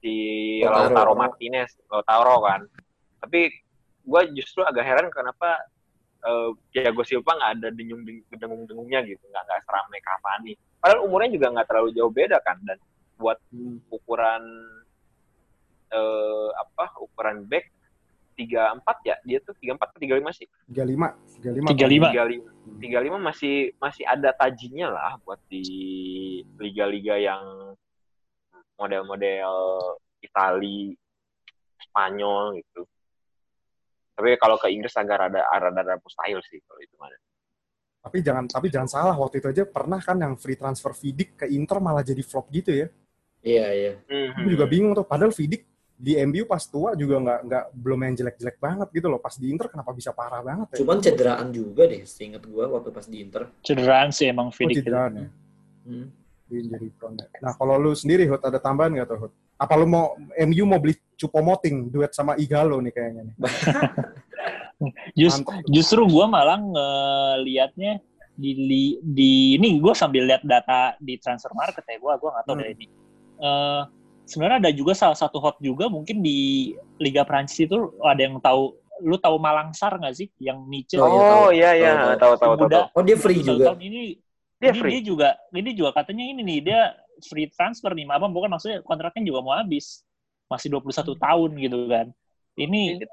Si 0.00 0.14
Lautaro. 0.62 1.18
Martinez 1.18 1.74
Lautaro 1.90 2.42
kan. 2.46 2.62
Tapi 3.20 3.50
gue 4.06 4.22
justru 4.38 4.62
agak 4.62 4.86
heran 4.86 5.10
kenapa 5.10 5.66
Thiago 6.74 7.06
Silva 7.06 7.38
nggak 7.38 7.52
ada 7.60 7.68
denyung 7.70 8.02
dengung 8.32 8.66
dengungnya 8.66 9.02
gitu. 9.06 9.22
Nggak 9.30 9.42
nggak 9.46 9.60
seramai 9.66 10.00
Cavani. 10.02 10.52
Padahal 10.82 11.00
umurnya 11.06 11.30
juga 11.30 11.46
nggak 11.54 11.66
terlalu 11.70 11.90
jauh 11.94 12.10
beda 12.10 12.38
kan. 12.42 12.58
Dan 12.66 12.78
buat 13.16 13.38
ukuran 13.90 14.42
eh, 15.94 16.48
apa 16.56 16.84
ukuran 16.98 17.46
back 17.46 17.75
tiga 18.36 18.76
empat 18.76 19.00
ya 19.02 19.16
dia 19.24 19.40
tuh 19.40 19.56
tiga 19.56 19.74
empat 19.80 19.96
tiga 19.96 20.20
lima 20.20 20.28
sih 20.30 20.44
35, 20.68 21.40
35. 21.40 21.72
35. 21.72 21.72
tiga 21.72 21.86
lima 21.88 22.48
tiga 22.76 22.98
lima 23.00 23.18
masih 23.18 23.72
masih 23.80 24.04
ada 24.04 24.30
tajinya 24.36 24.92
lah 24.92 25.12
buat 25.24 25.40
di 25.48 25.64
liga-liga 26.60 27.16
yang 27.16 27.72
model-model 28.76 29.52
Itali 30.20 30.92
Spanyol 31.80 32.60
gitu 32.60 32.84
tapi 34.16 34.36
kalau 34.36 34.56
ke 34.60 34.68
Inggris 34.68 34.92
agak 34.96 35.16
rada 35.16 35.40
rada 35.40 35.80
rada 35.80 35.96
mustahil 36.00 36.40
sih 36.44 36.60
kalau 36.68 36.80
itu 36.84 36.96
mana 37.00 37.16
Tapi 38.06 38.22
jangan 38.22 38.46
tapi 38.46 38.70
jangan 38.70 38.86
salah 38.86 39.16
waktu 39.18 39.42
itu 39.42 39.50
aja 39.50 39.64
pernah 39.66 39.98
kan 39.98 40.14
yang 40.14 40.38
free 40.38 40.54
transfer 40.54 40.94
Vidic 40.94 41.42
ke 41.42 41.50
Inter 41.50 41.82
malah 41.82 42.06
jadi 42.06 42.22
flop 42.22 42.46
gitu 42.54 42.70
ya. 42.70 42.86
iya 43.42 43.66
iya 43.74 43.92
Gue 44.06 44.54
juga 44.54 44.70
bingung 44.70 44.94
tuh. 44.94 45.02
Padahal 45.02 45.34
Vidic 45.34 45.66
di 45.96 46.12
MU 46.20 46.44
pas 46.44 46.60
tua 46.62 46.92
juga 46.92 47.16
nggak 47.16 47.40
nggak 47.42 47.64
belum 47.72 48.00
yang 48.02 48.14
jelek-jelek 48.14 48.56
banget 48.56 48.88
gitu 48.90 49.06
loh. 49.06 49.16
Pas 49.16 49.32
di 49.32 49.48
Inter 49.48 49.66
kenapa 49.66 49.90
bisa 49.90 50.10
parah 50.10 50.40
banget 50.40 50.76
ya? 50.76 50.76
cuman 50.80 50.98
cederaan 50.98 51.48
juga 51.50 51.82
deh 51.84 52.04
seingat 52.04 52.44
gua 52.44 52.68
waktu 52.70 52.88
pas 52.90 53.04
di 53.04 53.18
Inter 53.18 53.48
Cederaan 53.60 54.08
sih 54.10 54.26
emang 54.26 54.48
Oh, 54.48 54.54
Vidic. 54.54 54.82
cederaan 54.82 55.12
ya. 55.14 55.28
Hmm. 55.82 56.06
Di 56.46 56.54
injury 56.58 56.88
prone 56.92 57.16
ya. 57.16 57.26
Nah, 57.40 57.52
kalau 57.52 57.74
lu 57.74 57.90
sendiri 57.90 58.22
Hut 58.24 58.38
ada 58.40 58.56
tambahan 58.56 58.92
nggak 58.92 59.08
tuh 59.08 59.18
Hut? 59.18 59.32
Apa 59.56 59.72
lu 59.74 59.84
mau 59.84 60.14
MU 60.38 60.64
mau 60.64 60.76
beli 60.76 60.94
Cupomoting 61.16 61.88
duet 61.88 62.12
sama 62.12 62.36
Igalo 62.36 62.76
nih 62.78 62.92
kayaknya 62.92 63.22
nih? 63.24 63.34
Just, 65.16 65.40
justru 65.66 66.04
gue 66.04 66.26
malah 66.26 66.60
ngelihatnya 66.60 67.98
di, 68.30 68.50
li- 68.52 68.98
di 69.00 69.30
ini 69.56 69.80
gue 69.80 69.90
sambil 69.90 70.28
lihat 70.28 70.44
data 70.44 70.92
di 71.00 71.16
transfer 71.16 71.48
market 71.50 71.80
ya 71.82 71.96
gue 71.96 72.12
gue 72.14 72.30
nggak 72.30 72.44
tahu 72.44 72.54
Hmm. 72.54 72.62
deh 72.62 72.70
ini 72.74 72.86
Eh, 73.36 73.82
sebenarnya 74.26 74.58
ada 74.68 74.72
juga 74.74 74.92
salah 74.92 75.14
satu 75.14 75.38
hot 75.38 75.56
juga 75.58 75.86
mungkin 75.86 76.20
di 76.20 76.70
Liga 76.98 77.22
Prancis 77.22 77.64
itu 77.64 77.94
ada 78.02 78.18
yang 78.18 78.42
tahu 78.42 78.74
lu 79.00 79.16
tahu 79.16 79.36
Malangsar 79.38 79.96
nggak 79.96 80.14
sih 80.16 80.28
yang 80.40 80.66
Nietzsche 80.66 80.96
Oh, 80.96 81.06
iya, 81.06 81.20
tahu. 81.22 81.36
oh 81.38 81.50
iya 81.52 81.70
iya 81.72 81.90
Tahu, 81.92 82.02
tahu 82.02 82.16
tahu 82.16 82.34
tahu 82.36 82.52
Muda. 82.66 82.76
tahu. 82.76 82.86
oh 82.96 83.02
dia 83.04 83.16
free 83.16 83.40
juga 83.40 83.64
tahun 83.70 83.80
ini 83.86 84.02
dia 84.56 84.70
ini 84.72 84.78
free 84.80 84.92
dia 84.92 85.02
juga 85.04 85.28
ini 85.52 85.70
juga 85.72 85.90
katanya 85.94 86.24
ini 86.26 86.40
nih 86.42 86.58
dia 86.64 86.80
free 87.22 87.48
transfer 87.48 87.92
nih 87.92 88.04
apa 88.08 88.26
bukan 88.26 88.50
maksudnya 88.50 88.80
kontraknya 88.82 89.22
juga 89.24 89.40
mau 89.40 89.54
habis 89.54 90.02
masih 90.48 90.68
21 90.74 91.16
tahun 91.16 91.50
gitu 91.60 91.78
kan 91.86 92.06
ini 92.56 93.04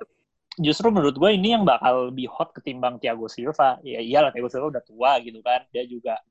justru 0.56 0.88
menurut 0.88 1.18
gue 1.18 1.30
ini 1.34 1.52
yang 1.52 1.66
bakal 1.66 2.14
lebih 2.14 2.30
hot 2.30 2.54
ketimbang 2.54 3.02
Thiago 3.02 3.26
Silva. 3.26 3.82
Ya 3.82 3.98
iyalah 4.00 4.30
Thiago 4.30 4.48
Silva 4.48 4.70
udah 4.70 4.84
tua 4.86 5.18
gitu 5.20 5.42
kan. 5.42 5.66
Dia 5.74 5.82
juga 5.84 6.22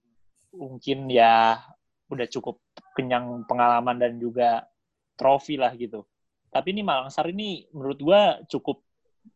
mungkin 0.54 1.10
ya 1.10 1.58
udah 2.06 2.26
cukup 2.30 2.62
kenyang 2.94 3.42
pengalaman 3.44 3.98
dan 3.98 4.22
juga 4.22 4.62
trofi 5.18 5.56
lah 5.60 5.72
gitu. 5.76 6.04
Tapi 6.52 6.76
ini 6.76 6.82
Malangsar 6.84 7.28
ini 7.32 7.64
menurut 7.72 7.98
gue 8.00 8.22
cukup 8.52 8.84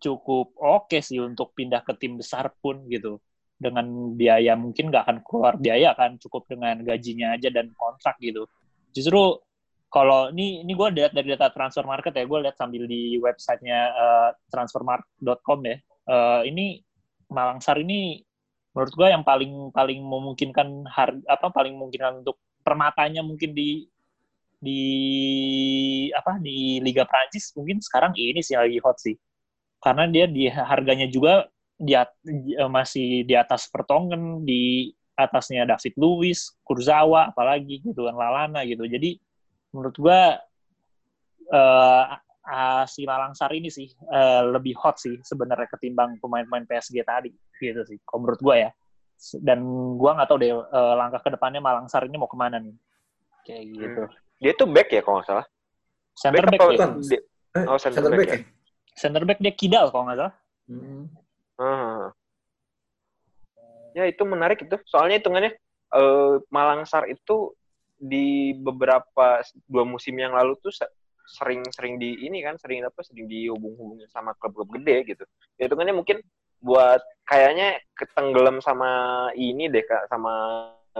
cukup 0.02 0.52
oke 0.58 0.98
sih 0.98 1.22
untuk 1.22 1.54
pindah 1.54 1.80
ke 1.86 1.94
tim 1.96 2.18
besar 2.18 2.50
pun 2.58 2.84
gitu. 2.90 3.20
dengan 3.56 4.12
biaya 4.12 4.52
mungkin 4.52 4.92
nggak 4.92 5.04
akan 5.08 5.18
keluar 5.24 5.56
biaya 5.56 5.96
kan 5.96 6.20
cukup 6.20 6.44
dengan 6.44 6.76
gajinya 6.84 7.32
aja 7.40 7.48
dan 7.48 7.72
kontrak 7.72 8.20
gitu 8.20 8.44
justru 8.92 9.40
kalau 9.88 10.28
ini 10.28 10.60
ini 10.60 10.76
gue 10.76 10.88
lihat 10.92 11.16
dari 11.16 11.32
data 11.32 11.48
transfer 11.48 11.88
market 11.88 12.12
ya 12.12 12.28
gue 12.28 12.38
lihat 12.44 12.52
sambil 12.60 12.84
di 12.84 13.16
websitenya 13.16 13.80
uh, 13.96 14.30
transfermarket.com 14.52 15.58
ya 15.64 15.76
uh, 16.04 16.44
ini 16.44 16.84
Malangsar 17.32 17.80
ini 17.80 18.20
menurut 18.76 18.92
gue 18.92 19.08
yang 19.08 19.24
paling 19.24 19.72
paling 19.72 20.04
memungkinkan 20.04 20.84
harga 20.84 21.24
apa 21.24 21.48
paling 21.48 21.80
memungkinkan 21.80 22.20
untuk 22.20 22.36
permatanya 22.60 23.24
mungkin 23.24 23.56
di 23.56 23.88
di 24.56 24.82
apa 26.16 26.40
di 26.40 26.80
Liga 26.80 27.04
Prancis 27.04 27.52
mungkin 27.52 27.78
sekarang 27.84 28.16
ini 28.16 28.40
sih 28.40 28.56
lagi 28.56 28.80
hot 28.80 28.96
sih 28.96 29.14
karena 29.80 30.08
dia 30.08 30.26
di 30.26 30.48
harganya 30.48 31.06
juga 31.06 31.46
di, 31.76 31.92
eh, 31.92 32.70
masih 32.70 33.28
di 33.28 33.34
atas 33.36 33.68
Pertongen, 33.68 34.42
di 34.42 34.90
atasnya 35.16 35.68
David 35.68 35.94
Luiz, 35.96 36.52
Kurzawa, 36.64 37.32
apalagi 37.32 37.80
gitu 37.84 38.08
kan 38.08 38.16
Lalana 38.16 38.64
gitu. 38.68 38.84
Jadi 38.84 39.16
menurut 39.72 39.96
gua 39.96 40.36
uh, 41.52 42.04
uh, 42.44 42.84
si 42.84 43.04
Lalangsar 43.08 43.52
ini 43.52 43.68
sih 43.72 43.88
uh, 44.12 44.44
lebih 44.56 44.76
hot 44.76 45.00
sih 45.00 45.20
sebenarnya 45.24 45.68
ketimbang 45.72 46.20
pemain-pemain 46.20 46.68
PSG 46.68 47.00
tadi 47.04 47.32
gitu 47.60 47.84
sih. 47.88 47.96
Kalau 48.04 48.24
menurut 48.24 48.40
gua 48.44 48.56
ya. 48.68 48.70
Dan 49.40 49.64
gua 49.96 50.20
nggak 50.20 50.28
tahu 50.28 50.38
deh 50.40 50.52
uh, 50.52 50.94
langkah 50.96 51.24
ke 51.24 51.32
depannya 51.32 51.64
Malangsar 51.64 52.04
ini 52.04 52.16
mau 52.20 52.28
ke 52.28 52.36
mana 52.36 52.60
nih. 52.60 52.76
Kayak 53.48 53.64
gitu. 53.72 54.02
Hmm. 54.04 54.25
Dia 54.42 54.52
tuh 54.52 54.68
back 54.68 54.88
ya 54.92 55.00
kalau 55.00 55.20
nggak 55.20 55.28
salah. 55.28 55.46
Center 56.16 56.44
back, 56.48 56.60
back 56.60 56.60
ya? 56.72 56.88
Dia, 56.96 57.20
oh, 57.68 57.78
center, 57.80 58.00
center 58.00 58.10
back, 58.12 58.20
back 58.20 58.30
ya. 58.30 58.40
Center 58.96 59.22
back 59.28 59.38
dia 59.40 59.52
kidal 59.52 59.86
kalau 59.92 60.08
nggak 60.08 60.18
salah. 60.20 60.34
Hmm. 60.68 61.04
Hmm. 61.56 62.02
Ya 63.96 64.04
itu 64.08 64.22
menarik 64.28 64.60
itu. 64.60 64.76
Soalnya 64.88 65.20
hitungannya 65.20 65.56
uh, 65.96 66.40
Malangsar 66.52 67.08
itu 67.08 67.56
di 67.96 68.52
beberapa 68.60 69.40
dua 69.64 69.88
musim 69.88 70.12
yang 70.20 70.36
lalu 70.36 70.52
tuh 70.60 70.68
sering-sering 71.26 71.96
di 71.96 72.28
ini 72.28 72.44
kan 72.44 72.60
sering 72.60 72.84
apa 72.84 73.00
sering 73.00 73.24
dihubung-hubungin 73.24 74.06
sama 74.12 74.36
klub-klub 74.36 74.68
gede 74.76 75.16
gitu. 75.16 75.24
Ya, 75.56 75.66
hitungannya 75.66 75.96
mungkin 75.96 76.20
buat 76.60 77.00
kayaknya 77.28 77.80
ketenggelam 77.96 78.60
sama 78.64 78.88
ini 79.36 79.68
deh 79.68 79.84
kak 79.84 80.08
sama 80.08 80.32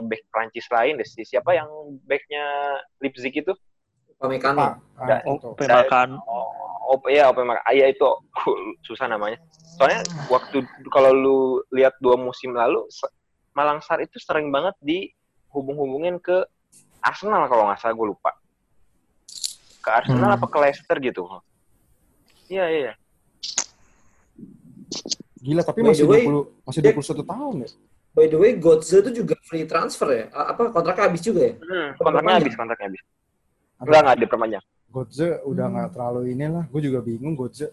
back 0.04 0.24
Prancis 0.32 0.66
lain 0.72 1.00
deh 1.00 1.09
sih. 1.09 1.24
Siapa 1.24 1.56
yang 1.56 1.68
backnya 2.04 2.44
Leipzig 3.00 3.32
itu? 3.32 3.52
Pamekano. 4.16 4.80
Ah, 4.96 5.20
oh, 5.24 6.98
ya, 7.09 7.28
Pemekano. 7.32 7.61
Ah, 7.64 7.74
ya 7.76 7.88
itu 7.88 8.09
susah 8.87 9.09
namanya 9.09 9.37
soalnya 9.76 10.00
waktu 10.32 10.64
kalau 10.88 11.12
lu 11.12 11.38
lihat 11.68 11.92
dua 12.00 12.16
musim 12.16 12.56
lalu 12.56 12.80
Malangsar 13.52 14.00
itu 14.00 14.16
sering 14.20 14.48
banget 14.48 14.72
dihubung-hubungin 14.80 16.16
ke 16.20 16.44
Arsenal 17.04 17.44
kalau 17.48 17.68
nggak 17.68 17.80
salah 17.80 17.92
gue 17.92 18.09
lupa 18.09 18.32
ke 19.85 19.88
Arsenal 19.92 20.32
hmm. 20.32 20.37
apa 20.40 20.46
ke 20.48 20.59
Leicester 20.64 20.96
gitu 21.04 21.22
iya 22.48 22.64
iya 22.72 22.92
gila 25.44 25.62
tapi 25.62 25.85
by 25.85 25.92
masih 25.92 26.09
way, 26.09 26.24
20 26.24 26.66
masih 26.66 26.80
21 26.80 27.32
tahun 27.32 27.54
ya 27.61 27.68
by 28.16 28.24
the 28.33 28.38
way 28.40 28.57
Godze 28.57 29.05
itu 29.05 29.20
juga 29.20 29.37
free 29.44 29.68
transfer 29.68 30.09
ya 30.09 30.24
apa 30.33 30.72
kontraknya 30.72 31.05
habis 31.12 31.20
juga 31.20 31.52
ya 31.52 31.55
hmm, 31.61 31.88
kontraknya 32.00 32.35
habis 32.40 32.55
kontraknya 32.57 32.87
habis 32.88 33.02
enggak 33.85 34.00
nggak 34.00 34.16
diperpanjang 34.24 34.64
Godze 34.88 35.29
udah 35.44 35.66
nggak 35.68 35.88
hmm. 35.92 35.94
terlalu 35.94 36.20
inilah 36.33 36.64
gue 36.64 36.81
juga 36.81 36.98
bingung 37.05 37.37
Godze 37.37 37.68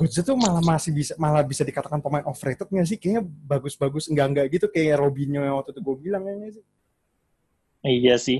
Götze 0.00 0.24
tuh 0.24 0.32
malah 0.32 0.64
masih 0.64 0.96
bisa 0.96 1.12
malah 1.20 1.44
bisa 1.44 1.60
dikatakan 1.60 2.00
pemain 2.00 2.24
overrated 2.24 2.64
nggak 2.72 2.88
sih? 2.88 2.96
Kayaknya 2.96 3.22
bagus-bagus 3.44 4.08
enggak 4.08 4.26
enggak 4.32 4.46
gitu 4.56 4.66
kayak 4.72 4.96
Robinho 4.96 5.44
yang 5.44 5.60
waktu 5.60 5.76
itu 5.76 5.80
gue 5.84 5.96
bilang 6.00 6.24
kayaknya 6.24 6.48
sih. 6.56 6.64
Iya 7.84 8.14
sih. 8.16 8.38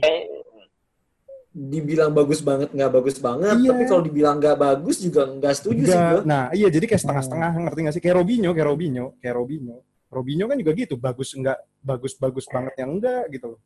Dibilang 1.53 2.16
bagus 2.16 2.40
banget 2.40 2.73
nggak 2.73 2.92
bagus 2.96 3.20
banget, 3.20 3.61
iya. 3.61 3.77
tapi 3.77 3.85
kalau 3.85 4.01
dibilang 4.01 4.40
nggak 4.40 4.57
bagus 4.57 5.05
juga 5.05 5.29
nggak 5.29 5.53
setuju 5.53 5.83
enggak. 5.85 5.92
sih 5.92 6.01
gue. 6.01 6.20
Nah 6.25 6.42
iya 6.57 6.68
jadi 6.73 6.85
kayak 6.88 7.03
setengah-setengah 7.05 7.51
hmm. 7.53 7.62
ngerti 7.68 7.79
nggak 7.85 7.94
sih? 8.01 8.03
Kayak 8.09 8.16
Robinho, 8.25 8.51
kayak 8.57 8.68
Robinho, 8.73 9.07
kayak 9.20 9.35
Robinho. 9.37 9.77
Robinho 10.11 10.51
kan 10.51 10.59
juga 10.59 10.73
gitu, 10.75 10.94
bagus 10.99 11.33
enggak 11.38 11.59
bagus-bagus 11.81 12.44
banget 12.51 12.75
yang 12.83 12.99
enggak 12.99 13.31
gitu 13.31 13.57
loh. 13.57 13.61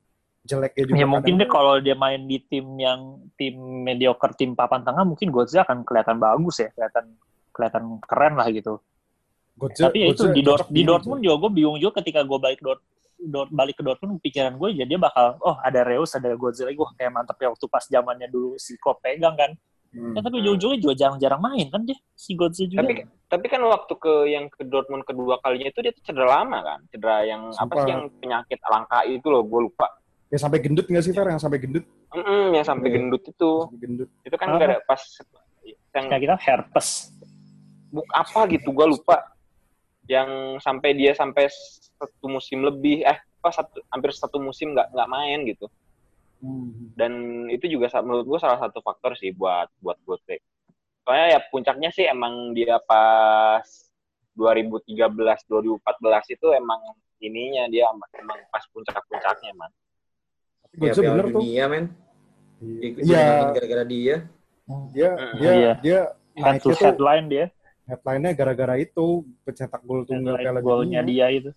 Jeleknya 0.45 0.85
juga. 0.93 1.01
Ya 1.01 1.07
mungkin 1.09 1.35
deh 1.41 1.49
kalau 1.49 1.81
dia 1.81 1.97
main 1.97 2.29
di 2.29 2.37
tim 2.37 2.69
yang 2.77 3.17
tim 3.41 3.57
mediocre, 3.57 4.37
tim 4.37 4.53
papan 4.53 4.85
tengah, 4.85 5.09
mungkin 5.09 5.33
Götze 5.33 5.65
akan 5.65 5.89
kelihatan 5.89 6.21
bagus 6.21 6.61
ya, 6.61 6.69
kelihatan 6.77 7.17
kelihatan 7.57 7.85
keren 8.05 8.35
lah 8.37 8.53
gitu. 8.53 8.77
Godze, 9.55 9.87
Tapi 9.87 9.99
ya 10.03 10.07
itu 10.11 10.25
di, 10.35 10.43
Dort, 10.43 10.67
di 10.67 10.83
Dortmund 10.83 11.23
juga 11.23 11.47
gue 11.47 11.51
bingung 11.63 11.79
juga 11.79 12.03
ketika 12.03 12.27
gue 12.27 12.39
balik 12.43 12.59
Dort, 12.59 12.83
Dort 13.23 13.51
balik 13.55 13.79
ke 13.79 13.83
Dortmund 13.87 14.19
pikiran 14.19 14.59
gue 14.59 14.83
jadi 14.83 14.89
dia 14.91 14.99
bakal 14.99 15.39
oh 15.39 15.55
ada 15.63 15.87
Reus 15.87 16.11
ada 16.19 16.35
Godze 16.35 16.67
lagi 16.67 16.75
gue 16.75 16.89
kayak 16.99 17.15
mantep 17.15 17.39
ya 17.39 17.55
waktu 17.55 17.67
pas 17.71 17.87
zamannya 17.87 18.27
dulu 18.27 18.59
si 18.59 18.75
Klopp 18.83 19.01
pegang 19.07 19.39
kan. 19.39 19.55
Hmm. 19.95 20.11
Ya, 20.19 20.21
tapi 20.27 20.43
ujung-ujungnya 20.43 20.79
juga 20.83 20.95
jarang-jarang 20.99 21.39
main 21.39 21.67
kan 21.71 21.87
dia 21.87 21.95
si 22.19 22.35
Godze 22.35 22.67
juga. 22.67 22.83
Tapi 22.83 23.07
tapi 23.31 23.47
kan 23.47 23.63
waktu 23.63 23.95
ke 23.95 24.15
yang 24.27 24.51
ke 24.51 24.67
Dortmund 24.67 25.07
kedua 25.07 25.39
kalinya 25.39 25.71
itu 25.71 25.79
dia 25.87 25.95
tuh 25.95 26.03
cedera 26.03 26.43
lama 26.43 26.59
kan, 26.67 26.81
cedera 26.91 27.23
yang 27.23 27.55
Sumpah. 27.55 27.63
apa 27.63 27.75
sih 27.87 27.91
yang 27.95 28.03
penyakit 28.19 28.59
langka 28.67 28.99
itu 29.07 29.27
loh 29.31 29.47
gue 29.47 29.61
lupa. 29.71 29.87
Ya 30.35 30.39
sampai 30.43 30.59
gendut 30.59 30.91
nggak 30.91 31.05
sih 31.07 31.15
Fer 31.15 31.31
yang 31.31 31.39
sampai 31.39 31.63
gendut? 31.63 31.87
Mm 32.11 32.23
-mm, 32.27 32.45
yang 32.59 32.67
sampai 32.67 32.91
yeah. 32.91 32.97
gendut 32.99 33.23
itu. 33.23 33.53
Sampai 33.71 33.81
gendut. 33.87 34.09
Itu 34.27 34.35
kan 34.35 34.49
ah. 34.59 34.83
pas 34.83 35.03
yang 35.95 36.07
kayak 36.11 36.23
kita 36.27 36.37
herpes 36.43 36.89
buk 37.95 38.07
apa 38.11 38.51
gitu 38.51 38.75
gue 38.75 38.87
lupa 38.91 39.23
yang 40.11 40.59
sampai 40.59 40.99
dia 40.99 41.15
sampai 41.15 41.47
satu 41.95 42.27
musim 42.27 42.67
lebih 42.67 43.07
eh 43.07 43.19
apa 43.39 43.51
satu 43.55 43.79
hampir 43.95 44.11
satu 44.11 44.43
musim 44.43 44.75
nggak 44.75 44.91
nggak 44.91 45.09
main 45.09 45.47
gitu 45.47 45.71
hmm. 46.45 46.93
dan 46.93 47.13
itu 47.49 47.73
juga 47.73 47.89
menurut 48.05 48.29
gue 48.29 48.39
salah 48.41 48.61
satu 48.61 48.85
faktor 48.85 49.17
sih 49.17 49.33
buat 49.33 49.73
buat 49.81 49.97
gue 50.05 50.37
soalnya 51.05 51.37
ya 51.37 51.41
puncaknya 51.49 51.89
sih 51.89 52.05
emang 52.05 52.53
dia 52.53 52.77
pas 52.85 53.65
2013 54.37 55.09
2014 55.49 56.37
itu 56.37 56.47
emang 56.53 56.81
ininya 57.25 57.65
dia 57.73 57.89
emang 57.89 58.41
pas 58.53 58.65
puncak-puncaknya 58.73 59.53
man. 59.57 59.71
Gue 60.75 60.91
ya, 60.91 60.99
bener 60.99 61.27
tuh. 61.31 61.39
Dunia, 61.39 61.65
men. 61.71 61.85
Iya. 62.59 63.55
Gara-gara 63.55 63.85
dia. 63.87 64.17
Dia, 64.91 65.11
dia, 65.39 65.53
iya. 65.55 65.73
dia, 65.79 66.01
to 66.59 66.73
headline 66.75 67.29
dia 67.31 67.53
headline-nya 67.85 68.33
gara-gara 68.33 68.81
itu 68.81 69.25
pencetak 69.45 69.85
gol 69.85 70.09
tunggal 70.09 70.41
Piala 70.41 70.61
Golnya 70.65 71.05
dia 71.05 71.29
itu. 71.29 71.51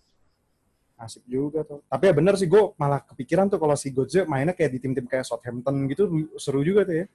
Asik 0.97 1.23
juga 1.29 1.61
tuh. 1.61 1.85
Tapi 1.85 2.03
ya 2.09 2.13
bener 2.17 2.33
sih 2.41 2.49
gue 2.49 2.73
malah 2.73 3.05
kepikiran 3.05 3.45
tuh 3.53 3.61
kalau 3.61 3.77
si 3.77 3.93
Godze 3.93 4.25
mainnya 4.25 4.57
kayak 4.57 4.73
di 4.73 4.79
tim-tim 4.81 5.05
kayak 5.05 5.29
Southampton 5.29 5.85
gitu 5.93 6.09
seru 6.41 6.65
juga 6.65 6.89
tuh 6.89 6.95
ya. 7.01 7.07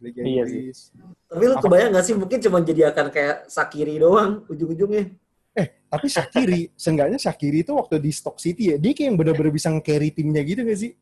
Liga 0.00 0.20
iya 0.24 0.44
Inggris. 0.44 0.92
Sih. 0.92 1.00
Tapi 1.28 1.44
lu 1.44 1.56
kebayang 1.60 1.92
gak 1.92 2.04
sih 2.04 2.14
mungkin 2.16 2.38
cuma 2.40 2.58
jadi 2.64 2.92
akan 2.92 3.06
kayak 3.12 3.36
Sakiri 3.52 3.96
doang 4.00 4.44
ujung-ujungnya. 4.48 5.12
Eh, 5.56 5.68
tapi 5.88 6.06
Sakiri, 6.08 6.68
seenggaknya 6.82 7.16
Sakiri 7.20 7.64
itu 7.64 7.72
waktu 7.72 7.96
di 8.00 8.12
Stock 8.12 8.36
City 8.36 8.72
ya, 8.72 8.76
dia 8.76 8.92
kayak 8.92 9.08
yang 9.12 9.16
bener-bener 9.16 9.52
bisa 9.52 9.72
carry 9.80 10.12
timnya 10.12 10.44
gitu 10.44 10.64
gak 10.64 10.80
sih? 10.80 10.92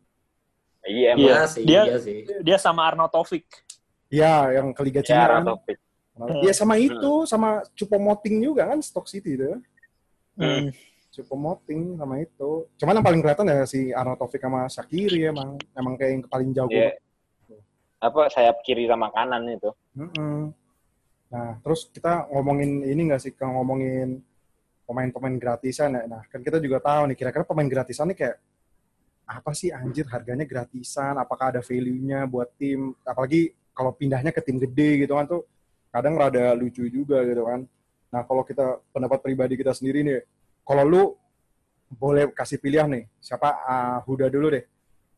Iya, 0.85 1.11
iya 1.17 1.39
sih. 1.49 1.65
Dia, 1.67 1.83
iya 1.91 1.99
sih. 1.99 2.19
dia 2.43 2.57
sama 2.61 2.87
Arnaud 2.87 3.11
Taufik. 3.11 3.47
Iya, 4.13 4.63
yang 4.63 4.71
ke 4.71 4.83
Liga 4.87 5.01
ya, 5.03 5.07
Cina. 5.07 5.17
Ya, 5.19 5.25
Arnaud 5.27 5.59
Taufik. 5.59 5.79
Iya 6.47 6.53
sama 6.55 6.79
itu, 6.79 7.13
hmm. 7.27 7.27
sama 7.27 7.67
Cupomoting 7.75 8.39
juga 8.39 8.71
kan 8.71 8.79
Stock 8.79 9.11
City 9.11 9.35
itu. 9.35 9.59
Hmm. 10.39 10.71
Cupomoting 11.15 11.95
sama 11.95 12.19
itu. 12.19 12.67
Cuman 12.83 12.99
yang 12.99 13.07
paling 13.07 13.21
kelihatan 13.23 13.47
ya 13.47 13.63
si 13.63 13.95
Arnold 13.95 14.19
Taufik 14.19 14.43
sama 14.43 14.67
Shakiri 14.67 15.31
emang 15.31 15.55
emang 15.79 15.95
kayak 15.95 16.11
yang 16.11 16.23
paling 16.27 16.51
jauh. 16.51 16.71
Yeah. 16.71 16.99
Apa 18.03 18.27
sayap 18.29 18.61
kiri 18.67 18.91
sama 18.91 19.15
kanan 19.15 19.47
itu. 19.47 19.71
Hmm. 19.95 20.51
Nah, 21.31 21.59
terus 21.63 21.91
kita 21.91 22.29
ngomongin 22.31 22.85
ini 22.85 23.11
nggak 23.11 23.23
sih, 23.23 23.33
kalau 23.35 23.63
ngomongin 23.63 24.23
pemain-pemain 24.85 25.35
gratisan 25.41 25.97
ya. 25.97 26.03
Nah, 26.07 26.23
kan 26.29 26.45
kita 26.45 26.61
juga 26.61 26.79
tahu 26.79 27.11
nih 27.11 27.17
kira-kira 27.17 27.43
pemain 27.43 27.67
gratisan 27.67 28.13
nih 28.13 28.19
kayak 28.19 28.37
apa 29.25 29.51
sih 29.57 29.73
anjir 29.73 30.05
harganya 30.13 30.45
gratisan, 30.45 31.17
apakah 31.17 31.57
ada 31.57 31.65
value-nya 31.65 32.29
buat 32.29 32.53
tim, 32.61 32.93
apalagi 33.03 33.57
kalau 33.73 33.97
pindahnya 33.97 34.31
ke 34.31 34.45
tim 34.45 34.61
gede 34.61 35.09
gitu 35.09 35.17
kan 35.17 35.25
tuh 35.25 35.43
kadang 35.89 36.15
rada 36.21 36.53
lucu 36.53 36.85
juga 36.93 37.25
gitu 37.25 37.49
kan. 37.49 37.65
Nah 38.13 38.23
kalau 38.29 38.45
kita 38.45 38.79
pendapat 38.93 39.19
pribadi 39.25 39.57
kita 39.57 39.73
sendiri 39.73 40.05
nih, 40.05 40.21
kalau 40.65 40.85
lu 40.85 41.03
boleh 41.95 42.33
kasih 42.35 42.59
pilihan 42.59 42.91
nih, 42.91 43.05
siapa 43.23 43.49
uh, 43.65 43.99
Huda 44.03 44.33
dulu 44.33 44.51
deh. 44.51 44.65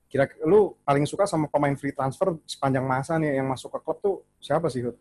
Kira 0.07 0.29
lu 0.47 0.77
paling 0.87 1.03
suka 1.09 1.27
sama 1.27 1.51
pemain 1.51 1.75
free 1.75 1.91
transfer 1.91 2.39
sepanjang 2.47 2.87
masa 2.87 3.19
nih 3.19 3.43
yang 3.43 3.51
masuk 3.51 3.75
ke 3.75 3.79
klub 3.83 3.99
tuh 3.99 4.17
siapa 4.39 4.71
sih 4.71 4.87
Hud? 4.87 4.95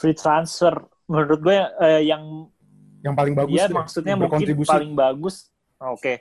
Free 0.00 0.16
transfer 0.16 0.88
menurut 1.04 1.40
gue 1.44 1.58
eh, 1.84 2.02
yang 2.08 2.48
yang 3.04 3.12
paling 3.12 3.36
bagus 3.36 3.60
ya, 3.60 3.68
maksudnya 3.68 4.16
mungkin 4.16 4.56
paling 4.64 4.96
bagus. 4.96 5.52
Oke. 5.76 6.00
Okay. 6.00 6.16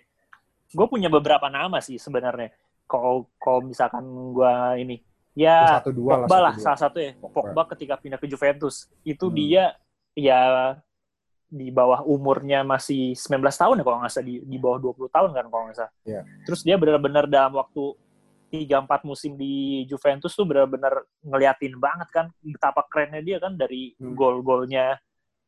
Gue 0.75 0.88
punya 0.91 1.07
beberapa 1.07 1.47
nama 1.47 1.79
sih 1.79 1.95
sebenarnya. 1.95 2.51
Kalau 2.83 3.31
kalau 3.39 3.63
misalkan 3.63 4.03
gue 4.36 4.53
ini 4.83 4.97
Ya, 5.33 5.81
satu, 5.81 5.89
dua 5.89 6.29
Pogba 6.29 6.38
lah, 6.38 6.53
salah 6.62 6.77
satu 6.77 7.01
ya. 7.01 7.17
Pogba. 7.17 7.49
Pogba 7.49 7.62
ketika 7.73 7.97
pindah 7.97 8.21
ke 8.21 8.29
Juventus 8.29 8.86
itu 9.01 9.25
hmm. 9.29 9.36
dia 9.36 9.65
ya 10.13 10.41
di 11.54 11.70
bawah 11.70 12.02
umurnya 12.02 12.66
masih 12.66 13.13
19 13.13 13.46
tahun 13.54 13.76
ya 13.78 13.84
kalau 13.86 13.98
nggak 14.02 14.10
salah 14.10 14.26
di, 14.26 14.36
di 14.42 14.58
bawah 14.58 14.82
20 14.82 15.06
tahun 15.13 15.30
kan 15.38 15.46
kalau 15.54 15.63
nggak 15.70 15.78
salah. 15.78 15.94
Iya. 16.02 16.22
Terus 16.50 16.62
dia 16.66 16.76
benar-benar 16.82 17.30
dalam 17.30 17.54
waktu 17.54 17.94
3-4 18.50 19.06
musim 19.06 19.38
di 19.38 19.86
Juventus 19.86 20.34
tuh 20.34 20.46
benar-benar 20.46 21.06
ngeliatin 21.26 21.78
banget 21.78 22.10
kan 22.10 22.26
betapa 22.42 22.86
kerennya 22.89 23.22
dia 23.22 23.38
kan 23.38 23.54
dari 23.54 23.94
Hmm. 23.98 24.13
gol-golnya 24.18 24.98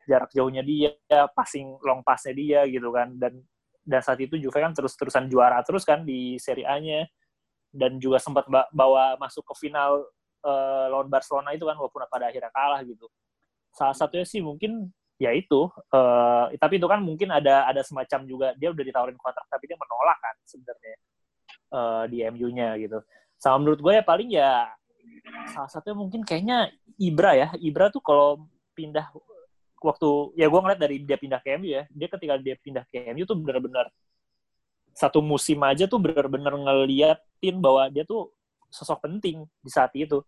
jarak 0.06 0.30
jauhnya 0.30 0.62
dia, 0.62 0.94
passing 1.34 1.82
long 1.82 2.06
pass-nya 2.06 2.34
dia 2.38 2.60
gitu 2.70 2.94
kan 2.94 3.10
dan 3.18 3.41
dan 3.82 4.02
saat 4.02 4.18
itu 4.22 4.38
Juve 4.38 4.58
kan 4.58 4.74
terus-terusan 4.74 5.30
juara 5.30 5.62
terus 5.62 5.86
kan 5.86 6.02
di 6.02 6.38
Serie 6.41 6.65
A-nya 6.65 7.06
dan 7.70 7.98
juga 8.02 8.18
sempat 8.18 8.46
ba- 8.50 8.70
bawa 8.74 9.18
masuk 9.18 9.46
ke 9.46 9.70
final 9.70 10.06
eh, 10.46 10.86
lawan 10.94 11.10
Barcelona 11.10 11.54
itu 11.58 11.65
kan 11.65 11.74
walaupun 11.78 12.06
pada 12.06 12.30
akhirnya 12.30 12.54
kalah 12.54 12.82
gitu. 12.86 13.10
Salah 13.74 13.98
satunya 13.98 14.26
sih 14.26 14.41
mungkin 14.46 14.89
ya 15.15 15.32
itu 15.32 15.71
eh, 15.95 16.45
tapi 16.60 16.75
itu 16.75 16.88
kan 16.91 16.99
mungkin 16.99 17.32
ada 17.32 17.67
ada 17.71 17.82
semacam 17.88 18.19
juga 18.28 18.47
dia 18.60 18.69
udah 18.71 18.84
ditawarin 18.84 19.15
kontrak 19.15 19.47
tapi 19.47 19.63
dia 19.71 19.80
menolak 19.80 20.17
kan 20.19 20.36
sebenarnya 20.43 20.95
eh, 21.71 22.04
di 22.12 22.17
MU-nya 22.32 22.69
gitu. 22.82 22.99
Sama 23.39 23.63
menurut 23.63 23.80
gue 23.80 23.93
ya 23.95 24.04
paling 24.04 24.30
ya 24.32 24.67
salah 25.51 25.69
satunya 25.71 25.95
mungkin 25.97 26.21
kayaknya 26.23 26.71
Ibra 26.99 27.32
ya. 27.36 27.47
Ibra 27.60 27.91
tuh 27.91 28.04
kalau 28.04 28.47
pindah 28.75 29.08
waktu 29.80 30.10
ya 30.39 30.49
gue 30.49 30.60
ngeliat 30.60 30.80
dari 30.82 30.97
dia 31.04 31.17
pindah 31.19 31.39
ke 31.43 31.56
MU 31.62 31.69
ya, 31.69 31.84
dia 31.91 32.08
ketika 32.10 32.34
dia 32.41 32.56
pindah 32.58 32.84
ke 32.89 33.13
MU 33.13 33.23
tuh 33.28 33.38
benar-benar 33.38 33.88
satu 34.95 35.19
musim 35.19 35.60
aja 35.62 35.86
tuh 35.86 35.99
benar-benar 35.99 36.56
ngeliatin 36.56 37.60
bahwa 37.60 37.91
dia 37.91 38.08
tuh 38.08 38.32
sosok 38.71 39.04
penting 39.06 39.43
di 39.60 39.69
saat 39.69 39.91
itu. 39.93 40.23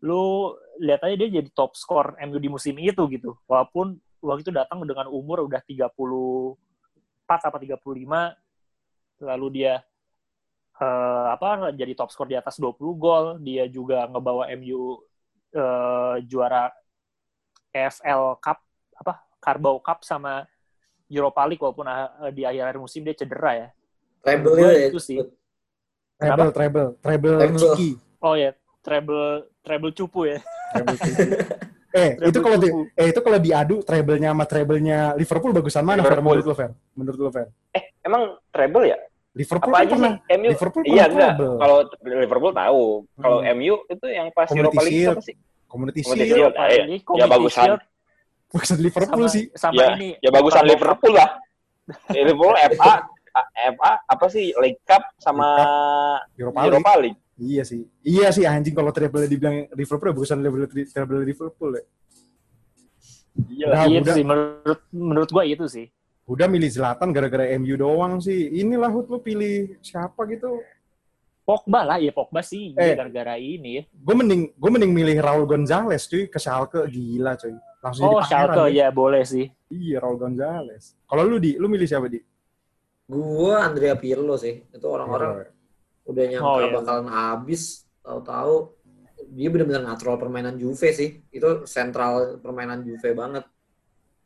Lu 0.00 0.54
lihat 0.78 1.02
aja 1.02 1.14
dia 1.18 1.28
jadi 1.42 1.50
top 1.50 1.74
skor 1.74 2.14
MU 2.22 2.38
di 2.38 2.48
musim 2.48 2.78
itu 2.78 3.02
gitu. 3.10 3.34
Walaupun 3.50 3.98
waktu 4.22 4.40
itu 4.44 4.52
datang 4.52 4.82
dengan 4.84 5.08
umur 5.10 5.44
udah 5.44 5.60
34 5.64 6.56
apa 7.26 7.56
35 7.58 9.24
lalu 9.24 9.46
dia 9.52 9.80
eh, 10.80 11.26
apa 11.32 11.72
jadi 11.72 11.92
top 11.96 12.12
skor 12.12 12.28
di 12.28 12.36
atas 12.36 12.60
20 12.60 12.76
gol, 12.96 13.26
dia 13.40 13.64
juga 13.68 14.04
ngebawa 14.08 14.52
MU 14.56 15.00
eh, 15.52 16.16
juara 16.28 16.68
EFL 17.72 18.40
Cup 18.40 18.58
apa 18.96 19.14
Carabao 19.40 19.80
Cup 19.80 20.04
sama 20.04 20.44
Europa 21.08 21.42
League 21.46 21.62
walaupun 21.62 21.86
eh, 21.88 22.32
di 22.32 22.42
akhir-akhir 22.44 22.78
musim 22.80 23.00
dia 23.04 23.16
cedera 23.16 23.52
ya. 23.54 23.68
Treble 24.20 24.58
ya. 24.58 24.90
itu 24.90 25.00
sih. 25.00 25.18
Treble, 26.16 26.50
treble, 26.50 26.88
treble. 26.98 27.38
Oh 28.24 28.34
ya, 28.34 28.56
treble 28.80 29.52
treble 29.60 29.92
cupu 29.92 30.20
ya. 30.32 30.38
Treble 30.72 30.96
Ciki. 30.98 31.24
Eh, 31.96 32.10
Treble 32.12 32.28
itu 32.28 32.38
kalau 32.44 32.58
di, 32.60 32.68
eh 32.92 33.06
itu 33.08 33.20
kalau 33.24 33.38
diadu 33.40 33.76
treble-nya 33.80 34.28
sama 34.36 34.44
treble-nya 34.44 34.98
Liverpool 35.16 35.52
bagusan 35.56 35.80
mana 35.80 36.04
Fer? 36.04 36.20
Liverpool. 36.20 36.36
Menurut 36.36 36.44
lo 36.44 36.54
Fer? 36.54 36.70
Menurut 36.92 37.18
lo 37.24 37.30
Fer? 37.32 37.48
Emang 38.04 38.22
treble 38.52 38.84
ya? 38.84 38.98
Liverpool 39.32 39.72
Apa 39.72 39.80
kan 39.80 39.84
aja 39.88 39.94
pernah 39.96 40.12
sih? 40.16 40.36
MU? 40.36 40.48
Liverpool 40.52 40.82
Iya 40.84 41.04
enggak. 41.08 41.32
treble. 41.36 41.54
Kalau 41.56 41.78
Liverpool 42.04 42.52
tahu. 42.52 42.82
Kalau 43.16 43.38
Hmm. 43.40 43.52
MU 43.56 43.74
itu 43.88 44.06
yang 44.08 44.28
pas 44.32 44.46
Community 44.48 44.76
Europa 44.76 44.82
League 44.84 45.08
apa 45.08 45.22
sih? 45.24 45.34
Community 45.66 46.00
Community 46.04 46.24
Shield. 46.28 46.36
Shield. 46.36 46.54
ah, 46.56 46.68
iya. 46.68 46.84
Ya 46.84 47.00
Community 47.00 47.32
bagusan. 47.32 47.66
Bagusan 48.46 48.78
Liverpool 48.78 49.24
sama, 49.26 49.34
sih. 49.34 49.44
sama 49.56 49.76
ya, 49.80 49.86
ini. 49.96 50.10
ya 50.20 50.30
bagusan. 50.32 50.62
Liverpool 50.64 51.14
lah. 51.16 51.30
Ya, 52.12 52.20
Liverpool 52.24 52.54
FA, 52.76 52.92
FA 53.72 53.92
apa 54.04 54.26
sih 54.28 54.52
League 54.56 54.80
Cup 54.84 55.02
sama 55.16 55.48
Europa 56.36 56.56
League. 56.60 56.68
Europa 56.72 56.92
League. 57.00 57.18
Iya 57.36 57.62
sih. 57.62 57.84
Iya 58.00 58.32
sih 58.32 58.44
anjing 58.44 58.72
kalau 58.72 58.88
treble 58.90 59.28
dibilang 59.28 59.68
Liverpool 59.72 60.08
ya 60.08 60.14
bagusan 60.14 60.38
treble 60.40 60.64
treble 60.88 61.20
Liverpool 61.20 61.70
ya. 61.76 61.84
Iya 63.46 63.66
Udah, 63.68 63.84
Iya 63.86 63.98
udah. 64.00 64.14
sih 64.16 64.24
menurut 64.24 64.80
menurut 64.90 65.28
gua 65.30 65.44
itu 65.44 65.64
sih. 65.68 65.86
Udah 66.26 66.48
milih 66.48 66.66
Zlatan 66.66 67.12
gara-gara 67.12 67.46
MU 67.54 67.76
doang 67.76 68.18
sih. 68.18 68.50
Inilah 68.56 68.90
Hut 68.90 69.06
lu 69.06 69.20
pilih 69.20 69.76
siapa 69.78 70.24
gitu. 70.26 70.58
Pogba 71.46 71.86
lah, 71.86 71.98
ya 72.02 72.10
Pogba 72.10 72.42
sih 72.42 72.74
Eh. 72.74 72.96
gara-gara 72.98 73.38
ini 73.38 73.78
ya. 73.78 73.82
Gue 73.94 74.14
mending 74.18 74.50
gue 74.50 74.70
mending 74.72 74.90
milih 74.90 75.22
Raul 75.22 75.46
Gonzalez 75.46 76.10
cuy 76.10 76.26
ke 76.26 76.42
Schalke 76.42 76.82
gila 76.90 77.38
cuy. 77.38 77.54
Langsung 77.78 78.10
Oh, 78.10 78.18
jadi. 78.18 78.26
Schalke 78.26 78.62
ya. 78.74 78.74
ya 78.74 78.86
boleh 78.90 79.22
sih. 79.22 79.46
Iya 79.70 80.02
Raul 80.02 80.18
Gonzalez. 80.18 80.98
Kalau 81.06 81.22
lu 81.22 81.38
di, 81.38 81.54
lu 81.54 81.70
milih 81.70 81.86
siapa 81.86 82.10
di? 82.10 82.18
Gua 83.06 83.62
Andrea 83.62 83.94
Pirlo 83.94 84.34
sih. 84.34 84.66
Itu 84.66 84.90
orang-orang 84.90 85.46
udah 86.06 86.24
nyangka 86.24 86.46
Oh, 86.46 86.58
iya. 86.62 86.72
bakalan 86.72 87.08
habis. 87.08 87.62
Tahu-tahu 88.00 88.54
dia 89.28 89.48
benar-benar 89.50 89.82
natural 89.84 90.16
permainan 90.16 90.54
Juve 90.54 90.90
sih. 90.90 91.20
Itu 91.28 91.66
sentral 91.66 92.38
permainan 92.38 92.80
Juve 92.80 93.10
banget. 93.12 93.44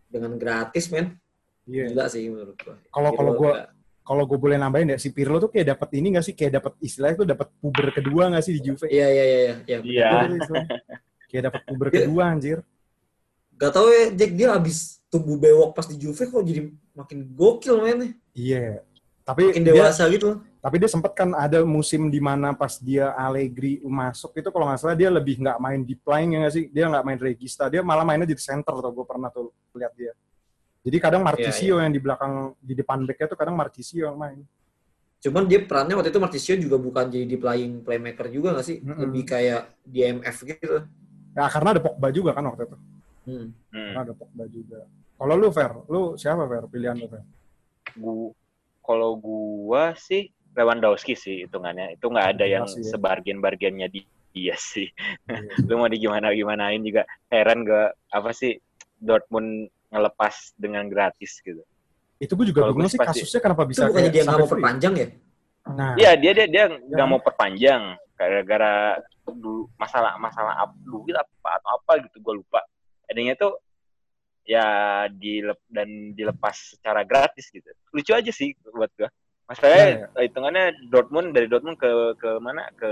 Dengan 0.07 0.35
gratis 0.37 0.91
men. 0.91 1.17
Iya. 1.65 1.89
Gila 1.89 2.07
sih 2.07 2.27
menurut 2.27 2.57
gua. 2.59 2.75
Kalau 2.91 3.11
kalau 3.13 3.33
nggak- 3.35 3.69
kalau 4.01 4.25
gue 4.27 4.37
boleh 4.37 4.59
nambahin 4.59 4.91
ya 4.91 4.99
si 4.99 5.15
Pirlo 5.15 5.39
tuh 5.39 5.47
kayak 5.47 5.79
dapat 5.79 5.89
ini 5.95 6.11
gak 6.11 6.27
sih 6.27 6.35
kayak 6.35 6.59
dapat 6.59 6.73
istilahnya 6.83 7.15
tuh 7.15 7.29
dapat 7.31 7.47
puber 7.63 7.95
kedua 7.95 8.27
gak 8.29 8.43
sih 8.43 8.59
di 8.59 8.63
Juve? 8.65 8.91
Iya 8.91 9.07
iya 9.07 9.25
iya 9.25 9.39
iya. 9.39 9.55
iya. 9.63 9.79
Iya. 9.87 10.09
Kayak 11.31 11.43
dapat 11.55 11.63
puber 11.63 11.87
Iya. 11.89 11.97
kedua 12.03 12.23
anjir. 12.27 12.59
Gak 13.55 13.71
tau 13.71 13.87
ya 13.87 14.11
Jack 14.11 14.33
dia 14.35 14.49
habis 14.51 14.99
tumbuh 15.07 15.39
bewok 15.39 15.79
pas 15.79 15.87
di 15.87 15.95
Juve 15.95 16.27
kok 16.27 16.43
jadi 16.43 16.61
makin 16.91 17.19
gokil 17.31 17.79
mainnya. 17.79 18.11
Iya. 18.35 18.83
Tapi 19.23 19.55
Makin 19.55 19.63
dia, 19.63 19.75
dewasa 19.79 20.03
gitu. 20.11 20.43
Tapi 20.61 20.77
dia 20.77 20.93
sempat 20.93 21.17
kan 21.17 21.33
ada 21.33 21.65
musim 21.65 22.13
di 22.13 22.21
mana 22.21 22.53
pas 22.53 22.77
dia 22.77 23.17
Allegri 23.17 23.81
masuk 23.81 24.37
itu 24.37 24.53
kalau 24.53 24.69
nggak 24.69 24.81
salah 24.81 24.93
dia 24.93 25.09
lebih 25.09 25.41
nggak 25.41 25.57
main 25.57 25.81
deep 25.81 26.05
line 26.05 26.29
ya 26.37 26.39
nggak 26.45 26.55
sih? 26.55 26.65
Dia 26.69 26.85
nggak 26.93 27.05
main 27.05 27.19
regista, 27.19 27.65
dia 27.73 27.81
malah 27.81 28.05
mainnya 28.05 28.29
jadi 28.29 28.45
center 28.45 28.77
tuh 28.77 28.93
gue 28.93 29.07
pernah 29.09 29.33
tuh 29.33 29.49
lihat 29.73 29.93
dia. 29.97 30.13
Jadi 30.81 30.97
kadang 31.01 31.25
Martisio 31.25 31.77
Iya, 31.77 31.89
yang 31.89 31.93
di 31.93 32.01
belakang 32.01 32.57
di 32.61 32.73
depan 32.77 33.05
backnya 33.05 33.27
tuh 33.29 33.39
kadang 33.41 33.57
Martisio 33.57 34.05
yang 34.13 34.17
main. 34.21 34.41
Cuman 35.21 35.45
dia 35.45 35.61
perannya 35.61 35.97
waktu 35.97 36.09
itu 36.13 36.21
Martisio 36.21 36.55
juga 36.57 36.81
bukan 36.81 37.05
jadi 37.13 37.29
di 37.29 37.37
playing 37.37 37.85
playmaker 37.85 38.33
juga 38.33 38.57
gak 38.57 38.65
sih? 38.65 38.81
Mm-mm. 38.81 39.05
Lebih 39.05 39.23
kayak 39.29 39.77
DMF 39.85 40.37
gitu. 40.49 40.89
Ya 41.37 41.45
karena 41.53 41.77
ada 41.77 41.81
Pogba 41.85 42.09
juga 42.09 42.33
kan 42.33 42.45
waktu 42.49 42.65
itu. 42.65 42.77
Hmm. 43.29 43.47
Hmm. 43.69 43.93
Karena 43.93 44.01
ada 44.09 44.15
Pogba 44.17 44.45
juga. 44.49 44.89
Kalau 45.21 45.35
lu 45.37 45.49
Fer, 45.53 45.73
lu 45.93 46.01
siapa 46.17 46.49
Fer 46.49 46.65
pilihan 46.73 46.97
lu 46.97 47.09
Fer? 47.13 47.23
Gu- 48.01 48.33
kalau 48.81 49.13
gua 49.21 49.93
sih 50.01 50.33
Lewandowski 50.53 51.15
sih 51.15 51.45
hitungannya. 51.45 51.95
Itu 51.95 52.09
nggak 52.09 52.27
ada 52.35 52.45
yang 52.45 52.65
Lewandowski 52.65 52.83
ya. 52.83 52.91
sebargen-bargennya 52.91 53.89
di 53.89 54.01
dia 54.35 54.55
sih. 54.55 54.87
Iya. 55.27 55.67
Lu 55.69 55.77
mau 55.77 55.87
di 55.87 55.99
gimana 55.99 56.31
gimanain 56.31 56.79
juga 56.81 57.03
heran 57.27 57.63
gak 57.63 57.99
apa 58.09 58.31
sih 58.31 58.55
Dortmund 58.95 59.67
ngelepas 59.91 60.55
dengan 60.55 60.87
gratis 60.87 61.43
gitu. 61.43 61.63
Itu 62.17 62.37
gue 62.37 62.47
juga 62.49 62.69
bingung 62.69 62.87
sih 62.87 62.95
pasti- 62.95 63.25
kasusnya 63.25 63.41
kenapa 63.41 63.65
Itu 63.65 63.71
bisa 63.71 63.83
bukannya 63.87 64.03
kayak 64.03 64.13
dia 64.13 64.23
nggak 64.23 64.39
mau 64.39 64.51
perpanjang 64.51 64.95
ya? 64.95 65.09
Nah, 65.71 65.93
Iya 65.95 66.11
dia 66.15 66.33
dia 66.33 66.47
dia 66.47 66.65
nggak 66.69 67.01
Ya. 67.01 67.11
mau 67.11 67.19
perpanjang 67.19 67.83
gara-gara 68.15 68.75
dulu 69.25 69.71
masalah 69.75 70.15
masalah 70.17 70.55
apa 70.59 70.75
duit 70.81 71.15
apa 71.15 71.49
atau 71.57 71.71
apa 71.75 71.93
gitu 72.05 72.17
gue 72.21 72.35
lupa. 72.39 72.61
Adanya 73.07 73.35
tuh 73.35 73.57
ya 74.43 74.67
dilep 75.09 75.59
dan 75.67 75.89
dilepas 76.13 76.77
secara 76.77 77.03
gratis 77.03 77.49
gitu. 77.49 77.67
Lucu 77.91 78.13
aja 78.13 78.31
sih 78.31 78.55
buat 78.69 78.91
gue. 78.95 79.09
Masalahnya 79.51 80.07
hitungannya 80.15 80.65
Dortmund 80.95 81.35
dari 81.35 81.51
Dortmund 81.51 81.75
ke 81.75 81.91
ke 82.23 82.31
mana 82.39 82.71
ke 82.79 82.91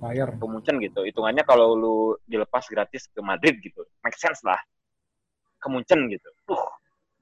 bayar. 0.00 0.32
ke 0.40 0.44
Munchen 0.48 0.80
gitu. 0.80 1.04
Hitungannya 1.04 1.44
kalau 1.44 1.76
lu 1.76 1.96
dilepas 2.24 2.64
gratis 2.64 3.04
ke 3.12 3.20
Madrid 3.20 3.60
gitu. 3.60 3.84
Make 4.00 4.16
sense 4.16 4.40
lah. 4.40 4.56
Ke 5.60 5.68
Munchen 5.68 6.08
gitu. 6.08 6.24
Uh, 6.48 6.64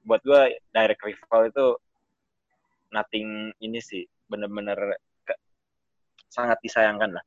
buat 0.07 0.23
gua 0.23 0.47
direct 0.71 1.03
rival 1.03 1.51
itu 1.51 1.65
nothing 2.95 3.51
ini 3.59 3.83
sih. 3.83 4.07
Bener-bener 4.31 4.95
ke- 5.27 5.41
sangat 6.31 6.63
disayangkan 6.63 7.19
lah. 7.19 7.23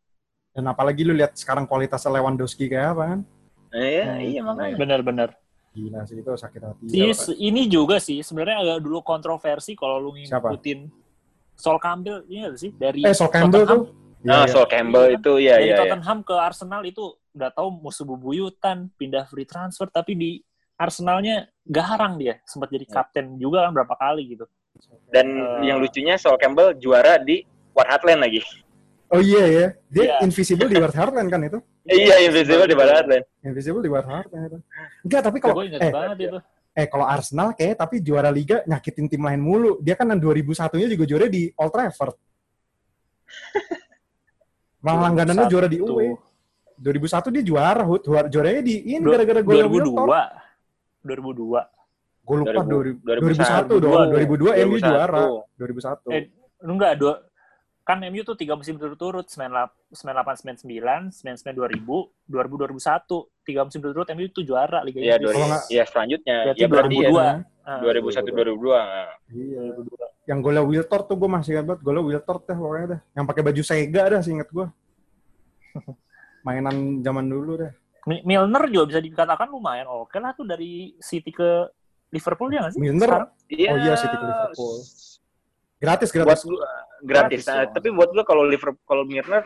Dan 0.57 0.64
apalagi 0.64 1.05
lu 1.05 1.12
lihat 1.12 1.37
sekarang 1.37 1.68
kualitas 1.68 2.09
Lewandowski 2.09 2.73
kayak 2.73 2.97
apa 2.97 3.05
kan? 3.05 3.21
Eh, 3.73 3.85
iya, 4.01 4.05
Hmm. 4.09 4.21
iya 4.25 4.40
makanya. 4.40 4.77
Bener-bener. 4.81 5.29
Gila 5.73 6.05
sih 6.05 6.20
itu 6.20 6.29
sakit 6.29 6.61
hati. 6.61 6.85
Ini, 6.85 7.11
ini 7.41 7.62
juga 7.64 7.97
sih 7.97 8.20
sebenarnya 8.20 8.61
agak 8.61 8.79
dulu 8.85 9.01
kontroversi 9.01 9.73
kalau 9.73 9.97
lu 9.99 10.11
Siapa? 10.20 10.53
ngikutin 10.53 10.79
Sol 11.57 11.81
Campbell 11.81 12.25
ini 12.29 12.45
nggak 12.45 12.57
sih 12.61 12.70
dari 12.73 13.01
Eh, 13.03 13.12
Sol 13.12 13.29
Campbell 13.29 13.64
Tottenham. 13.64 13.81
tuh. 13.89 14.01
Nah, 14.23 14.45
Iya, 14.45 14.53
Sol 14.53 14.66
Campbell 14.68 15.07
Iya. 15.09 15.16
itu 15.16 15.33
ya 15.41 15.55
dari 15.57 15.64
ya 15.64 15.73
ya. 15.73 15.79
Tottenham 15.81 16.18
ke 16.23 16.35
Arsenal 16.37 16.83
itu 16.85 17.05
udah 17.33 17.51
tahu 17.51 17.68
musuh 17.73 18.05
bubuyutan 18.05 18.93
pindah 18.95 19.25
free 19.25 19.49
transfer 19.49 19.89
tapi 19.89 20.12
di 20.12 20.31
Arsenalnya 20.77 21.49
garang 21.64 22.20
dia 22.20 22.37
sempat 22.45 22.68
jadi 22.68 22.85
Ya. 22.85 22.93
kapten 22.93 23.37
juga 23.37 23.64
kan 23.64 23.73
berapa 23.73 23.95
kali 23.95 24.29
gitu 24.29 24.45
Dan 25.09 25.27
Eh. 25.31 25.73
yang 25.73 25.79
lucunya 25.79 26.16
Sol 26.16 26.37
Campbell 26.37 26.75
juara 26.75 27.16
di 27.16 27.45
Lane 28.05 28.20
lagi. 28.20 28.41
Oh 29.09 29.20
iya 29.20 29.45
ya, 29.45 29.66
dia 29.89 30.03
Iya. 30.05 30.16
invisible 30.20 30.68
di 30.68 30.77
Lane 31.12 31.29
kan 31.29 31.41
itu? 31.41 31.59
Iya, 31.87 32.16
invisible 32.26 32.66
di 32.66 32.76
Lane. 32.76 33.18
Invisible 33.43 33.83
di 33.83 33.91
itu. 33.91 34.59
Enggak, 35.03 35.20
tapi 35.26 35.39
kalau 35.43 35.55
eh 35.62 35.91
banget 35.91 36.18
itu 36.30 36.39
eh 36.72 36.89
kalau 36.89 37.05
Arsenal 37.05 37.53
kayak 37.53 37.85
tapi 37.85 38.01
juara 38.01 38.33
liga 38.33 38.64
nyakitin 38.64 39.07
tim 39.09 39.20
lain 39.20 39.41
mulu. 39.41 39.76
Dia 39.85 39.93
kan 39.93 40.09
yang 40.09 40.20
2001-nya 40.20 40.89
juga 40.89 41.05
juara 41.05 41.26
di 41.28 41.53
Old 41.53 41.72
Trafford. 41.72 42.16
Malah 44.85 45.01
langganannya 45.11 45.47
juara 45.53 45.68
di. 45.68 45.78
UE. 45.78 46.16
2001 46.83 47.30
dia 47.39 47.43
juara, 47.47 47.83
Hut. 47.87 48.03
Juara- 48.03 48.26
Juaranya 48.26 48.62
di 48.66 48.74
ini 48.91 48.99
gara-gara 48.99 49.39
gol 49.39 49.55
2002 49.70 50.43
2002. 51.07 51.70
Gue 52.22 52.37
lupa 52.39 52.61
2000 52.62 53.03
2000, 53.03 53.78
2001 53.78 53.83
dong. 53.83 54.11
2002 54.11 54.66
MU 54.66 54.76
juara. 54.78 55.22
2001. 55.59 56.11
Eh, 56.11 56.22
enggak, 56.62 56.93
dua, 56.99 57.14
kan 57.83 57.99
MU 58.01 58.22
tuh 58.22 58.35
tiga 58.35 58.55
musim 58.55 58.74
berturut-turut 58.74 59.26
98 59.26 59.91
99 59.91 61.11
99 61.11 61.51
2000 61.51 61.83
2000 62.24 62.78
2001 62.78 63.11
tiga 63.43 63.61
musim 63.62 63.80
berturut 63.80 64.07
MU 64.09 64.24
itu 64.24 64.41
juara 64.41 64.80
Liga 64.80 64.99
Iya, 64.99 65.16
Inggris. 65.16 65.26
Kalau 65.26 65.35
dua, 65.37 65.49
nggak- 65.51 65.66
iya 65.68 65.85
selanjutnya. 65.85 66.37
Berarti 66.41 66.59
Iya 66.59 66.68
berarti 66.68 66.95
ya 66.95 67.11
2002. 67.11 67.26
Ah, 67.62 67.78
2001 67.78 68.30
2002. 68.30 68.74
Nah. 68.74 69.11
Iya. 69.28 69.62
Yang 70.22 70.39
golnya 70.41 70.62
Wiltord 70.62 71.05
tuh 71.05 71.16
gue 71.16 71.28
masih 71.28 71.51
ingat 71.53 71.64
banget. 71.64 71.80
Golnya 71.83 72.03
Wiltord 72.05 72.43
dah 72.45 72.57
pokoknya 72.57 72.87
dah. 72.89 73.01
Yang 73.12 73.24
pakai 73.26 73.43
baju 73.43 73.62
Sega 73.62 74.03
dah 74.09 74.20
seinget 74.20 74.49
gue. 74.49 74.66
Mainan 76.43 76.76
zaman 77.01 77.26
dulu 77.26 77.53
dah. 77.59 77.72
Mi- 78.03 78.22
Milner 78.24 78.66
juga 78.68 78.85
bisa 78.89 79.01
dikatakan 79.01 79.47
lumayan 79.49 79.87
oke 79.87 80.14
lah 80.16 80.33
tuh 80.33 80.43
dari 80.43 80.95
City 80.99 81.30
ke 81.30 81.70
Liverpool 82.11 82.51
ya 82.51 82.62
nggak 82.62 82.72
sih? 82.74 82.80
Milner? 82.80 83.09
Sekarang? 83.09 83.30
Oh 83.70 83.78
iya, 83.78 83.95
City 83.95 84.12
ke 84.12 84.24
Liverpool. 84.24 84.74
Gratis, 85.83 86.14
Buat 86.14 86.22
gratis. 86.30 86.43
gua 86.47 86.62
gratis. 87.03 87.43
Gratis, 87.43 87.43
Nah, 87.51 87.62
ya. 87.66 87.74
tapi 87.74 87.89
buat 87.91 88.14
gua 88.14 88.22
kalau 88.22 88.47
Liverpool 88.47 88.87
kalau 88.87 89.03
Milner 89.03 89.43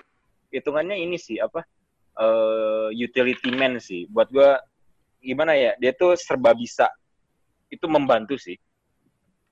hitungannya 0.53 1.01
ini 1.01 1.17
sih 1.17 1.41
apa? 1.41 1.65
eh 2.17 2.89
utility 2.97 3.53
man 3.53 3.77
sih. 3.77 4.05
Buat 4.09 4.29
gua 4.29 4.61
gimana 5.21 5.53
ya? 5.57 5.73
Dia 5.77 5.93
tuh 5.93 6.13
serba 6.17 6.53
bisa. 6.53 6.89
Itu 7.69 7.89
membantu 7.89 8.37
sih. 8.37 8.57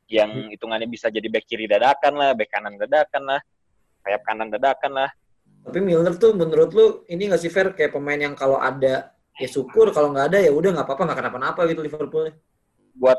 Yang 0.08 0.52
hitungannya 0.56 0.88
bisa 0.88 1.08
jadi 1.08 1.24
back 1.28 1.44
kiri 1.44 1.64
dadakan 1.64 2.12
lah, 2.16 2.30
back 2.36 2.52
kanan 2.52 2.76
dadakan 2.76 3.22
lah, 3.24 3.40
sayap 4.04 4.20
kanan 4.24 4.48
dadakan 4.52 4.92
lah. 4.92 5.10
Tapi 5.64 5.80
Milner 5.80 6.16
tuh 6.20 6.36
menurut 6.36 6.70
lu 6.76 6.86
ini 7.08 7.32
nggak 7.32 7.40
sih 7.40 7.48
fair 7.48 7.72
kayak 7.72 7.96
pemain 7.96 8.20
yang 8.20 8.36
kalau 8.36 8.60
ada 8.60 9.12
ya 9.40 9.48
syukur 9.48 9.88
kalau 9.92 10.12
nggak 10.12 10.28
ada 10.32 10.38
ya 10.44 10.52
udah 10.52 10.70
nggak 10.76 10.84
apa-apa 10.84 11.02
nggak 11.08 11.18
kenapa-napa 11.24 11.60
gitu 11.68 11.80
Liverpool. 11.80 12.28
buat 12.94 13.18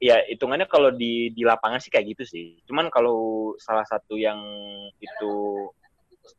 ya 0.00 0.24
hitungannya 0.24 0.64
kalau 0.64 0.88
di 0.90 1.28
di 1.30 1.44
lapangan 1.44 1.78
sih 1.78 1.92
kayak 1.92 2.16
gitu 2.16 2.24
sih. 2.24 2.46
Cuman 2.64 2.88
kalau 2.88 3.52
salah 3.60 3.84
satu 3.84 4.16
yang 4.16 4.40
itu 4.96 5.32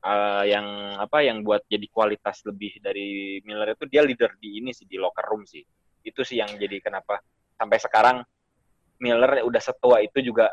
eh, 0.01 0.43
yang 0.49 0.97
apa 0.97 1.21
yang 1.21 1.45
buat 1.45 1.61
jadi 1.69 1.85
kualitas 1.93 2.41
lebih 2.49 2.81
dari 2.81 3.39
Miller 3.45 3.77
itu 3.77 3.85
dia 3.85 4.01
leader 4.01 4.33
di 4.41 4.59
ini 4.59 4.73
sih 4.73 4.89
di 4.89 4.97
locker 4.97 5.23
room 5.29 5.45
sih. 5.45 5.61
Itu 6.01 6.25
sih 6.25 6.41
yang 6.41 6.49
jadi 6.57 6.81
kenapa 6.81 7.21
sampai 7.55 7.77
sekarang 7.77 8.17
Miller 8.97 9.45
udah 9.45 9.61
setua 9.61 10.01
itu 10.01 10.25
juga 10.25 10.49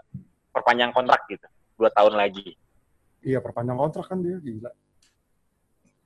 perpanjang 0.52 0.92
kontrak 0.92 1.24
gitu 1.32 1.48
dua 1.80 1.88
tahun 1.94 2.14
lagi. 2.20 2.52
Iya, 3.24 3.42
perpanjang 3.42 3.78
kontrak 3.78 4.06
kan 4.10 4.22
dia, 4.22 4.38
gila. 4.38 4.70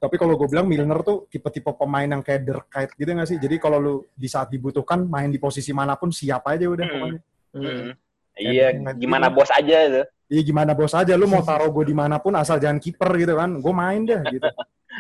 Tapi 0.03 0.19
kalau 0.19 0.35
gue 0.35 0.51
bilang 0.51 0.67
Milner 0.67 0.99
tuh 1.07 1.31
tipe-tipe 1.31 1.71
pemain 1.79 2.03
yang 2.03 2.27
kayak 2.27 2.43
Derkait 2.43 2.91
gitu 2.99 3.07
nggak 3.07 3.29
sih? 3.31 3.39
Jadi 3.39 3.63
kalau 3.63 3.79
lu 3.79 3.95
di 4.19 4.27
saat 4.27 4.51
dibutuhkan 4.51 5.07
main 5.07 5.31
di 5.31 5.39
posisi 5.39 5.71
mana 5.71 5.95
pun 5.95 6.11
siap 6.11 6.43
aja 6.51 6.67
udah 6.67 6.83
Hmm. 6.83 6.91
pokoknya. 6.99 7.21
Hmm. 7.55 7.89
Kayak 8.35 8.51
Iya, 8.51 8.67
gimana 8.99 9.27
gitu. 9.31 9.37
bos 9.39 9.51
aja 9.55 9.77
itu. 9.87 10.03
Iya 10.33 10.43
gimana 10.43 10.73
bos 10.75 10.91
aja, 10.97 11.13
lu 11.15 11.31
mau 11.31 11.45
taruh 11.47 11.71
gue 11.71 11.85
di 11.87 11.95
mana 11.95 12.19
pun 12.19 12.35
asal 12.35 12.59
jangan 12.59 12.83
kiper 12.83 13.15
gitu 13.15 13.39
kan. 13.39 13.63
Gue 13.63 13.71
main 13.71 14.03
deh 14.03 14.19
gitu. 14.27 14.49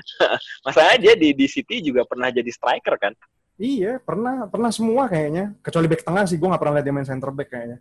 Masalahnya 0.64 0.98
dia 1.02 1.14
di 1.18 1.34
di 1.34 1.46
City 1.50 1.82
juga 1.82 2.06
pernah 2.06 2.30
jadi 2.30 2.46
striker 2.54 2.94
kan. 2.94 3.12
iya, 3.58 3.98
pernah 3.98 4.46
pernah 4.46 4.70
semua 4.70 5.10
kayaknya. 5.10 5.50
Kecuali 5.66 5.90
back 5.90 6.02
tengah 6.06 6.24
sih, 6.30 6.38
gue 6.38 6.46
nggak 6.46 6.62
pernah 6.62 6.74
lihat 6.78 6.86
dia 6.86 6.94
main 6.94 7.08
center 7.10 7.30
back 7.34 7.48
kayaknya. 7.50 7.78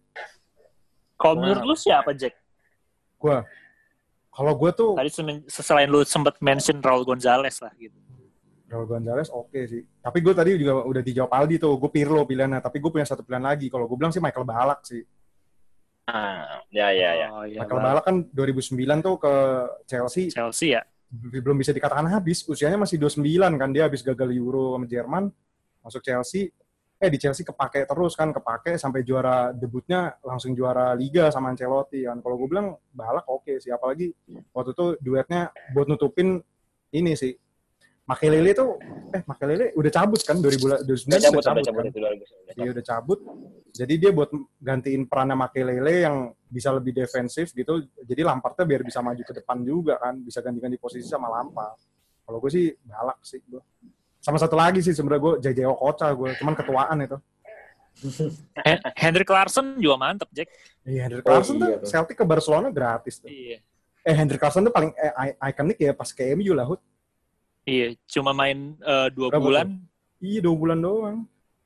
Kalau 1.21 1.35
menurut 1.37 1.63
lu 1.69 1.75
siapa 1.77 2.17
Jack? 2.17 2.33
Kalau 4.31 4.53
gue 4.55 4.71
tuh 4.71 4.91
Tadi 4.95 5.11
selain 5.51 5.91
lu 5.91 6.07
sempet 6.07 6.39
mention 6.39 6.79
Raul 6.79 7.03
Gonzalez 7.03 7.59
lah 7.59 7.71
gitu. 7.75 7.95
Raul 8.71 8.87
Gonzalez 8.87 9.27
oke 9.27 9.59
sih. 9.67 9.83
Tapi 9.99 10.17
gue 10.23 10.31
tadi 10.31 10.55
juga 10.55 10.87
udah 10.87 11.03
dijawab 11.03 11.31
Aldi 11.35 11.59
tuh. 11.59 11.75
Gue 11.75 11.91
Pirlo 11.91 12.23
pilihannya. 12.23 12.63
Tapi 12.63 12.79
gue 12.79 12.87
punya 12.87 13.03
satu 13.03 13.27
pilihan 13.27 13.43
lagi. 13.43 13.67
Kalau 13.67 13.91
gue 13.91 13.97
bilang 13.99 14.15
sih 14.15 14.23
Michael 14.23 14.47
Balak 14.47 14.87
sih. 14.87 15.03
Ah, 16.07 16.63
ya 16.71 16.95
ya 16.95 17.11
ya. 17.13 17.27
Oh, 17.35 17.43
iya, 17.43 17.59
Michael. 17.67 17.83
Balak 17.83 18.03
kan 18.07 18.15
2009 18.31 19.03
tuh 19.03 19.15
ke 19.19 19.33
Chelsea. 19.91 20.31
Chelsea 20.31 20.79
ya. 20.79 20.81
Belum 21.11 21.59
bisa 21.59 21.75
dikatakan 21.75 22.07
habis. 22.07 22.47
Usianya 22.47 22.79
masih 22.79 22.95
29 22.95 23.59
kan. 23.59 23.69
Dia 23.75 23.91
habis 23.91 23.99
gagal 23.99 24.31
Euro 24.31 24.79
sama 24.79 24.87
Jerman. 24.87 25.23
Masuk 25.83 25.99
Chelsea. 26.07 26.55
Eh 27.01 27.09
di 27.09 27.17
Chelsea 27.17 27.41
kepake 27.41 27.89
terus 27.89 28.13
kan. 28.13 28.29
Kepake 28.29 28.77
sampai 28.77 29.01
juara 29.01 29.49
debutnya 29.49 30.21
langsung 30.21 30.53
juara 30.53 30.93
Liga 30.93 31.33
sama 31.33 31.49
Ancelotti 31.49 32.05
kan. 32.05 32.21
Kalau 32.21 32.37
gue 32.37 32.47
bilang 32.47 32.77
Balak 32.93 33.25
oke 33.25 33.57
sih. 33.57 33.73
Apalagi 33.73 34.13
waktu 34.53 34.71
itu 34.77 34.85
duetnya 35.01 35.49
buat 35.73 35.89
nutupin 35.89 36.37
ini 36.93 37.17
sih. 37.17 37.33
Makelele 38.01 38.51
tuh, 38.51 38.75
eh 39.15 39.23
Makelele 39.23 39.71
udah 39.77 39.91
cabut 39.93 40.19
kan 40.25 40.35
2009 40.43 40.67
Udah 40.67 40.81
udah 40.83 41.21
cabut, 41.21 41.43
cabut, 41.45 41.55
udah 41.55 41.63
cabut 41.63 41.79
kan? 41.79 41.85
itu 41.87 41.99
2009. 42.01 42.59
Iya 42.59 42.69
udah 42.75 42.85
cabut. 42.85 43.19
Jadi 43.71 43.93
dia 43.95 44.11
buat 44.11 44.29
gantiin 44.59 45.01
perannya 45.07 45.37
Makelele 45.39 45.95
yang 46.03 46.15
bisa 46.43 46.75
lebih 46.75 46.91
defensif 46.91 47.55
gitu. 47.55 47.87
Jadi 48.03 48.21
Lampardnya 48.27 48.67
biar 48.67 48.81
bisa 48.83 48.99
maju 48.99 49.23
ke 49.23 49.33
depan 49.37 49.63
juga 49.63 49.95
kan, 49.95 50.19
bisa 50.19 50.43
ganti-ganti 50.43 50.75
posisi 50.75 51.07
sama 51.07 51.31
Lampard. 51.31 51.79
Kalau 52.27 52.37
gue 52.43 52.51
sih 52.51 52.67
balak 52.83 53.23
sih 53.23 53.39
gue. 53.47 53.63
Sama 54.21 54.37
satu 54.37 54.53
lagi 54.53 54.85
sih 54.85 54.93
sebenarnya 54.93 55.21
gue 55.21 55.33
JJ 55.41 55.59
Okocha 55.65 56.07
gue, 56.13 56.29
cuman 56.37 56.53
ketuaan 56.53 56.97
itu. 57.01 57.17
Hen- 58.61 58.83
Hendrik 58.95 59.29
Larsson 59.29 59.77
juga 59.77 59.97
mantep 59.97 60.29
Jack. 60.31 60.49
Iya, 60.85 61.09
Hendrik 61.09 61.25
Oh, 61.25 61.33
Larsson 61.33 61.57
iya 61.57 61.65
tuh 61.65 61.69
tuh. 61.83 61.89
Celtic 61.89 62.15
ke 62.17 62.25
Barcelona 62.25 62.69
gratis 62.69 63.17
tuh. 63.17 63.29
Iya. 63.29 63.59
Eh 64.01 64.15
Hendrik 64.15 64.41
Larsson 64.41 64.61
tuh 64.61 64.73
paling 64.73 64.93
eh, 64.93 65.13
i- 65.29 65.37
ikonik 65.49 65.77
ya 65.77 65.93
pas 65.93 66.09
ke 66.09 66.33
MU 66.33 66.53
lah, 66.53 66.65
Hud. 66.65 66.81
Iya, 67.65 67.93
cuma 68.09 68.33
main 68.33 68.77
eh, 68.77 69.07
dua 69.13 69.29
Berapa 69.29 69.41
bulan. 69.41 69.67
Iya, 70.21 70.39
dua 70.41 70.55
bulan 70.57 70.77
doang. 70.77 71.17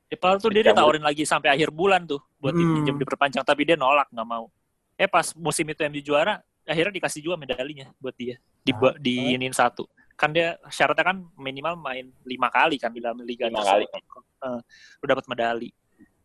Ya, 0.06 0.16
padahal 0.16 0.38
tuh 0.38 0.52
dia 0.54 0.62
ditawarin 0.62 1.02
lagi 1.02 1.24
sampai 1.26 1.50
akhir 1.50 1.68
bulan 1.72 2.04
tuh 2.06 2.20
buat 2.38 2.52
Hmm. 2.54 2.62
dipinjam 2.62 2.96
diperpanjang, 2.96 3.44
tapi 3.44 3.64
dia 3.68 3.76
nolak 3.76 4.06
nggak 4.12 4.28
mau. 4.28 4.48
Eh 4.96 5.08
pas 5.10 5.32
musim 5.36 5.66
itu 5.68 5.80
MU 5.84 6.00
juara, 6.00 6.40
akhirnya 6.64 6.92
dikasih 6.94 7.20
juga 7.20 7.36
medalinya 7.36 7.90
buat 8.00 8.14
dia 8.16 8.40
di 8.64 8.72
Ah, 8.72 8.94
di 8.96 9.34
iniin 9.36 9.52
satu. 9.52 9.84
Kan 10.16 10.32
dia 10.32 10.56
syaratnya 10.72 11.04
kan 11.04 11.16
minimal 11.36 11.76
main 11.76 12.08
lima 12.24 12.48
kali 12.48 12.80
kan 12.80 12.88
di 12.88 13.04
dalam 13.04 13.20
liga 13.20 13.52
Lima 13.52 13.60
kali. 13.60 13.84
Eh, 13.86 14.60
lu 15.00 15.04
dapat 15.04 15.28
medali. 15.28 15.70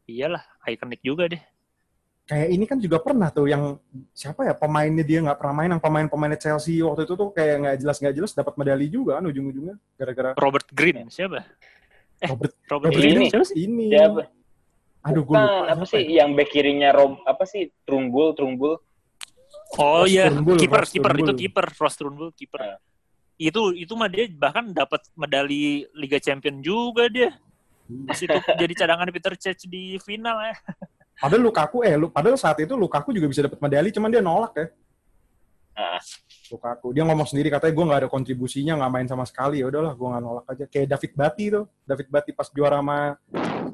Iyalah, 0.07 0.43
ikonik 0.67 1.03
juga 1.03 1.27
deh. 1.27 1.43
Kayak 2.25 2.47
ini 2.47 2.63
kan 2.63 2.79
juga 2.79 2.97
pernah 3.03 3.27
tuh 3.27 3.51
yang 3.51 3.75
siapa 4.15 4.47
ya 4.47 4.55
pemainnya 4.55 5.03
dia 5.03 5.19
nggak 5.19 5.35
pernah 5.35 5.55
main, 5.57 5.69
yang 5.75 5.83
pemain-pemainnya 5.83 6.39
Chelsea 6.39 6.79
waktu 6.79 7.03
itu 7.03 7.13
tuh 7.19 7.29
kayak 7.35 7.55
nggak 7.59 7.75
jelas 7.83 7.97
nggak 7.99 8.15
jelas 8.15 8.31
dapat 8.31 8.53
medali 8.55 8.87
juga 8.87 9.19
kan 9.19 9.27
ujung-ujungnya 9.27 9.75
gara-gara 9.99 10.31
Robert 10.39 10.67
Green 10.71 11.11
siapa? 11.11 11.43
Eh, 12.23 12.29
Robert 12.31 12.55
Robert 12.71 12.87
Robert 12.87 12.93
Green 12.95 13.19
ini. 13.19 13.27
siapa 13.27 13.45
sih? 13.51 13.55
ini. 13.67 13.91
Siapa? 13.91 14.21
Aduh, 15.01 15.23
gue 15.25 15.33
lupa. 15.33 15.65
apa 15.75 15.83
sih 15.89 15.97
ya? 16.07 16.23
yang 16.23 16.29
back 16.37 16.49
kirinya 16.53 16.89
Rob 16.93 17.19
apa 17.25 17.43
sih 17.43 17.73
Trumbul 17.83 18.37
Trumbul 18.37 18.79
Oh 19.79 20.03
iya, 20.03 20.27
kiper 20.31 20.83
kiper 20.83 21.13
itu 21.23 21.33
kiper 21.47 21.65
Ross 21.79 21.95
Turnbull 21.95 22.35
kiper. 22.35 22.79
Itu 23.41 23.73
itu 23.73 23.97
mah 23.97 24.05
dia 24.05 24.29
bahkan 24.29 24.69
dapat 24.69 25.01
medali 25.17 25.89
Liga 25.97 26.21
Champion 26.21 26.61
juga 26.61 27.09
dia. 27.09 27.33
Pas 28.05 28.19
itu 28.21 28.37
jadi 28.61 28.73
cadangan 28.77 29.09
Peter 29.09 29.33
Cech 29.33 29.65
di 29.65 29.97
final 29.97 30.37
ya. 30.45 30.55
Padahal 31.17 31.41
Lukaku 31.41 31.81
eh 31.81 31.97
lu 31.97 32.13
padahal 32.13 32.37
saat 32.37 32.61
itu 32.61 32.77
Lukaku 32.77 33.17
juga 33.17 33.25
bisa 33.25 33.41
dapat 33.41 33.57
medali 33.57 33.89
cuman 33.89 34.13
dia 34.13 34.21
nolak 34.21 34.53
ya. 34.53 34.67
Ah. 35.73 36.01
Lukaku 36.53 36.93
dia 36.93 37.01
ngomong 37.07 37.25
sendiri 37.25 37.49
katanya 37.49 37.73
gue 37.73 37.85
nggak 37.89 38.01
ada 38.05 38.09
kontribusinya 38.11 38.77
nggak 38.77 38.91
main 38.93 39.07
sama 39.09 39.25
sekali 39.25 39.63
ya 39.63 39.71
udahlah 39.71 39.97
gue 39.97 40.07
nggak 40.07 40.23
nolak 40.23 40.45
aja 40.45 40.65
kayak 40.67 40.87
David 40.93 41.11
Bati 41.17 41.45
tuh 41.49 41.65
David 41.87 42.07
Bati 42.11 42.31
pas 42.35 42.47
juara 42.51 42.77
sama 42.77 42.97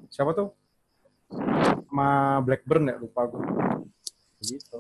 siapa 0.07 0.31
tuh 0.31 0.47
sama 1.89 2.39
Blackburn 2.45 2.93
ya 2.93 2.95
lupa 3.01 3.25
gue 3.25 3.43
gitu 4.45 4.79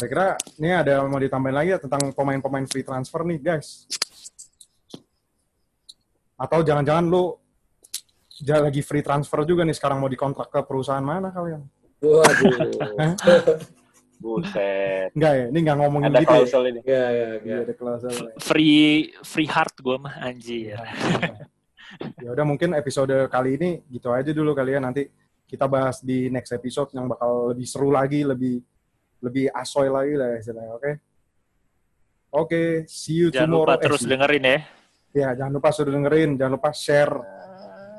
kira-kira 0.00 0.26
ini 0.56 0.72
ada 0.72 1.04
mau 1.04 1.20
ditambahin 1.20 1.52
lagi 1.52 1.70
ya 1.76 1.78
tentang 1.78 2.08
pemain-pemain 2.16 2.64
free 2.64 2.80
transfer 2.80 3.20
nih 3.20 3.36
guys 3.36 3.84
atau 6.34 6.64
jangan-jangan 6.64 7.04
lu 7.04 7.36
lagi 8.48 8.80
free 8.80 9.04
transfer 9.04 9.44
juga 9.44 9.68
nih 9.68 9.76
sekarang 9.76 10.00
mau 10.00 10.08
dikontrak 10.08 10.48
ke 10.48 10.60
perusahaan 10.64 11.04
mana 11.04 11.28
kalian 11.28 11.60
Waduh. 12.00 13.12
buset 14.20 15.12
Enggak 15.12 15.32
ya, 15.32 15.44
ini 15.48 15.58
nggak 15.64 15.76
ngomongin 15.80 16.10
ada 16.12 16.20
gitu 16.20 16.28
ya. 16.28 16.36
klausul 16.40 16.62
ini 16.68 16.80
ya, 16.84 16.92
ya, 16.92 17.28
Iya, 17.40 17.44
ya. 17.44 17.56
ada 17.64 17.72
klausul. 17.72 18.12
Free 18.40 18.84
free 19.20 19.48
heart 19.48 19.76
gue 19.80 19.96
mah 19.96 20.14
anjir. 20.20 20.76
ya 22.20 22.28
udah 22.32 22.44
mungkin 22.44 22.72
episode 22.76 23.12
kali 23.28 23.56
ini 23.56 23.70
gitu 23.88 24.12
aja 24.12 24.28
dulu 24.32 24.52
kali 24.52 24.76
ya 24.76 24.80
nanti 24.80 25.08
kita 25.44 25.64
bahas 25.66 26.00
di 26.00 26.28
next 26.28 26.52
episode 26.52 26.92
yang 26.92 27.08
bakal 27.08 27.50
lebih 27.52 27.66
seru 27.66 27.88
lagi 27.90 28.22
lebih 28.22 28.60
lebih 29.20 29.48
asoy 29.50 29.86
lagi 29.86 30.14
lah 30.14 30.34
istilahnya 30.34 30.72
oke 30.72 30.92
oke 32.32 32.60
see 32.86 33.16
you 33.16 33.28
Jangan 33.28 33.46
tomorrow 33.46 33.64
lupa 33.66 33.74
Eh, 33.74 33.82
terus 33.82 34.00
you. 34.00 34.08
dengerin 34.08 34.42
ya. 34.42 34.58
ya 35.10 35.28
jangan 35.34 35.52
lupa 35.52 35.68
sudah 35.70 35.92
dengerin 35.92 36.30
jangan 36.34 36.52
lupa 36.54 36.70
share 36.70 37.14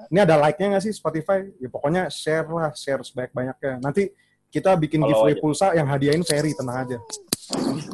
ini 0.07 0.19
ada 0.19 0.35
like-nya 0.37 0.67
nggak 0.69 0.83
sih 0.83 0.91
Spotify 0.91 1.39
ya 1.55 1.67
pokoknya 1.67 2.07
share 2.07 2.45
lah 2.45 2.71
share 2.73 2.99
sebanyak 2.99 3.31
banyaknya 3.31 3.73
nanti 3.79 4.11
kita 4.47 4.75
bikin 4.75 4.99
Follow 4.99 5.11
giveaway 5.23 5.33
aja. 5.33 5.41
pulsa 5.41 5.67
yang 5.71 5.87
hadiahin 5.87 6.21
Ferry 6.21 6.51
tenang 6.51 6.77
aja 6.81 6.97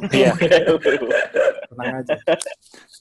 Iya. 0.08 0.30
tenang 1.70 1.92
aja 1.96 2.14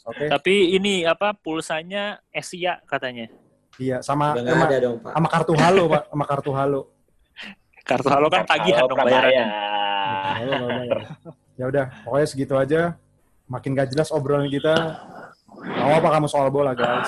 oke 0.03 0.25
Tapi 0.27 0.53
ini 0.73 1.01
apa 1.03 1.33
pulsanya 1.33 2.17
Asia 2.27 2.81
katanya. 2.83 3.29
Iya, 3.77 4.01
sama 4.01 4.33
sama, 4.33 4.65
ada 4.65 4.77
dong, 4.79 4.97
Pak. 4.97 5.11
sama 5.13 5.27
kartu 5.29 5.53
halo, 5.53 5.83
Pak, 5.85 6.03
sama 6.09 6.25
kartu 6.25 6.49
halo. 6.51 6.81
Kartu 7.87 8.07
halo 8.11 8.27
kan 8.27 8.43
tagihan 8.43 8.83
Kalau 8.83 8.91
dong 8.91 8.99
bayarannya. 8.99 9.45
bayar. 9.47 10.99
Ya 11.57 11.65
udah, 11.71 11.85
pokoknya 12.03 12.27
segitu 12.27 12.53
aja. 12.59 12.81
Makin 13.47 13.71
gak 13.79 13.89
jelas 13.95 14.11
obrolan 14.11 14.51
kita. 14.51 14.75
Tahu 15.47 15.91
apa 15.95 16.07
kamu 16.19 16.27
soal 16.27 16.51
bola, 16.51 16.75
guys? 16.75 17.07